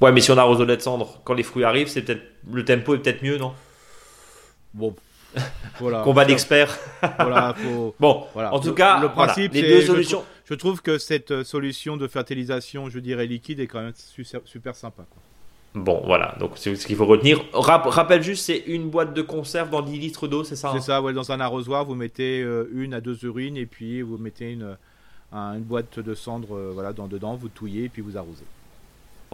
[0.07, 2.22] Ouais, mais si on arrose au lait de cendre, quand les fruits arrivent, c'est peut-être
[2.53, 3.53] le tempo est peut-être mieux, non?
[4.72, 4.95] Bon,
[5.80, 6.03] voilà.
[6.03, 6.78] Combat d'experts.
[7.18, 8.55] Voilà, faut- Bon, voilà.
[8.55, 10.24] en tout Le- cas, le voilà, principe, les deux solutions.
[10.45, 14.26] Je trouve que cette euh, solution de fertilisation, je dirais liquide, est quand même su-
[14.45, 15.05] super sympa.
[15.11, 15.22] Quoi.
[15.82, 17.45] Bon, voilà, donc c'est ce qu'il faut retenir.
[17.53, 20.78] Rap- rappelle juste, c'est une boîte de conserve dans 10 litres d'eau, c'est ça C'est
[20.78, 24.01] hein ça, ouais, dans un arrosoir, vous mettez euh, une à deux urines et puis
[24.03, 24.76] vous mettez une,
[25.32, 28.45] un- une boîte de cendre euh, voilà, dans, dedans, vous touillez et puis vous arrosez.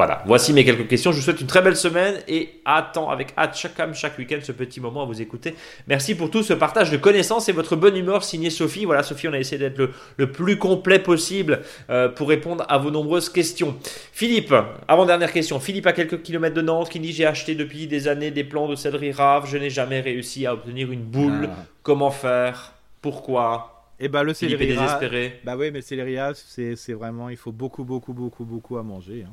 [0.01, 1.13] Voilà, voici mes quelques questions.
[1.13, 4.39] Je vous souhaite une très belle semaine et attends avec hâte chaque, comme chaque week-end
[4.43, 5.55] ce petit moment à vous écouter.
[5.89, 8.87] Merci pour tout ce partage de connaissances et votre bonne humeur signé Sophie.
[8.87, 12.79] Voilà, Sophie, on a essayé d'être le, le plus complet possible euh, pour répondre à
[12.79, 13.77] vos nombreuses questions.
[14.11, 14.55] Philippe,
[14.89, 15.61] avant-dernière question.
[15.61, 18.69] Philippe, à quelques kilomètres de Nantes, qui dit J'ai acheté depuis des années des plants
[18.69, 19.47] de céleri rave.
[19.51, 21.51] Je n'ai jamais réussi à obtenir une boule.
[21.53, 21.57] Ah.
[21.83, 22.73] Comment faire?
[23.03, 23.85] Pourquoi?
[24.01, 25.41] Et bah le Philippe est céleri rave- désespéré.
[25.45, 28.83] Bah oui, mais céleri rave, c'est c'est vraiment, il faut beaucoup, beaucoup, beaucoup, beaucoup à
[28.83, 29.27] manger.
[29.29, 29.33] hein.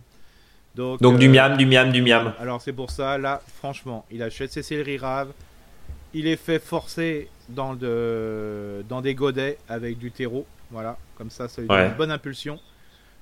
[0.78, 2.34] Donc, Donc euh, du miam, du miam, du miam.
[2.40, 5.32] Alors c'est pour ça, là, franchement, il achète ses céleri raves,
[6.14, 11.48] il est fait forcer dans, de, dans des godets avec du terreau, voilà, comme ça,
[11.48, 11.88] ça lui donne Ouais.
[11.88, 12.60] une bonne impulsion.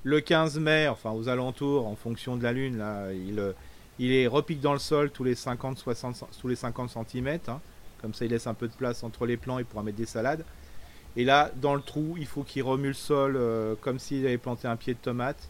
[0.03, 3.53] Le 15 mai, enfin aux alentours, en fonction de la lune, là, il, euh,
[3.97, 7.39] il est repique dans le sol tous les 50, 60, cent- tous les 50 cm,
[8.01, 10.05] comme ça il laisse un peu de place entre les plants, il pourra mettre des
[10.05, 10.43] salades.
[11.17, 14.37] Et là, dans le trou, il faut qu'il remue le sol euh, comme s'il avait
[14.37, 15.47] planté un pied de tomate.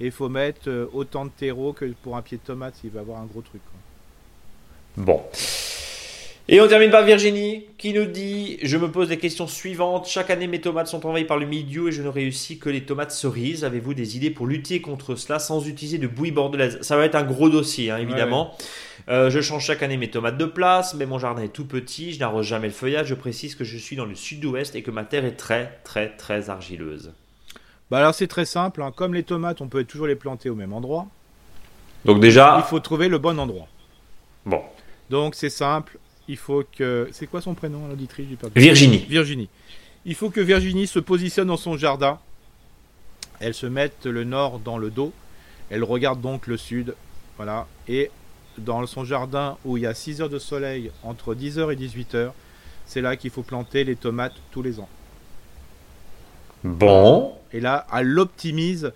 [0.00, 2.90] Et il faut mettre euh, autant de terreau que pour un pied de tomate s'il
[2.90, 3.62] veut avoir un gros truc.
[4.96, 5.04] quoi.
[5.04, 5.22] Bon.
[6.46, 10.06] Et on termine par Virginie qui nous dit Je me pose les questions suivantes.
[10.06, 12.82] Chaque année, mes tomates sont envahies par le mildiou et je ne réussis que les
[12.82, 13.64] tomates cerises.
[13.64, 16.78] Avez-vous des idées pour lutter contre cela sans utiliser de bouillie bordelaise?
[16.82, 18.54] Ça va être un gros dossier, hein, évidemment.
[19.08, 22.12] Euh, je change chaque année mes tomates de place, mais mon jardin est tout petit.
[22.12, 23.06] Je n'arrose jamais le feuillage.
[23.06, 26.14] Je précise que je suis dans le sud-ouest et que ma terre est très, très,
[26.14, 27.14] très argileuse.
[27.90, 28.92] Bah alors c'est très simple, hein.
[28.94, 31.06] comme les tomates, on peut toujours les planter au même endroit.
[32.04, 33.66] Donc, déjà, Il faut trouver le bon endroit.
[34.44, 34.62] Bon.
[35.10, 35.98] Donc c'est simple,
[36.28, 37.08] il faut que.
[37.12, 38.98] C'est quoi son prénom, l'auditrice Virginie.
[39.08, 39.48] Virginie.
[40.04, 42.18] Il faut que Virginie se positionne dans son jardin.
[43.40, 45.12] Elle se mette le nord dans le dos.
[45.70, 46.94] Elle regarde donc le sud.
[47.36, 47.66] Voilà.
[47.88, 48.10] Et
[48.58, 52.30] dans son jardin où il y a 6 heures de soleil entre 10h et 18h,
[52.86, 54.88] c'est là qu'il faut planter les tomates tous les ans.
[56.64, 57.34] Bon.
[57.52, 58.92] Et là, elle optimise,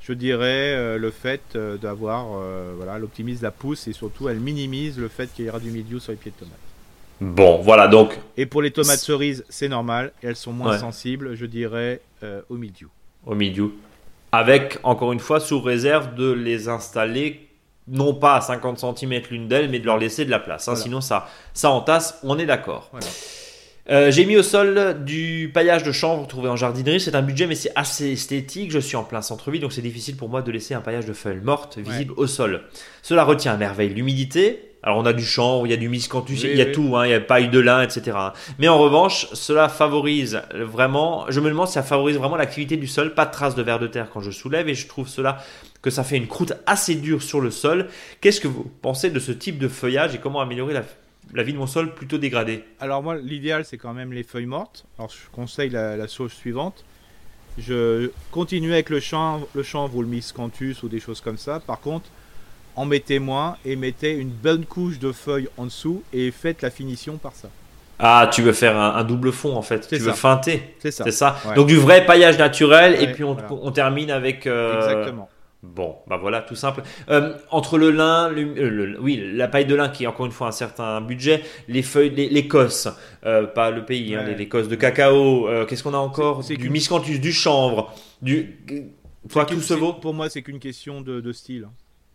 [0.00, 2.26] je dirais, euh, le fait euh, d'avoir.
[2.34, 5.60] Euh, voilà, elle optimise la pousse et surtout, elle minimise le fait qu'il y aura
[5.60, 6.58] du milieu sur les pieds de tomates.
[7.20, 8.18] Bon, voilà donc.
[8.36, 10.12] Et pour les tomates cerises, c'est normal.
[10.22, 12.00] Elles sont moins sensibles, je dirais,
[12.48, 12.88] au milieu.
[13.24, 13.72] Au milieu.
[14.32, 17.48] Avec, encore une fois, sous réserve de les installer
[17.86, 20.66] non pas à 50 cm l'une d'elles, mais de leur laisser de la place.
[20.66, 20.74] Hein.
[20.74, 22.90] Sinon, ça, ça entasse, on est d'accord.
[23.90, 27.00] Euh, j'ai mis au sol du paillage de chanvre trouvé en jardinerie.
[27.00, 28.70] C'est un budget, mais c'est assez esthétique.
[28.70, 31.12] Je suis en plein centre-ville, donc c'est difficile pour moi de laisser un paillage de
[31.12, 32.62] feuilles mortes visible au sol.
[33.02, 34.68] Cela retient à merveille l'humidité.
[34.84, 37.06] Alors on a du chanvre, il y a du miscanthus, il y a tout, hein,
[37.06, 38.16] il y a paille de lin, etc.
[38.58, 42.88] Mais en revanche, cela favorise vraiment, je me demande si ça favorise vraiment l'activité du
[42.88, 45.38] sol, pas de traces de verre de terre quand je soulève, et je trouve cela
[45.82, 47.86] que ça fait une croûte assez dure sur le sol.
[48.20, 50.82] Qu'est-ce que vous pensez de ce type de feuillage et comment améliorer la,
[51.42, 54.84] vie de mon sol plutôt dégradé Alors moi, l'idéal, c'est quand même les feuilles mortes.
[54.98, 56.84] Alors je conseille la, chose suivante.
[57.58, 61.60] Je continue avec le chanvre, le chanvre ou le miscanthus ou des choses comme ça.
[61.60, 62.06] Par contre,
[62.76, 66.70] en mettez moins et mettez une bonne couche de feuilles en dessous et faites la
[66.70, 67.48] finition par ça.
[67.98, 69.86] Ah, tu veux faire un, double fond en fait.
[69.88, 70.74] Tu veux feinter.
[70.80, 71.04] C'est ça.
[71.04, 71.36] C'est ça.
[71.54, 74.46] Donc du vrai paillage naturel et puis on, termine avec.
[74.46, 75.28] Euh, Exactement.
[75.62, 76.82] Bon, bah voilà, tout simple.
[77.08, 80.48] Euh, entre le lin, euh, oui, la paille de lin qui est encore une fois
[80.48, 82.88] un certain budget, les feuilles, l'Écosse,
[83.24, 85.48] euh, pas le pays, hein, l'Écosse de cacao.
[85.68, 88.58] Qu'est-ce qu'on a encore Du miscanthus, du chanvre, du.
[89.30, 91.68] Toi, tout se vaut Pour moi, c'est qu'une question de, style.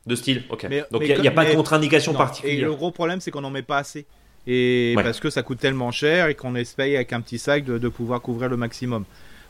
[0.05, 0.67] De style, ok.
[0.91, 2.57] Donc il n'y a, pas de contre-indication particulière.
[2.57, 4.05] Et le gros problème, c'est qu'on n'en met pas assez.
[4.45, 7.87] Et parce que ça coûte tellement cher et qu'on espère avec un petit sac de
[7.87, 9.05] pouvoir couvrir le maximum.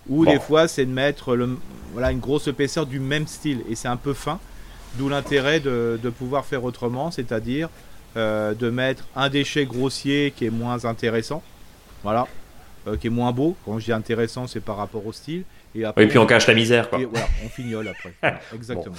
[0.09, 1.57] Ou des fois, c'est de mettre le,
[1.93, 3.63] voilà, une grosse épaisseur du même style.
[3.69, 4.39] Et c'est un peu fin.
[4.95, 7.69] D'où l'intérêt de, de, pouvoir faire autrement, c'est-à-dire
[8.15, 11.43] euh, de mettre un déchet grossier qui est moins intéressant.
[12.03, 12.27] Voilà.
[12.88, 13.55] Euh, qui est moins beau.
[13.65, 15.43] Quand je dis intéressant, c'est par rapport au style.
[15.75, 16.89] Et, après, et puis on cache la misère.
[16.89, 16.99] Quoi.
[16.99, 18.13] Et voilà, on fignole après.
[18.55, 18.95] Exactement.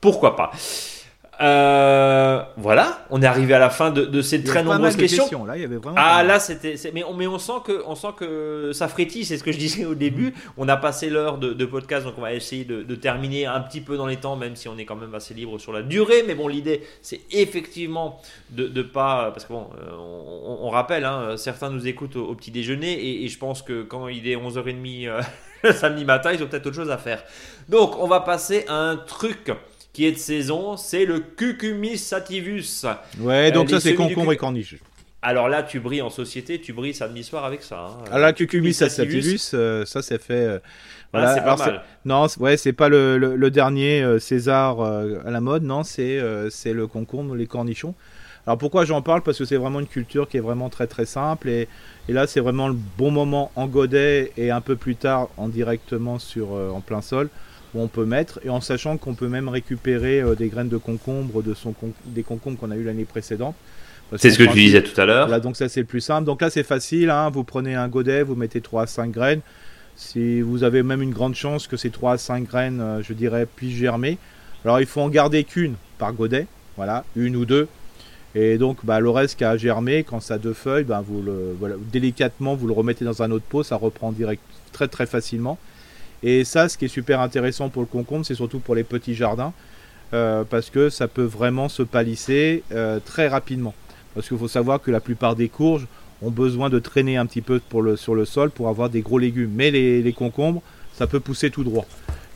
[0.00, 0.52] Pourquoi pas
[1.40, 5.44] euh, voilà, on est arrivé à la fin de, ces très nombreuses questions.
[5.44, 7.94] Là, il y avait vraiment ah là, c'était, mais on, mais on sent que, on
[7.94, 9.24] sent que ça frétille.
[9.24, 10.34] C'est ce que je disais au début.
[10.56, 13.96] On a passé l'heure de, podcast, donc on va essayer de, terminer un petit peu
[13.96, 16.24] dans les temps, même si on est quand même assez libre sur la durée.
[16.26, 18.20] Mais bon, l'idée, c'est effectivement
[18.50, 22.50] de, de pas, parce que bon, euh, on, rappelle, hein, certains nous écoutent au, petit
[22.50, 26.66] déjeuner, et, je pense que quand il est 11h30 euh, samedi matin, ils ont peut-être
[26.66, 27.22] autre chose à faire.
[27.68, 29.50] Donc, on va passer à un truc
[29.94, 32.84] qui est de saison, c'est le Cucumis sativus.
[33.20, 34.76] Ouais, donc ça c'est concombre et corniche.
[35.22, 37.78] Alors là, tu brilles en société, tu brilles samedi soir avec ça.
[37.78, 38.02] Hein.
[38.06, 40.34] Alors, ah, la Cucumis sativus, euh, ça c'est fait.
[40.34, 40.68] Euh, ah,
[41.12, 41.34] voilà.
[41.34, 41.82] c'est pas mal.
[42.04, 46.86] Non, ouais, c'est pas le, dernier euh, César à la mode, non, c'est c'est le
[46.88, 47.94] concombre, les cornichons.
[48.46, 49.22] Alors pourquoi j'en parle?
[49.22, 51.66] Parce que c'est vraiment une culture qui est vraiment très très simple et,
[52.10, 55.48] et là c'est vraiment le bon moment en godet et un peu plus tard en
[55.48, 57.30] directement sur en plein sol
[57.80, 61.42] on peut mettre, et en sachant qu'on peut même récupérer euh, des graines de concombre
[61.42, 61.74] de son
[62.06, 63.54] des concombres qu'on a eu l'année précédente.
[64.16, 65.28] C'est ce que tu disais tout à l'heure.
[65.28, 66.24] Là, donc ça c'est le plus simple.
[66.24, 67.30] Donc là c'est facile, hein.
[67.30, 69.40] vous prenez un godet, vous mettez 3 à 5 graines.
[69.96, 73.12] Si vous avez même une grande chance que ces 3 à 5 graines, euh, je
[73.12, 74.18] dirais, puissent germer.
[74.64, 76.46] Alors il faut en garder qu'une par godet,
[76.76, 77.68] voilà, une ou deux.
[78.34, 81.22] Et donc bah, le reste qui a germé, quand ça a deux feuilles, bah, vous
[81.22, 81.56] le,
[81.92, 84.42] délicatement vous le remettez dans un autre pot, ça reprend direct,
[84.72, 85.58] très très facilement.
[86.26, 89.14] Et ça, ce qui est super intéressant pour le concombre, c'est surtout pour les petits
[89.14, 89.52] jardins,
[90.14, 93.74] euh, parce que ça peut vraiment se palisser euh, très rapidement.
[94.14, 95.86] Parce qu'il faut savoir que la plupart des courges
[96.22, 97.60] ont besoin de traîner un petit peu
[97.96, 99.50] sur le sol pour avoir des gros légumes.
[99.54, 100.62] Mais les, concombres,
[100.94, 101.84] ça peut pousser tout droit.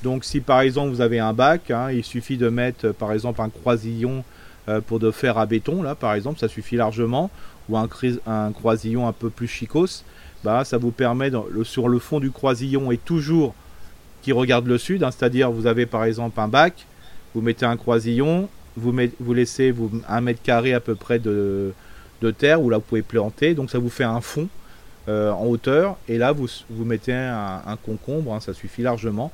[0.02, 3.40] Donc si par exemple vous avez un bac, hein, il suffit de mettre par exemple
[3.40, 4.22] un croisillon
[4.68, 7.30] euh, pour de fer à béton, là par exemple, ça suffit largement,
[7.70, 7.88] ou un,
[8.26, 10.04] un croisillon un peu plus chicos,
[10.44, 11.30] bah, ça vous permet
[11.62, 13.54] sur le fond du croisillon et toujours
[14.28, 16.86] qui regarde le sud, hein, c'est-à-dire vous avez par exemple un bac,
[17.34, 21.72] vous mettez un croisillon, vous, vous laissez vous, un mètre carré à peu près de,
[22.36, 24.48] terre où là vous pouvez planter, donc ça vous fait un fond
[25.08, 29.32] euh, en hauteur, et là vous, vous mettez un, concombre, hein, ça suffit largement.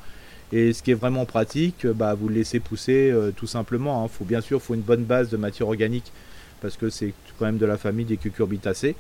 [0.53, 4.05] Et ce qui est vraiment pratique, bah, vous le laissez pousser euh, tout simplement.
[4.05, 4.09] Hein.
[4.09, 6.13] Faut, bien sûr, il faut une bonne base de matière organique
[6.61, 8.95] parce que c'est quand même de la famille des cucurbitacées.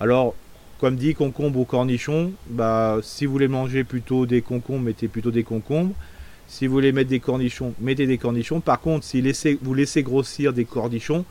[0.00, 0.34] Alors,
[0.84, 5.30] comme dit, concombre ou cornichon, bah, si vous voulez manger plutôt des concombres, mettez plutôt
[5.30, 5.94] des concombres.
[6.46, 8.60] Si vous voulez mettre des cornichons, mettez des cornichons.
[8.60, 9.22] Par contre, si
[9.62, 11.24] vous laissez grossir des cornichons,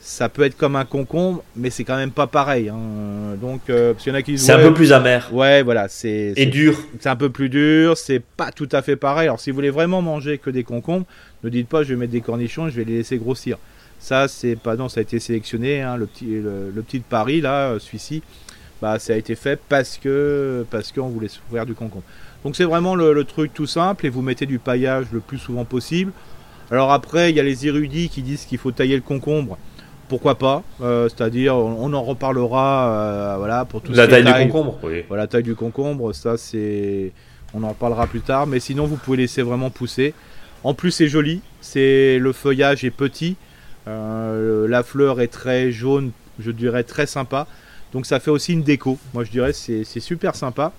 [0.00, 2.70] ça peut être comme un concombre, mais c'est quand même pas pareil.
[2.70, 3.36] Hein.
[3.38, 6.32] Donc, euh, parce y en a qui C'est un peu plus amer Ouais, voilà, c'est
[6.34, 6.78] et dur.
[7.00, 9.28] c'est un peu plus dur, c'est pas tout à fait pareil.
[9.28, 11.04] Alors, si vous voulez vraiment manger que des concombres,
[11.44, 13.58] ne dites pas je vais mettre des cornichons je vais les laisser grossir.
[13.98, 15.82] Ça, c'est pas non, ça a été sélectionné.
[15.82, 18.22] hein, le petit, le, le petit de Paris là, euh, celui-ci,
[18.80, 22.04] bah, ça a été fait parce que parce qu'on voulait se faire du concombre.
[22.44, 25.38] Donc, c'est vraiment le, le truc tout simple et vous mettez du paillage le plus
[25.38, 26.12] souvent possible.
[26.70, 29.58] Alors après, il y a les érudits qui disent qu'il faut tailler le concombre.
[30.08, 30.62] Pourquoi pas?
[30.80, 34.78] Euh, C'est-à-dire, on, on en reparlera, euh, voilà, pour tout La taille du concombre.
[34.82, 35.02] Oui.
[35.08, 37.12] voilà, taille du concombre, ça c'est.
[37.54, 40.14] On en parlera plus tard, mais sinon vous pouvez laisser vraiment pousser.
[40.64, 43.36] En plus, c'est joli, c'est le feuillage est petit,
[44.68, 47.46] la fleur est très jaune, je dirais très sympa.
[47.92, 48.98] Donc ça fait aussi une déco.
[49.14, 50.72] Moi je dirais c'est c'est super sympa.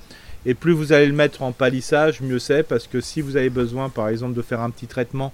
[0.46, 3.50] Et plus vous allez le mettre en palissage, mieux c'est parce que si vous avez
[3.50, 5.34] besoin par exemple de faire un petit traitement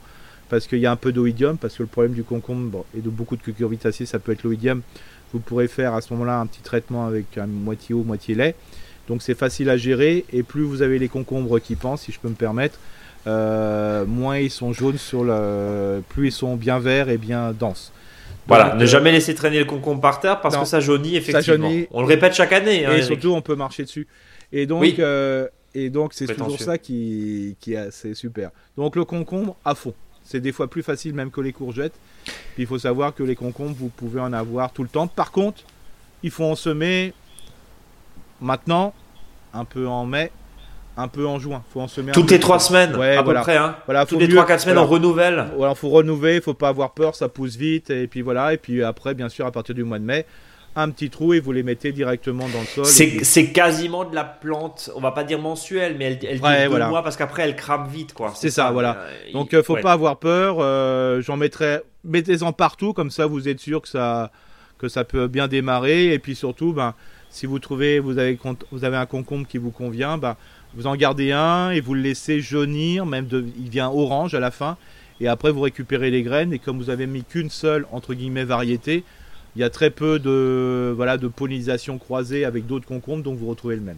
[0.50, 3.10] parce qu'il y a un peu d'oïdium, parce que le problème du concombre et de
[3.10, 4.82] beaucoup de cucurbitacées ça peut être l'oïdium,
[5.34, 8.56] vous pourrez faire à ce moment-là un petit traitement avec un moitié eau, moitié lait.
[9.08, 12.20] Donc c'est facile à gérer et plus vous avez les concombres qui pensent, si je
[12.20, 12.80] peux me permettre,
[13.28, 17.92] euh, moins ils sont jaunes sur le, plus ils sont bien verts et bien denses.
[18.48, 20.62] Voilà, ne euh, jamais laisser traîner le concombre par terre parce non.
[20.62, 21.68] que ça jaunit effectivement.
[21.68, 21.88] jaunit.
[21.92, 22.86] On le répète chaque année.
[22.86, 24.08] hein, et surtout on peut marcher dessus.
[24.52, 24.96] Et donc Oui.
[25.00, 28.52] euh, et donc c'est toujours ça qui qui est super.
[28.78, 29.94] Donc le concombre à fond.
[30.24, 31.94] C'est des fois plus facile même que les courgettes.
[32.26, 35.08] Puis il faut savoir que les concombres vous pouvez en avoir tout le temps.
[35.08, 35.62] Par contre,
[36.24, 37.14] il faut en semer
[38.42, 38.94] maintenant,
[39.54, 40.32] un peu en mai,
[40.98, 41.64] un peu en juin.
[41.74, 43.42] faut en semer Toutes les trois semaines, Ouais, à voilà.
[43.42, 43.58] peu près.
[43.58, 43.76] Hein.
[43.86, 44.88] Voilà, Toutes les mieux- 3-4 semaines, voilà.
[44.90, 45.46] on renouvelle.
[45.58, 48.54] Voilà, faut renouveler, faut pas avoir peur, ça pousse vite et puis voilà.
[48.54, 50.26] Et puis après, bien sûr, à partir du mois de mai,
[50.78, 52.86] un petit trou et vous les mettez directement dans le sol.
[52.86, 56.64] C'est quasiment de la plante, on va pas dire mensuelle, mais elle, elle dure Ouais,
[56.64, 56.90] deux voilà.
[56.90, 58.14] mois parce qu'après elle crame vite.
[58.14, 58.34] quoi.
[58.36, 58.98] C'est ça, voilà.
[59.00, 59.82] Euh, Donc il- euh, faut ouais.
[59.82, 60.58] pas avoir peur.
[60.60, 64.32] euh, J'en mettrai, mettez-en partout comme ça, vous êtes sûr que ça
[64.78, 66.14] que ça peut bien démarrer.
[66.14, 66.94] Et puis surtout, ben
[67.30, 68.38] si vous trouvez, vous avez
[68.72, 70.36] vous avez un concombre qui vous convient, ben
[70.76, 74.40] vous en gardez un et vous le laissez jaunir, même de, il devient orange à
[74.40, 74.78] la fin.
[75.22, 78.44] Et après vous récupérez les graines et comme vous avez mis qu'une seule entre guillemets
[78.44, 79.04] variété,
[79.56, 83.48] il y a très peu de voilà de pollinisation croisée avec d'autres concombres, donc vous
[83.48, 83.98] retrouvez le même.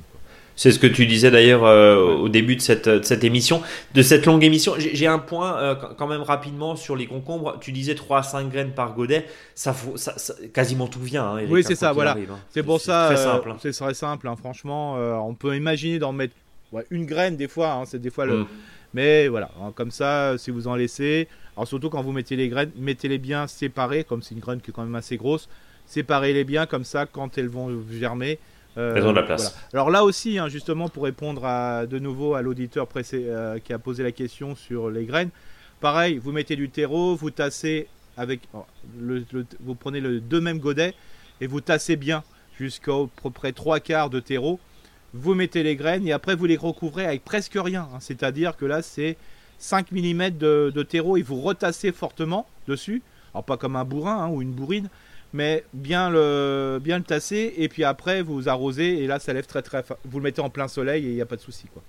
[0.56, 3.62] C'est ce que tu disais d'ailleurs euh, au début de cette, de cette émission,
[3.94, 4.74] de cette longue émission.
[4.78, 7.58] J'ai un point euh, quand même rapidement sur les concombres.
[7.62, 9.28] Tu disais 3 à 5 graines par godet.
[9.54, 11.26] Ça, faut, ça, ça- quasiment tout vient.
[11.26, 12.14] hein, Eric, Oui, hein, c'est ça, il voilà.
[12.14, 12.40] hein.
[12.50, 13.52] C'est pour ça, Très euh, simple.
[13.52, 13.58] hein.
[13.62, 14.96] c'est très simple, hein, franchement.
[14.98, 16.34] euh, on peut imaginer d'en mettre
[16.72, 18.40] ouais, une graine des fois, hein, c'est des fois le.
[18.40, 18.48] Mm.
[18.94, 22.48] Mais voilà, hein, comme ça, si vous en laissez, alors surtout quand vous mettez les
[22.50, 25.50] graines, mettez-les bien séparées, comme c'est une graine qui est quand même assez grosse,
[25.86, 28.40] séparez-les bien comme ça quand elles vont germer.
[28.78, 29.42] euh, Elles ont de la place.
[29.52, 29.68] voilà.
[29.74, 33.74] Alors là aussi, hein, justement, pour répondre à, de nouveau à l'auditeur pressé, euh, qui
[33.74, 35.30] a posé la question sur les graines,
[35.82, 38.66] pareil, vous mettez du terreau, vous tassez avec, oh,
[39.00, 40.94] le, le- vous prenez le deux mêmes godets
[41.42, 42.24] et vous tassez bien
[42.58, 44.60] jusqu'à à peu près trois quarts de terreau.
[45.20, 47.88] Vous mettez les graines et après vous les recouvrez avec presque rien.
[47.94, 47.98] hein.
[48.00, 49.18] C'est-à-dire que là c'est
[49.60, 53.02] 5 mm de, terreau et vous retassez fortement dessus.
[53.34, 54.90] Alors pas comme un bourrin hein, ou une bourrine,
[55.34, 59.46] mais bien le, bien le tasser et puis après vous arrosez et là ça lève
[59.46, 61.66] très très Vous le mettez en plein soleil et il n'y a pas de souci
[61.74, 61.84] quoi.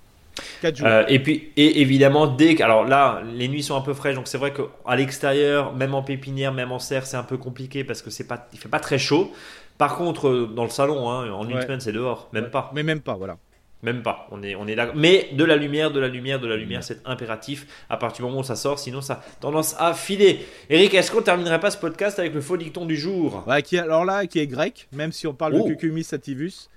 [0.61, 0.87] 4 jours.
[0.87, 4.15] Euh, et puis, et évidemment, dès que, alors là, les nuits sont un peu fraîches,
[4.15, 7.83] donc c'est vrai qu'à l'extérieur, même en pépinière, même en serre, c'est un peu compliqué
[7.83, 9.33] parce que c'est pas, il fait pas très chaud.
[9.79, 11.61] Par contre, euh, dans le salon, hein, en une Ouais.
[11.63, 12.49] semaine, c'est dehors, même Ouais.
[12.51, 13.37] pas, Mais même pas, voilà.
[13.81, 14.27] même pas.
[14.29, 14.91] On est, on est là.
[14.93, 17.65] Mais de la lumière, de la lumière, de la lumière, c'est impératif.
[17.89, 20.45] À partir du moment où ça sort, sinon ça a tendance à filer.
[20.69, 23.43] Eric, est-ce qu'on terminerait pas ce podcast avec le faux dicton du jour?
[23.47, 25.63] Ouais, qui, alors là, qui est grec, même si on parle Oh.
[25.63, 26.67] de Cucumis sativus,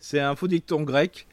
[0.00, 1.26] c'est un faux dicton grec.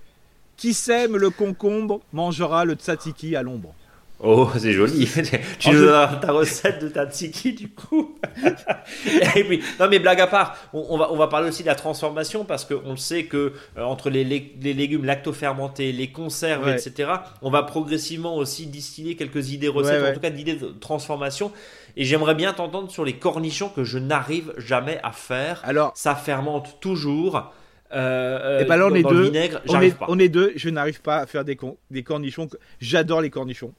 [0.57, 3.73] Qui sème le concombre mangera le tzatziki à l'ombre.
[4.21, 5.07] Oh, c'est joli.
[5.59, 8.15] tu nous donneras ta recette de ta tzatziki du coup.
[9.35, 11.67] Et puis, non mais blague à part, on, on va, on va parler aussi de
[11.67, 16.65] la transformation parce qu'on le sait que euh, entre les, les légumes lactofermentés, les conserves,
[16.65, 16.75] Ouais.
[16.79, 17.11] etc.,
[17.41, 20.11] on va progressivement aussi distiller quelques idées recettes, Ouais, ouais.
[20.11, 21.51] en tout cas d'idées de transformation.
[21.97, 25.61] Et j'aimerais bien t'entendre sur les cornichons que je n'arrive jamais à faire.
[25.63, 27.51] Alors, Ça fermente toujours.
[27.93, 29.23] Euh, Eh ben là, on est deux.
[29.23, 30.05] vinaigre, on est, pas.
[30.09, 32.47] on est deux, je n'arrive pas à faire des, con- des cornichons.
[32.79, 33.71] J'adore les cornichons.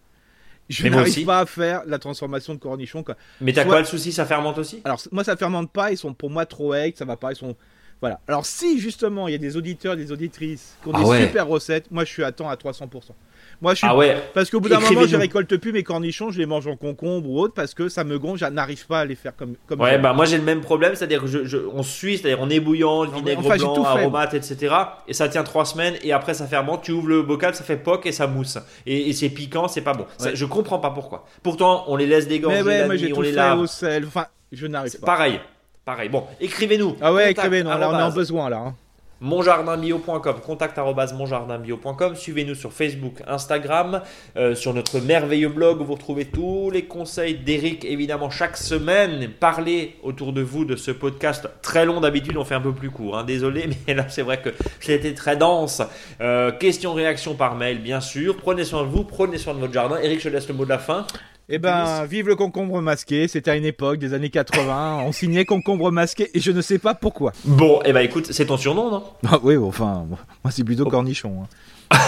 [0.68, 3.02] Je n'arrive pas à faire la transformation de cornichons.
[3.02, 3.16] quoi.
[3.40, 4.12] Mais t'as soit- quoi le souci?
[4.12, 4.80] Ça fermente aussi?
[4.84, 5.92] Alors, moi, ça fermente pas.
[5.92, 6.94] Ils sont pour moi trop eggs.
[6.96, 7.32] Ça va pas.
[7.32, 7.54] Ils sont.
[8.00, 8.20] Voilà.
[8.28, 11.26] Alors, si justement il y a des auditeurs, des auditrices qui ont Ah des ouais.
[11.26, 13.14] super recettes, moi je suis à temps à 300%.
[13.62, 14.16] Moi je suis Ah ouais.
[14.34, 17.28] Parce qu'au bout d'un moment, je récolte plus mes cornichons, je les mange en concombre
[17.30, 19.54] ou autre parce que ça me gonfle, je n'arrive pas à les faire comme.
[19.66, 22.38] comme Ouais, bah moi j'ai le même problème, c'est-à-dire que je, je- on suit, c'est-à-dire
[22.40, 24.74] on ébouillant, le vinaigre enfin, blanc, tout fait, aromate, etc.
[25.08, 27.76] Et ça tient trois semaines et après ça fermente, tu ouvres le bocal, ça fait
[27.76, 28.58] poc et ça mousse.
[28.86, 30.06] Et, et c'est piquant, c'est pas bon.
[30.18, 31.26] Ça- je comprends pas pourquoi.
[31.42, 33.58] Pourtant, on les laisse dégorger ouais, la nuit, on les lave.
[33.60, 34.04] au sel.
[34.06, 35.06] Enfin, je n'arrive pas.
[35.06, 35.40] pareil.
[35.84, 36.08] pareil.
[36.08, 36.96] Bon, écrivez-nous.
[37.00, 38.58] Ah ouais, écrivez-nous, on est en besoin là.
[38.58, 38.74] hein.
[39.20, 44.02] monjardinbio.com, contact monjardinbio.com, suivez-nous sur Facebook, Instagram,
[44.36, 49.30] euh, sur notre merveilleux blog où vous retrouvez tous les conseils d'Eric, évidemment, chaque semaine.
[49.40, 52.90] Parlez autour de vous de ce podcast très long d'habitude, on fait un peu plus
[52.90, 55.82] court, hein, désolé, mais là c'est vrai que c'était très dense.
[56.20, 58.36] Euh, questions, réactions par mail, bien sûr.
[58.36, 59.98] Prenez soin de vous, prenez soin de votre jardin.
[59.98, 61.06] Eric, je laisse le mot de la fin.
[61.48, 65.44] Eh ben, vive le concombre masqué, c'était à une époque des années 80, on signait
[65.44, 67.32] concombre masqué et je ne sais pas pourquoi.
[67.44, 69.04] Bon, et eh ben écoute, c'est ton surnom, non?
[69.28, 71.44] Ah oui, bon, enfin, moi c'est plutôt cornichon.
[71.44, 71.98] hein.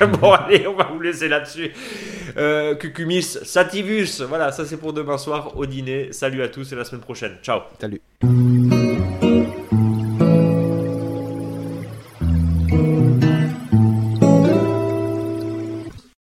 [0.20, 1.72] bon, allez, on va vous laisser là-dessus.
[2.36, 6.12] Euh, Cucumis sativus, voilà, ça c'est pour demain soir au dîner.
[6.12, 7.32] Salut à tous et à la semaine prochaine.
[7.42, 7.62] Ciao.
[7.80, 8.00] Salut.